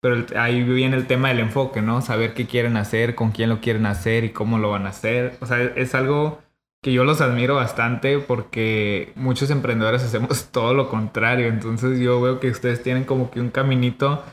pero 0.00 0.26
ahí 0.36 0.62
viene 0.62 0.96
el 0.96 1.06
tema 1.06 1.28
del 1.28 1.40
enfoque, 1.40 1.82
¿no? 1.82 2.02
Saber 2.02 2.34
qué 2.34 2.46
quieren 2.46 2.76
hacer, 2.76 3.14
con 3.14 3.32
quién 3.32 3.48
lo 3.48 3.60
quieren 3.60 3.86
hacer 3.86 4.24
y 4.24 4.30
cómo 4.30 4.58
lo 4.58 4.70
van 4.70 4.86
a 4.86 4.90
hacer. 4.90 5.36
O 5.40 5.46
sea, 5.46 5.62
es 5.62 5.94
algo 5.94 6.42
que 6.82 6.92
yo 6.92 7.04
los 7.04 7.22
admiro 7.22 7.54
bastante 7.54 8.18
porque 8.18 9.12
muchos 9.16 9.50
emprendedores 9.50 10.02
hacemos 10.04 10.50
todo 10.52 10.74
lo 10.74 10.88
contrario. 10.88 11.48
Entonces 11.48 11.98
yo 11.98 12.20
veo 12.20 12.40
que 12.40 12.50
ustedes 12.50 12.82
tienen 12.82 13.04
como 13.04 13.30
que 13.30 13.40
un 13.40 13.50
caminito 13.50 14.24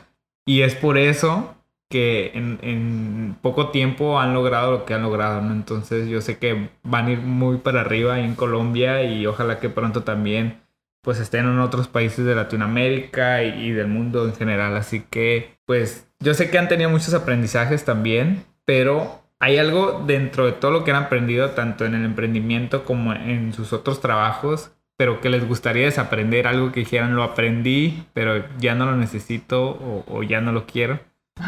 y 0.46 0.62
es 0.62 0.74
por 0.74 0.98
eso 0.98 1.54
que 1.92 2.32
en, 2.34 3.36
poco 3.42 3.68
tiempo 3.68 4.18
han 4.18 4.32
logrado 4.32 4.70
lo 4.72 4.84
que 4.86 4.94
han 4.94 5.02
logrado. 5.02 5.40
Entonces 5.52 6.08
yo 6.08 6.22
sé 6.22 6.38
que 6.38 6.70
van 6.82 7.06
a 7.06 7.10
ir 7.12 7.18
muy 7.18 7.58
para 7.58 7.82
arriba 7.82 8.18
en 8.20 8.34
Colombia 8.34 9.02
y 9.02 9.26
ojalá 9.26 9.60
que 9.60 9.68
pronto 9.68 10.02
también 10.02 10.62
pues 11.02 11.20
estén 11.20 11.44
en 11.44 11.58
otros 11.58 11.88
países 11.88 12.24
de 12.24 12.34
Latinoamérica 12.34 13.42
y, 13.42 13.72
del 13.72 13.88
mundo 13.88 14.24
en 14.24 14.34
general. 14.34 14.74
Así 14.74 15.04
que 15.10 15.58
pues 15.66 16.08
yo 16.18 16.32
sé 16.32 16.50
que 16.50 16.56
han 16.56 16.68
tenido 16.68 16.88
muchos 16.88 17.12
aprendizajes 17.12 17.84
también, 17.84 18.44
pero 18.64 19.22
hay 19.38 19.58
algo 19.58 20.02
dentro 20.06 20.46
de 20.46 20.52
todo 20.52 20.70
lo 20.70 20.84
que 20.84 20.92
han 20.92 21.04
aprendido, 21.04 21.50
tanto 21.50 21.84
en 21.84 21.94
el 21.94 22.06
emprendimiento 22.06 22.84
como 22.86 23.12
en 23.12 23.52
sus 23.52 23.74
otros 23.74 24.00
trabajos, 24.00 24.70
pero 24.96 25.20
que 25.20 25.28
les 25.28 25.46
gustaría 25.46 25.84
desaprender, 25.84 26.46
algo 26.46 26.72
que 26.72 26.80
dijeran 26.80 27.16
lo 27.16 27.22
aprendí, 27.22 28.04
pero 28.14 28.44
ya 28.58 28.74
no 28.74 28.86
lo 28.86 28.96
necesito 28.96 30.04
o 30.08 30.22
ya 30.22 30.40
no 30.40 30.52
lo 30.52 30.64
quiero. 30.64 31.00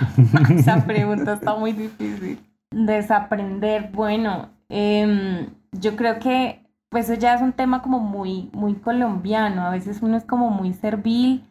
Esa 0.51 0.85
pregunta 0.85 1.35
está 1.35 1.55
muy 1.55 1.73
difícil. 1.73 2.39
Desaprender, 2.71 3.91
bueno, 3.93 4.49
em, 4.69 5.47
yo 5.73 5.97
creo 5.97 6.19
que 6.19 6.61
pues 6.95 7.11
eso 7.11 7.21
ya 7.21 7.35
es 7.35 7.43
un 7.43 7.53
tema 7.53 7.83
como 7.83 7.99
muy, 7.99 8.51
muy 8.53 8.75
colombiano. 8.75 9.63
A 9.63 9.71
veces 9.71 10.01
uno 10.01 10.17
es 10.17 10.25
como 10.25 10.51
muy 10.51 10.73
servil, 10.73 11.45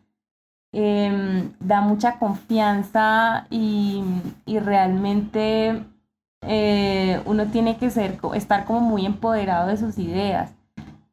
em, 0.71 1.51
da 1.59 1.81
mucha 1.81 2.17
confianza 2.17 3.45
y, 3.49 4.03
realmente 4.47 5.83
eh, 6.47 7.21
uno 7.25 7.47
tiene 7.47 7.77
que 7.77 7.89
ser, 7.89 8.17
estar 8.35 8.63
como 8.63 8.79
muy 8.79 9.05
empoderado 9.05 9.67
de 9.67 9.75
sus 9.77 9.97
ideas. 9.97 10.53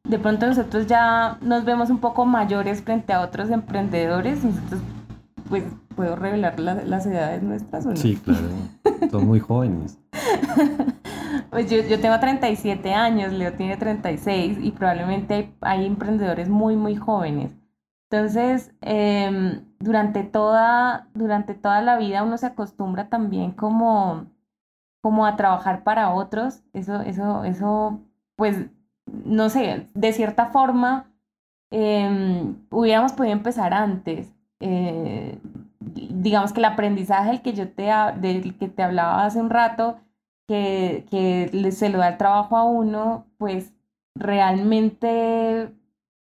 De 0.05 0.17
pronto 0.17 0.47
nosotros 0.47 0.87
ya 0.87 1.37
nos 1.41 1.65
vemos 1.65 1.89
un 1.89 1.99
poco 1.99 2.25
mayores 2.25 2.81
frente 2.81 3.11
a 3.11 3.21
otros 3.21 3.49
emprendedores. 3.49 4.43
Nosotros 4.45 4.81
pues 5.49 5.65
puedo 6.01 6.15
revelar 6.15 6.59
las 6.59 7.05
edades 7.05 7.43
nuestras 7.43 7.85
o 7.85 7.91
no? 7.91 7.95
Sí, 7.95 8.15
claro. 8.15 8.47
Son 9.11 9.27
muy 9.27 9.39
jóvenes. 9.39 9.99
pues 11.51 11.69
yo, 11.69 11.77
yo, 11.83 11.99
tengo 11.99 12.19
37 12.19 12.91
años, 12.91 13.31
Leo 13.31 13.53
tiene 13.53 13.77
36 13.77 14.57
y 14.63 14.71
probablemente 14.71 15.53
hay, 15.61 15.85
emprendedores 15.85 16.49
muy, 16.49 16.75
muy 16.75 16.95
jóvenes. 16.95 17.53
Entonces, 18.09 18.73
em, 18.81 19.63
durante, 19.77 20.23
toda, 20.23 21.07
durante 21.13 21.53
toda 21.53 21.83
la 21.83 21.99
vida 21.99 22.23
uno 22.23 22.39
se 22.39 22.47
acostumbra 22.47 23.07
también 23.07 23.51
como, 23.51 24.25
como 25.01 25.27
a 25.27 25.35
trabajar 25.35 25.83
para 25.83 26.15
otros. 26.15 26.63
Eso, 26.73 27.01
eso, 27.01 27.43
eso, 27.43 27.99
pues, 28.35 28.57
no 29.05 29.49
sé, 29.49 29.87
de 29.93 30.13
cierta 30.13 30.47
forma, 30.47 31.11
em, 31.69 32.55
hubiéramos 32.71 33.13
podido 33.13 33.33
empezar 33.33 33.75
antes 33.75 34.33
eh, 34.61 35.39
digamos 35.81 36.53
que 36.53 36.59
el 36.59 36.65
aprendizaje 36.65 37.31
del 37.31 37.41
que 37.41 37.53
yo 37.53 37.69
te, 37.69 37.91
del 38.19 38.57
que 38.57 38.69
te 38.69 38.83
hablaba 38.83 39.25
hace 39.25 39.39
un 39.39 39.49
rato, 39.49 39.99
que, 40.47 41.05
que 41.09 41.71
se 41.71 41.89
lo 41.89 41.99
da 41.99 42.09
el 42.09 42.17
trabajo 42.17 42.57
a 42.57 42.63
uno, 42.63 43.25
pues 43.37 43.73
realmente 44.15 45.73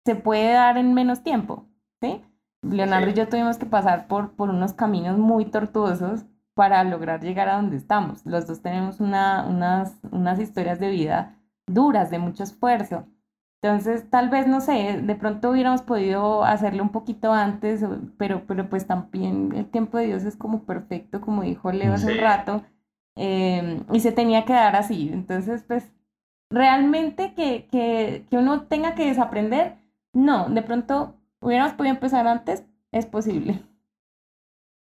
se 0.05 0.17
puede 0.17 0.53
dar 0.53 0.77
en 0.79 0.95
menos 0.95 1.23
tiempo, 1.23 1.67
¿sí? 2.01 2.23
Leonardo 2.63 3.11
y 3.11 3.15
yo 3.15 3.29
tuvimos 3.29 3.59
que 3.59 3.67
pasar 3.67 4.09
por, 4.09 4.33
por 4.33 4.51
unos 4.51 4.73
caminos 4.73 5.19
muy 5.19 5.47
tortuosos 5.47 6.25
para 6.55 6.83
lograr 6.85 7.21
llegar 7.23 7.49
a 7.49 7.57
donde 7.57 7.77
estamos. 7.77 8.25
Los 8.27 8.47
dos 8.47 8.63
tenemos 8.63 9.01
una, 9.01 9.47
unas, 9.47 9.97
unas 10.11 10.39
historias 10.41 10.81
de 10.81 10.91
vida 10.91 11.37
duras, 11.67 12.11
de 12.11 12.19
mucho 12.19 12.43
esfuerzo. 12.45 13.07
Entonces, 13.63 14.09
tal 14.11 14.29
vez, 14.29 14.47
no 14.47 14.61
sé, 14.61 15.01
de 15.03 15.15
pronto 15.17 15.51
hubiéramos 15.51 15.83
podido 15.83 16.45
hacerlo 16.45 16.83
un 16.83 16.91
poquito 16.91 17.33
antes, 17.33 17.85
pero, 18.19 18.47
pero 18.47 18.69
pues 18.69 18.87
también 18.87 19.53
el 19.55 19.67
tiempo 19.67 19.99
de 19.99 20.07
Dios 20.07 20.25
es 20.25 20.37
como 20.37 20.65
perfecto, 20.65 21.21
como 21.21 21.43
dijo 21.43 21.73
Leo 21.73 21.95
hace 21.95 22.13
un 22.13 22.19
rato, 22.19 22.63
em, 23.17 23.85
y 23.93 24.01
se 24.01 24.13
tenía 24.13 24.45
que 24.45 24.53
dar 24.53 24.77
así. 24.77 25.11
Entonces, 25.13 25.65
pues, 25.67 25.93
realmente 26.51 27.35
que, 27.35 27.67
que, 27.71 28.27
que 28.31 28.39
uno 28.39 28.63
tenga 28.65 28.95
que 28.95 29.07
desaprender, 29.07 29.77
no, 30.13 30.49
de 30.49 30.63
pronto 30.63 31.15
hubiéramos 31.41 31.75
podido 31.75 31.95
empezar 31.95 32.27
antes, 32.27 32.65
es 32.93 33.07
posible. 33.07 33.63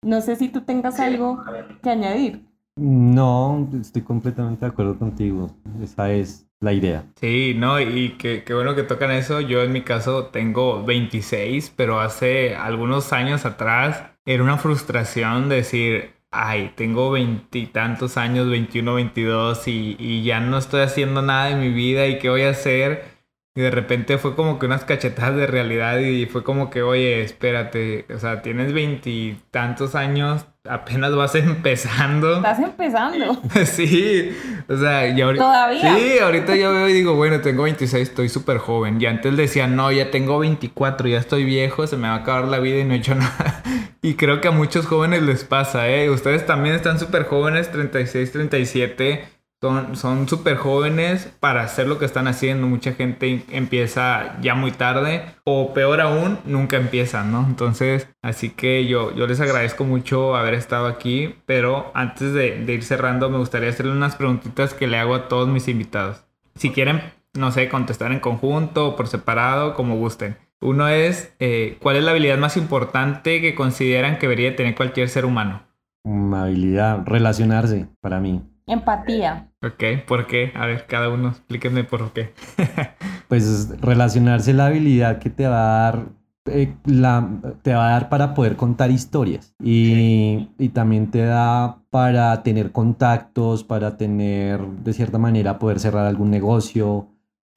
No 0.03 0.21
sé 0.21 0.37
si 0.37 0.49
tú 0.49 0.63
tengas 0.63 1.01
algo 1.01 1.43
que 1.83 1.91
añadir. 1.91 2.47
No, 2.77 3.69
estoy 3.81 4.03
completamente 4.03 4.65
de 4.65 4.71
acuerdo 4.71 4.97
contigo. 4.97 5.51
Esa 5.83 6.13
es 6.13 6.48
la 6.61 6.73
idea. 6.73 7.13
Sí, 7.21 7.55
no, 7.57 7.81
y 7.81 8.17
qué 8.17 8.45
bueno 8.55 8.77
que 8.77 8.85
tocan 8.85 9.11
eso. 9.11 9.41
Yo 9.41 9.63
en 9.65 9.73
mi 9.73 9.83
caso 9.83 10.27
tengo 10.27 10.85
26, 10.85 11.71
pero 11.77 12.01
hace 12.01 12.55
algunos 12.55 13.13
años 13.13 13.45
atrás 13.45 14.05
era 14.25 14.45
una 14.45 14.57
frustración 14.57 15.49
decir, 15.49 16.15
ay, 16.31 16.73
tengo 16.77 17.11
veintitantos 17.11 18.17
años, 18.17 18.49
21, 18.49 18.95
22, 18.95 19.67
y, 19.67 19.97
y 19.99 20.23
ya 20.23 20.39
no 20.39 20.59
estoy 20.59 20.83
haciendo 20.83 21.23
nada 21.23 21.47
de 21.47 21.57
mi 21.57 21.71
vida 21.73 22.07
y 22.07 22.19
qué 22.21 22.29
voy 22.29 22.43
a 22.43 22.51
hacer. 22.51 23.18
Y 23.59 23.61
de 23.61 23.73
repente 23.73 24.19
fue 24.19 24.37
como 24.37 24.61
que 24.61 24.67
unas 24.67 24.85
cachetadas 24.85 25.35
de 25.35 25.49
realidad 25.49 25.99
y 25.99 26.27
fue 26.27 26.45
como 26.45 26.71
que, 26.71 26.83
oye, 26.83 27.23
espérate, 27.23 28.07
o 28.15 28.17
sea, 28.21 28.41
tienes 28.41 28.73
veintitantos 28.73 29.97
años, 29.97 30.47
apenas 30.63 31.13
vas 31.17 31.35
empezando. 31.35 32.37
Estás 32.37 32.61
empezando. 32.61 33.43
sí, 33.65 34.31
o 34.69 34.77
sea, 34.77 35.09
y 35.09 35.21
ahorita... 35.21 35.43
Todavía. 35.43 35.97
Sí, 35.97 36.19
ahorita 36.21 36.55
yo 36.55 36.73
veo 36.73 36.89
y 36.89 36.93
digo, 36.93 37.17
bueno, 37.17 37.41
tengo 37.41 37.65
26, 37.65 38.11
estoy 38.11 38.29
súper 38.29 38.59
joven. 38.59 39.03
Y 39.03 39.07
antes 39.07 39.37
decía, 39.37 39.67
no, 39.67 39.91
ya 39.91 40.13
tengo 40.13 40.39
24, 40.39 41.09
ya 41.09 41.19
estoy 41.19 41.43
viejo, 41.43 41.89
se 41.89 41.97
me 41.97 42.07
va 42.07 42.15
a 42.15 42.19
acabar 42.19 42.45
la 42.45 42.61
vida 42.61 42.79
y 42.79 42.85
no 42.85 42.95
he 42.95 42.99
hecho 42.99 43.15
nada. 43.17 43.65
y 44.03 44.15
creo 44.15 44.41
que 44.41 44.47
a 44.47 44.53
muchos 44.53 44.87
jóvenes 44.87 45.23
les 45.23 45.43
pasa, 45.43 45.89
¿eh? 45.89 46.11
Ustedes 46.11 46.47
también 46.47 46.77
están 46.77 47.01
súper 47.01 47.25
jóvenes, 47.25 47.73
36, 47.73 48.31
37 48.31 49.38
son 49.61 50.29
súper 50.29 50.57
jóvenes 50.57 51.33
para 51.41 51.63
hacer 51.63 51.89
lo 51.89 51.99
que 51.99 52.05
están 52.05 52.29
haciendo. 52.29 52.67
Mucha 52.67 52.93
gente 52.93 53.45
empieza 53.51 54.39
ya 54.41 54.55
muy 54.55 54.71
tarde 54.71 55.25
o 55.45 55.75
peor 55.75 56.01
aún, 56.01 56.39
nunca 56.45 56.77
empiezan, 56.77 57.33
¿no? 57.33 57.45
Entonces, 57.49 58.09
así 58.23 58.51
que 58.51 58.87
yo, 58.87 59.15
yo 59.15 59.27
les 59.27 59.41
agradezco 59.41 59.85
mucho 59.85 60.37
haber 60.37 60.55
estado 60.55 60.87
aquí, 60.87 61.35
pero 61.47 61.91
antes 61.95 62.33
de, 62.33 62.65
ir 62.69 62.85
cerrando 62.85 63.31
me 63.31 63.39
gustaría 63.39 63.71
hacerle 63.71 63.93
unas 63.93 64.17
preguntitas 64.17 64.75
que 64.75 64.87
le 64.87 64.99
hago 64.99 65.15
a 65.15 65.29
todos 65.29 65.49
mis 65.49 65.67
invitados. 65.67 66.25
Si 66.55 66.71
quieren, 66.71 67.03
no 67.35 67.51
sé, 67.51 67.69
contestar 67.69 68.13
en 68.13 68.21
conjunto 68.21 68.89
o 68.89 68.97
por 68.97 69.09
separado, 69.09 69.75
como 69.75 69.97
gusten. 69.97 70.37
Uno 70.61 70.89
es, 70.89 71.35
eh, 71.39 71.79
¿cuál 71.81 71.97
es 71.97 72.05
la 72.05 72.11
habilidad 72.11 72.39
más 72.39 72.57
importante 72.57 73.41
que 73.41 73.55
consideran 73.55 74.19
que 74.19 74.27
debería 74.27 74.57
tener 74.57 74.75
cualquier 74.75 75.09
ser 75.09 75.25
humano? 75.25 75.63
Una 76.05 76.45
habilidad, 76.45 77.03
relacionarse, 77.07 77.89
para 78.01 78.19
mí. 78.19 78.43
Empatía. 78.67 79.48
Ok, 79.61 80.07
¿por 80.07 80.27
qué? 80.27 80.53
A 80.55 80.67
ver, 80.67 80.87
cada 80.87 81.09
uno, 81.09 81.31
explíquenme 81.31 81.85
por 81.85 82.13
qué. 82.13 82.33
pues 83.29 83.81
relacionarse 83.81 84.53
la 84.53 84.67
habilidad 84.67 85.19
que 85.19 85.31
te 85.31 85.49
va 85.49 85.59
a 85.59 85.83
dar 85.83 86.09
eh, 86.47 86.75
la, 86.87 87.29
te 87.63 87.75
va 87.75 87.89
a 87.89 87.91
dar 87.91 88.09
para 88.09 88.35
poder 88.35 88.57
contar 88.57 88.91
historias 88.91 89.55
y, 89.63 90.49
y, 90.59 90.69
también 90.71 91.11
te 91.11 91.23
da 91.25 91.83
para 91.91 92.43
tener 92.43 92.73
contactos, 92.73 93.65
para 93.65 93.97
tener 93.97 94.61
de 94.61 94.93
cierta 94.93 95.19
manera 95.19 95.59
poder 95.59 95.81
cerrar 95.81 96.07
algún 96.07 96.31
negocio 96.31 97.09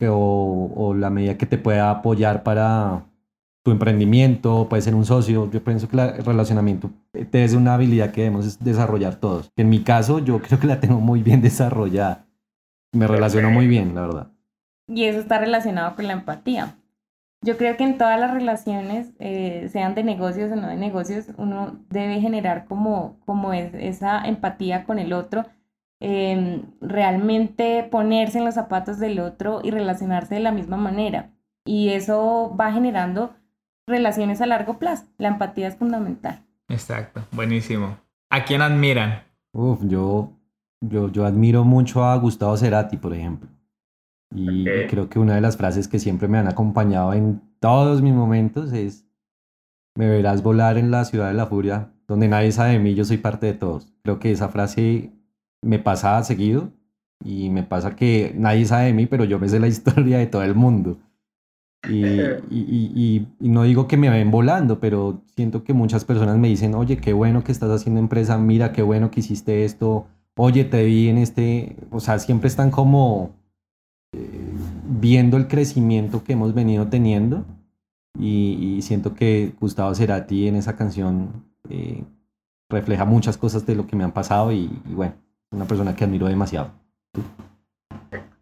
o, 0.02 0.72
o 0.76 0.94
la 0.96 1.10
medida 1.10 1.38
que 1.38 1.46
te 1.46 1.58
pueda 1.58 1.92
apoyar 1.92 2.44
para, 2.44 3.06
tu 3.64 3.72
emprendimiento, 3.72 4.68
puede 4.70 4.82
ser 4.82 4.96
un 4.96 5.06
socio. 5.06 5.50
Yo 5.52 5.64
pienso 5.64 5.88
que 5.88 5.98
el 5.98 6.26
relacionamiento 6.26 6.90
es 7.14 7.54
una 7.54 7.76
habilidad 7.76 8.12
que 8.12 8.22
debemos 8.22 8.60
desarrollar 8.60 9.16
todos. 9.16 9.52
En 9.56 9.70
mi 9.70 9.84
caso, 9.84 10.20
yo 10.20 10.40
creo 10.42 10.60
que 10.60 10.68
la 10.68 10.80
tengo 10.80 11.00
muy 11.00 11.22
bien 11.24 11.42
desarrollada. 11.42 12.26
Me 12.94 13.08
relaciono 13.08 13.52
muy 13.52 13.68
bien, 13.68 13.96
la 13.96 14.02
verdad. 14.02 14.28
Y 14.88 15.06
eso 15.06 15.20
está 15.20 15.38
relacionado 15.38 15.96
con 15.96 16.08
la 16.08 16.14
empatía. 16.14 16.76
Yo 17.44 17.58
creo 17.58 17.76
que 17.78 17.84
en 17.84 17.98
todas 17.98 18.20
las 18.20 18.34
relaciones, 18.34 19.14
eh, 19.20 19.68
sean 19.72 19.96
de 19.96 20.04
negocios 20.04 20.52
o 20.52 20.56
no 20.56 20.68
de 20.68 20.76
negocios, 20.76 21.28
uno 21.38 21.80
debe 21.90 22.20
generar 22.20 22.66
como, 22.66 23.18
como 23.26 23.54
es, 23.54 23.74
esa 23.74 24.22
empatía 24.26 24.84
con 24.84 25.00
el 25.00 25.14
otro, 25.14 25.46
em, 26.00 26.64
realmente 26.82 27.84
ponerse 27.90 28.40
en 28.40 28.46
los 28.46 28.56
zapatos 28.56 29.00
del 29.00 29.20
otro 29.20 29.62
y 29.64 29.72
relacionarse 29.72 30.36
de 30.36 30.42
la 30.42 30.52
misma 30.52 30.78
manera. 30.78 31.32
Y 31.66 31.90
eso 31.90 32.56
va 32.60 32.72
generando 32.72 33.34
relaciones 33.88 34.42
a 34.42 34.46
largo 34.46 34.80
plazo. 34.80 35.06
La 35.18 35.30
empatía 35.30 35.68
es 35.68 35.76
fundamental. 35.76 36.44
Exacto, 36.70 37.22
buenísimo. 37.32 37.98
¿A 38.30 38.46
quién 38.46 38.62
admiran? 38.62 39.24
Uf, 39.54 39.80
yo, 39.84 40.32
yo, 40.82 41.12
yo 41.12 41.26
admiro 41.26 41.64
mucho 41.64 42.04
a 42.04 42.16
Gustavo 42.16 42.56
Cerati, 42.56 42.98
por 42.98 43.14
ejemplo. 43.14 43.50
Y 44.34 44.64
creo 44.88 45.10
que 45.10 45.20
una 45.20 45.36
de 45.36 45.42
las 45.42 45.58
frases 45.58 45.88
que 45.88 46.00
siempre 46.00 46.28
me 46.28 46.38
han 46.38 46.48
acompañado 46.48 47.14
en 47.14 47.42
todos 47.60 48.02
mis 48.02 48.14
momentos 48.14 48.72
es, 48.72 49.06
me 49.96 50.10
verás 50.10 50.42
volar 50.42 50.78
en 50.78 50.90
la 50.90 51.04
ciudad 51.04 51.28
de 51.28 51.34
la 51.34 51.48
furia, 51.48 51.92
donde 52.08 52.30
nadie 52.30 52.52
sabe 52.52 52.74
de 52.74 52.80
mí, 52.80 52.96
yo 52.96 53.04
soy 53.04 53.18
parte 53.18 53.46
de 53.48 53.54
todos. 53.54 53.94
Creo 54.04 54.20
que 54.20 54.32
esa 54.32 54.48
frase 54.48 55.12
me 55.62 55.80
pasa 55.80 56.24
seguido 56.24 56.72
y 57.24 57.50
me 57.50 57.64
pasa 57.64 57.96
que 57.96 58.34
nadie 58.36 58.66
sabe 58.66 58.86
de 58.86 58.94
mí, 58.94 59.06
pero 59.06 59.26
yo 59.26 59.38
me 59.38 59.50
sé 59.50 59.60
la 59.60 59.68
historia 59.70 60.18
de 60.18 60.28
todo 60.28 60.44
el 60.44 60.56
mundo. 60.56 60.98
Y, 61.90 62.06
y, 62.06 63.28
y, 63.40 63.50
no 63.50 63.64
digo 63.64 63.88
que 63.88 63.98
me 63.98 64.10
ven 64.10 64.30
volando, 64.30 64.80
pero 64.80 65.24
siento 65.36 65.64
que 65.64 65.74
muchas 65.74 66.06
personas 66.06 66.38
me 66.38 66.48
dicen, 66.48 66.76
oye, 66.76 66.98
qué 66.98 67.12
bueno 67.12 67.44
que 67.44 67.52
estás 67.52 67.72
haciendo 67.72 68.00
empresa, 68.00 68.38
mira, 68.38 68.72
qué 68.72 68.84
bueno 68.84 69.10
que 69.10 69.22
hiciste 69.22 69.66
esto, 69.66 70.06
oye, 70.36 70.64
te 70.64 70.84
vi 70.86 71.10
en 71.10 71.18
este, 71.18 71.76
o 71.90 72.00
sea, 72.00 72.20
siempre 72.20 72.48
están 72.50 72.72
como 72.72 73.32
eh, 74.14 74.54
viendo 74.86 75.38
el 75.38 75.48
crecimiento 75.48 76.24
que 76.24 76.34
hemos 76.34 76.54
venido 76.54 76.88
teniendo 76.88 77.46
y, 78.20 78.80
siento 78.82 79.14
que 79.14 79.54
Gustavo 79.60 79.94
Cerati 79.96 80.48
en 80.48 80.56
esa 80.56 80.76
canción 80.76 81.46
eh, 81.70 82.04
refleja 82.70 83.06
muchas 83.06 83.38
cosas 83.38 83.66
de 83.66 83.76
lo 83.76 83.88
que 83.88 83.96
me 83.96 84.04
han 84.04 84.12
pasado 84.12 84.52
y, 84.52 84.68
bueno, 84.86 85.14
una 85.52 85.66
persona 85.66 85.96
que 85.96 86.04
admiro 86.04 86.28
demasiado. 86.28 86.72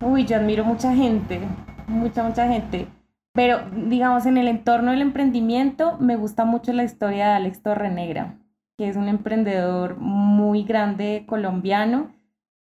Uy, 0.01 0.25
yo 0.25 0.37
admiro 0.37 0.63
mucha 0.63 0.93
gente, 0.93 1.39
mucha, 1.87 2.23
mucha 2.23 2.47
gente. 2.47 2.87
Pero 3.33 3.61
digamos, 3.71 4.25
en 4.25 4.37
el 4.37 4.47
entorno 4.47 4.91
del 4.91 5.01
emprendimiento 5.01 5.97
me 5.99 6.15
gusta 6.15 6.45
mucho 6.45 6.73
la 6.73 6.83
historia 6.83 7.27
de 7.27 7.33
Alex 7.33 7.61
Torrenegra, 7.61 8.39
que 8.77 8.89
es 8.89 8.95
un 8.95 9.07
emprendedor 9.07 9.97
muy 9.97 10.63
grande 10.63 11.25
colombiano. 11.27 12.13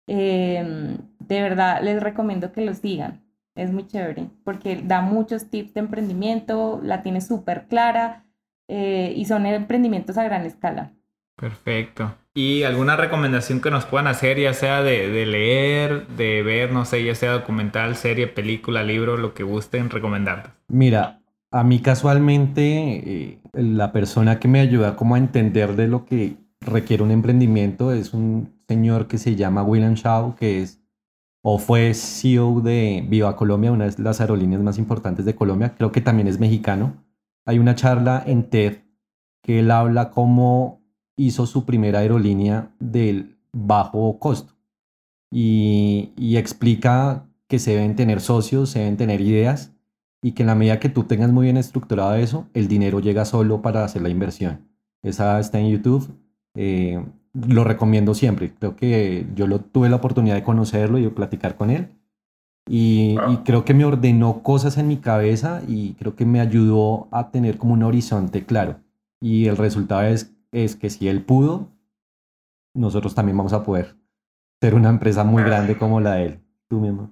Em, 0.06 0.98
de 1.20 1.42
verdad 1.42 1.82
les 1.82 2.02
recomiendo 2.02 2.52
que 2.52 2.64
lo 2.64 2.74
sigan. 2.74 3.22
Es 3.54 3.72
muy 3.72 3.86
chévere 3.86 4.30
porque 4.44 4.76
da 4.76 5.00
muchos 5.00 5.50
tips 5.50 5.74
de 5.74 5.80
emprendimiento, 5.80 6.80
la 6.82 7.02
tiene 7.02 7.20
súper 7.20 7.66
clara 7.66 8.24
eh, 8.68 9.12
y 9.16 9.24
son 9.24 9.46
emprendimientos 9.46 10.16
a 10.18 10.24
gran 10.24 10.46
escala. 10.46 10.92
Perfecto. 11.36 12.14
¿Y 12.38 12.62
alguna 12.62 12.94
recomendación 12.94 13.60
que 13.60 13.72
nos 13.72 13.84
puedan 13.84 14.06
hacer, 14.06 14.38
ya 14.38 14.54
sea 14.54 14.80
de, 14.84 15.26
leer, 15.26 16.06
de 16.06 16.44
ver, 16.44 16.72
no 16.72 16.84
sé, 16.84 17.02
ya 17.02 17.16
sea 17.16 17.32
documental, 17.32 17.96
serie, 17.96 18.28
película, 18.28 18.84
libro, 18.84 19.16
lo 19.16 19.34
que 19.34 19.42
gusten 19.42 19.90
recomendar? 19.90 20.52
Mira, 20.68 21.20
a 21.50 21.64
mí 21.64 21.80
casualmente 21.80 23.32
eh, 23.32 23.38
la 23.54 23.90
persona 23.90 24.38
que 24.38 24.46
me 24.46 24.60
ayuda 24.60 24.94
como 24.94 25.16
a 25.16 25.18
entender 25.18 25.74
de 25.74 25.88
lo 25.88 26.04
que 26.04 26.36
requiere 26.60 27.02
un 27.02 27.10
emprendimiento 27.10 27.90
es 27.92 28.14
un 28.14 28.54
señor 28.68 29.08
que 29.08 29.18
se 29.18 29.34
llama 29.34 29.64
William 29.64 29.94
Shaw, 29.94 30.36
que 30.36 30.62
es 30.62 30.80
o 31.42 31.58
fue 31.58 31.92
CEO 31.92 32.60
de 32.60 33.04
Viva 33.08 33.34
Colombia, 33.34 33.72
una 33.72 33.88
de 33.88 34.00
las 34.00 34.20
aerolíneas 34.20 34.62
más 34.62 34.78
importantes 34.78 35.24
de 35.24 35.34
Colombia, 35.34 35.74
creo 35.76 35.90
que 35.90 36.02
también 36.02 36.28
es 36.28 36.38
mexicano. 36.38 37.04
Hay 37.44 37.58
una 37.58 37.74
charla 37.74 38.22
en 38.24 38.44
TED 38.44 38.84
que 39.42 39.58
él 39.58 39.72
habla 39.72 40.10
como 40.10 40.77
hizo 41.18 41.44
su 41.44 41.66
primera 41.66 41.98
aerolínea 41.98 42.70
del 42.78 43.36
bajo 43.52 44.18
costo 44.18 44.54
y, 45.30 46.36
explica 46.36 47.26
que 47.48 47.58
se 47.58 47.72
deben 47.72 47.96
tener 47.96 48.20
socios, 48.20 48.70
se 48.70 48.80
deben 48.80 48.96
tener 48.96 49.20
ideas 49.20 49.72
y 50.22 50.32
que 50.32 50.42
en 50.42 50.48
la 50.48 50.54
medida 50.54 50.80
que 50.80 50.88
tú 50.88 51.04
tengas 51.04 51.30
muy 51.30 51.44
bien 51.44 51.56
estructurado 51.56 52.14
eso, 52.14 52.46
el 52.54 52.68
dinero 52.68 53.00
llega 53.00 53.24
solo 53.24 53.62
para 53.62 53.84
hacer 53.84 54.02
la 54.02 54.08
inversión. 54.08 54.68
Esa 55.02 55.38
está 55.40 55.58
en 55.58 55.70
YouTube. 55.70 56.08
Eh, 56.54 57.04
lo 57.32 57.64
recomiendo 57.64 58.14
siempre. 58.14 58.52
Creo 58.52 58.76
que 58.76 59.26
yo 59.34 59.46
lo, 59.46 59.60
tuve 59.60 59.88
la 59.88 59.96
oportunidad 59.96 60.34
de 60.34 60.42
conocerlo 60.42 60.98
y 60.98 61.04
de 61.04 61.10
platicar 61.10 61.56
con 61.56 61.70
él. 61.70 61.88
Y, 62.68 63.16
y, 63.30 63.36
creo 63.44 63.64
que 63.64 63.74
me 63.74 63.84
ordenó 63.84 64.42
cosas 64.42 64.76
en 64.76 64.88
mi 64.88 64.98
cabeza 64.98 65.62
y 65.66 65.94
creo 65.94 66.14
que 66.16 66.26
me 66.26 66.40
ayudó 66.40 67.08
a 67.10 67.30
tener 67.30 67.56
como 67.56 67.74
un 67.74 67.82
horizonte 67.82 68.44
claro. 68.44 68.76
Y 69.20 69.46
el 69.46 69.56
resultado 69.56 70.02
es 70.02 70.32
es 70.52 70.76
que 70.76 70.90
si 70.90 71.08
él 71.08 71.24
pudo, 71.24 71.68
nosotros 72.74 73.14
también 73.14 73.36
vamos 73.36 73.52
a 73.52 73.62
poder 73.62 73.96
ser 74.60 74.74
una 74.74 74.88
empresa 74.88 75.24
muy 75.24 75.42
grande 75.42 75.76
como 75.76 76.00
la 76.00 76.14
de 76.14 76.24
él. 76.24 76.40
Tú 76.68 76.80
mismo. 76.80 77.10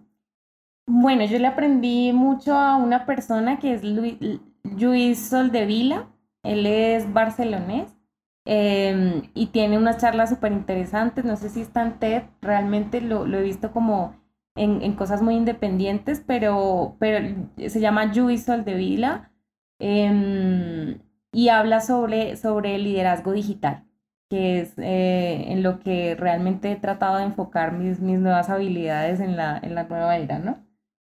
Bueno, 0.87 1.25
yo 1.25 1.39
le 1.39 1.47
aprendí 1.47 2.13
mucho 2.13 2.55
a 2.55 2.77
una 2.77 3.07
persona 3.07 3.59
que 3.59 3.75
es 3.75 3.83
Luis, 3.83 5.29
Soldevila. 5.29 6.09
Él 6.43 6.67
es 6.67 7.13
barcelonés 7.13 7.97
em, 8.45 9.23
y 9.35 9.47
tiene 9.47 9.79
unas 9.79 9.99
charlas 9.99 10.31
súper 10.31 10.53
interesantes. 10.53 11.25
No 11.25 11.37
sé 11.37 11.49
si 11.49 11.61
está 11.61 11.83
en 11.83 11.99
TED, 11.99 12.23
realmente 12.41 13.01
lo, 13.01 13.27
he 13.27 13.43
visto 13.43 13.73
como 13.73 14.15
en, 14.55 14.93
cosas 14.95 15.23
muy 15.23 15.35
independientes, 15.35 16.23
pero, 16.25 16.97
pero 17.01 17.35
se 17.57 17.81
llama 17.81 18.07
Luis 18.07 18.45
Soldevila. 18.45 19.33
Eh, 19.81 21.01
y 21.33 21.49
habla 21.49 21.81
sobre, 21.81 22.37
sobre 22.37 22.75
el 22.77 22.85
liderazgo 22.85 23.33
digital, 23.33 23.85
que 24.31 24.61
es 24.61 24.75
eh, 24.79 25.45
en 25.49 25.63
lo 25.63 25.81
que 25.81 26.15
realmente 26.15 26.73
he 26.73 26.77
tratado 26.77 27.19
de 27.19 27.25
enfocar 27.25 27.73
mis, 27.73 28.01
mis 28.01 28.19
nuevas 28.19 28.51
habilidades 28.51 29.21
en 29.21 29.37
la, 29.37 29.59
en 29.63 29.75
la 29.75 29.85
nueva 29.85 30.17
era, 30.17 30.39
¿no? 30.39 30.65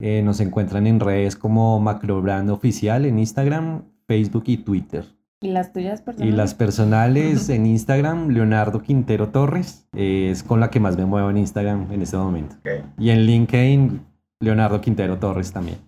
Eh, 0.00 0.20
nos 0.22 0.40
encuentran 0.40 0.86
en 0.86 1.00
redes 1.00 1.36
como 1.36 1.80
Macrobrand 1.80 2.50
Oficial 2.50 3.06
en 3.06 3.18
Instagram, 3.18 3.84
Facebook 4.06 4.44
y 4.48 4.58
Twitter. 4.58 5.06
¿Y 5.40 5.48
las 5.48 5.72
tuyas 5.72 6.02
personales? 6.02 6.34
Y 6.34 6.36
las 6.36 6.54
personales 6.54 7.48
en 7.48 7.64
Instagram, 7.64 8.28
Leonardo 8.28 8.82
Quintero 8.82 9.30
Torres, 9.30 9.88
eh, 9.96 10.28
es 10.30 10.42
con 10.42 10.60
la 10.60 10.68
que 10.68 10.80
más 10.80 10.98
me 10.98 11.06
muevo 11.06 11.30
en 11.30 11.38
Instagram 11.38 11.90
en 11.90 12.02
este 12.02 12.18
momento. 12.18 12.56
Y 12.98 13.08
en 13.08 13.24
LinkedIn, 13.24 14.06
Leonardo 14.40 14.82
Quintero 14.82 15.18
Torres 15.18 15.54
también. 15.54 15.78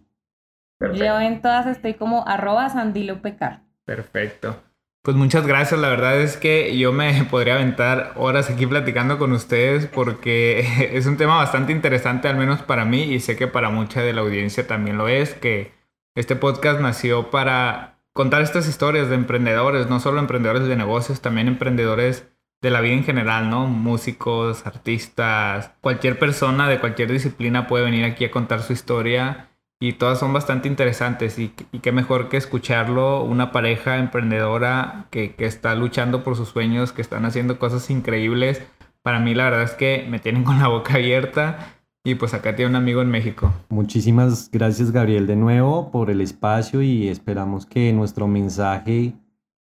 Yo 0.95 1.21
en 1.21 1.43
todas 1.43 1.67
estoy 1.67 1.93
como 1.93 2.27
arroba 2.27 2.71
sandilopecar. 2.71 3.65
Perfecto. 3.85 4.57
Pues 5.05 5.19
muchas 5.19 5.47
gracias, 5.47 5.79
la 5.79 5.91
verdad 5.91 6.19
es 6.19 6.39
que 6.39 6.79
yo 6.79 6.91
me 6.91 7.25
podría 7.31 7.57
aventar 7.57 8.15
horas 8.17 8.49
aquí 8.49 8.67
platicando 8.67 9.19
con 9.19 9.33
ustedes 9.33 9.87
porque 9.87 10.61
es 10.97 11.05
un 11.05 11.19
tema 11.19 11.37
bastante 11.37 11.73
interesante, 11.73 12.27
al 12.27 12.39
menos 12.39 12.63
para 12.63 12.87
mí, 12.87 13.03
y 13.03 13.21
sé 13.21 13.37
que 13.37 13.47
para 13.47 13.69
mucha 13.69 14.01
de 14.01 14.15
la 14.15 14.23
audiencia 14.23 14.67
también 14.67 14.97
lo 14.97 15.09
es, 15.09 15.35
que 15.35 15.73
este 16.15 16.37
podcast 16.37 16.81
nació 16.81 17.31
para 17.31 17.99
contar 18.15 18.41
estas 18.41 18.67
historias 18.67 19.11
de 19.11 19.17
emprendedores, 19.17 19.91
no 19.91 20.01
solo 20.01 20.21
emprendedores 20.21 20.67
de 20.67 20.77
negocios, 20.77 21.21
también 21.21 21.49
emprendedores 21.49 22.27
de 22.63 22.71
la 22.71 22.81
vida 22.81 22.95
en 22.95 23.05
general, 23.05 23.51
¿no? 23.51 23.67
Músicos, 23.67 24.67
artistas, 24.67 25.73
cualquier 25.83 26.19
persona 26.19 26.67
de 26.67 26.81
cualquier 26.81 27.13
disciplina 27.13 27.67
puede 27.67 27.85
venir 27.85 28.07
aquí 28.07 28.25
a 28.25 28.31
contar 28.31 28.63
su 28.63 28.73
historia 28.73 29.51
y 29.87 29.93
todas 29.93 30.19
son 30.19 30.33
bastante 30.33 30.67
interesantes 30.67 31.39
y, 31.39 31.49
qué 31.83 31.93
mejor 31.93 32.31
que 32.31 32.39
escucharlo 32.39 33.23
una 33.23 33.53
pareja 33.53 33.99
emprendedora 33.99 35.09
que, 35.11 35.35
que, 35.35 35.45
está 35.45 35.75
luchando 35.75 36.25
por 36.25 36.37
sus 36.37 36.49
sueños, 36.49 36.93
que 36.93 37.03
están 37.03 37.27
haciendo 37.27 37.59
cosas 37.59 37.91
increíbles. 37.91 38.63
Para 39.03 39.21
mí 39.21 39.35
la 39.35 39.45
verdad 39.45 39.65
es 39.65 39.73
que 39.73 40.07
me 40.09 40.21
tienen 40.21 40.43
con 40.43 40.59
la 40.59 40.69
boca 40.69 40.95
abierta 40.95 41.75
y 42.03 42.15
pues 42.15 42.33
acá 42.33 42.57
tiene 42.57 42.71
un 42.71 42.77
amigo 42.77 43.03
en 43.03 43.11
México. 43.11 43.53
Muchísimas 43.69 44.51
gracias 44.51 44.91
Gabriel 44.91 45.27
de 45.27 45.37
nuevo 45.37 45.91
por 45.91 46.11
el 46.11 46.23
espacio 46.23 46.81
y 46.81 47.09
esperamos 47.09 47.67
que 47.67 47.93
nuestro 47.93 48.27
mensaje 48.27 49.13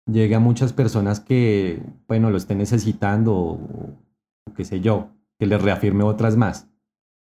llegue 0.09 0.35
a 0.35 0.39
muchas 0.39 0.71
personas 0.71 1.19
que, 1.19 1.81
bueno, 2.07 2.29
lo 2.29 2.37
estén 2.37 2.59
necesitando 2.59 3.33
o, 3.33 3.59
qué 4.55 4.63
sé 4.63 4.79
yo, 4.79 5.09
que 5.37 5.45
les 5.45 5.61
reafirme 5.61 6.05
otras 6.05 6.37
más. 6.37 6.69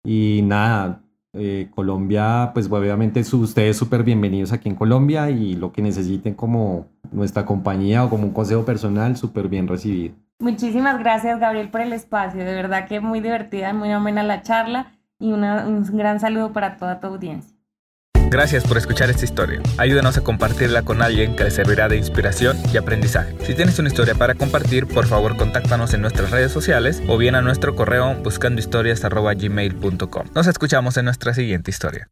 Y 0.04 0.42
nada, 0.44 1.02
eh, 1.34 1.68
Colombia, 1.74 2.50
pues 2.52 2.70
obviamente 2.70 3.20
ustedes 3.20 3.76
súper 3.76 4.02
bienvenidos 4.02 4.52
aquí 4.52 4.68
en 4.68 4.74
Colombia 4.74 5.30
y 5.30 5.54
lo 5.54 5.72
que 5.72 5.80
necesiten 5.80 6.34
como 6.34 6.86
nuestra 7.10 7.46
compañía 7.46 8.04
o 8.04 8.10
como 8.10 8.24
un 8.24 8.32
consejo 8.32 8.64
personal, 8.64 9.16
súper 9.16 9.48
bien 9.48 9.66
recibido. 9.66 10.14
Muchísimas 10.38 10.98
gracias 10.98 11.38
Gabriel 11.38 11.70
por 11.70 11.80
el 11.80 11.92
espacio, 11.92 12.44
de 12.44 12.54
verdad 12.54 12.86
que 12.86 13.00
muy 13.00 13.20
divertida, 13.20 13.72
muy 13.72 13.90
amena 13.90 14.22
la 14.22 14.42
charla 14.42 14.92
y 15.18 15.32
un 15.32 15.84
gran 15.92 16.20
saludo 16.20 16.52
para 16.52 16.76
toda 16.76 17.00
tu 17.00 17.06
audiencia. 17.06 17.51
Gracias 18.32 18.64
por 18.64 18.78
escuchar 18.78 19.10
esta 19.10 19.26
historia. 19.26 19.60
Ayúdanos 19.76 20.16
a 20.16 20.24
compartirla 20.24 20.84
con 20.84 21.02
alguien 21.02 21.36
que 21.36 21.44
le 21.44 21.50
servirá 21.50 21.88
de 21.88 21.98
inspiración 21.98 22.56
y 22.72 22.78
aprendizaje. 22.78 23.36
Si 23.44 23.54
tienes 23.54 23.78
una 23.78 23.88
historia 23.88 24.14
para 24.14 24.34
compartir, 24.34 24.86
por 24.86 25.06
favor 25.06 25.36
contáctanos 25.36 25.92
en 25.92 26.00
nuestras 26.00 26.30
redes 26.30 26.50
sociales 26.50 27.02
o 27.08 27.18
bien 27.18 27.34
a 27.34 27.42
nuestro 27.42 27.76
correo 27.76 28.14
buscandohistorias.gmail.com. 28.24 30.28
Nos 30.34 30.46
escuchamos 30.46 30.96
en 30.96 31.04
nuestra 31.04 31.34
siguiente 31.34 31.70
historia. 31.70 32.08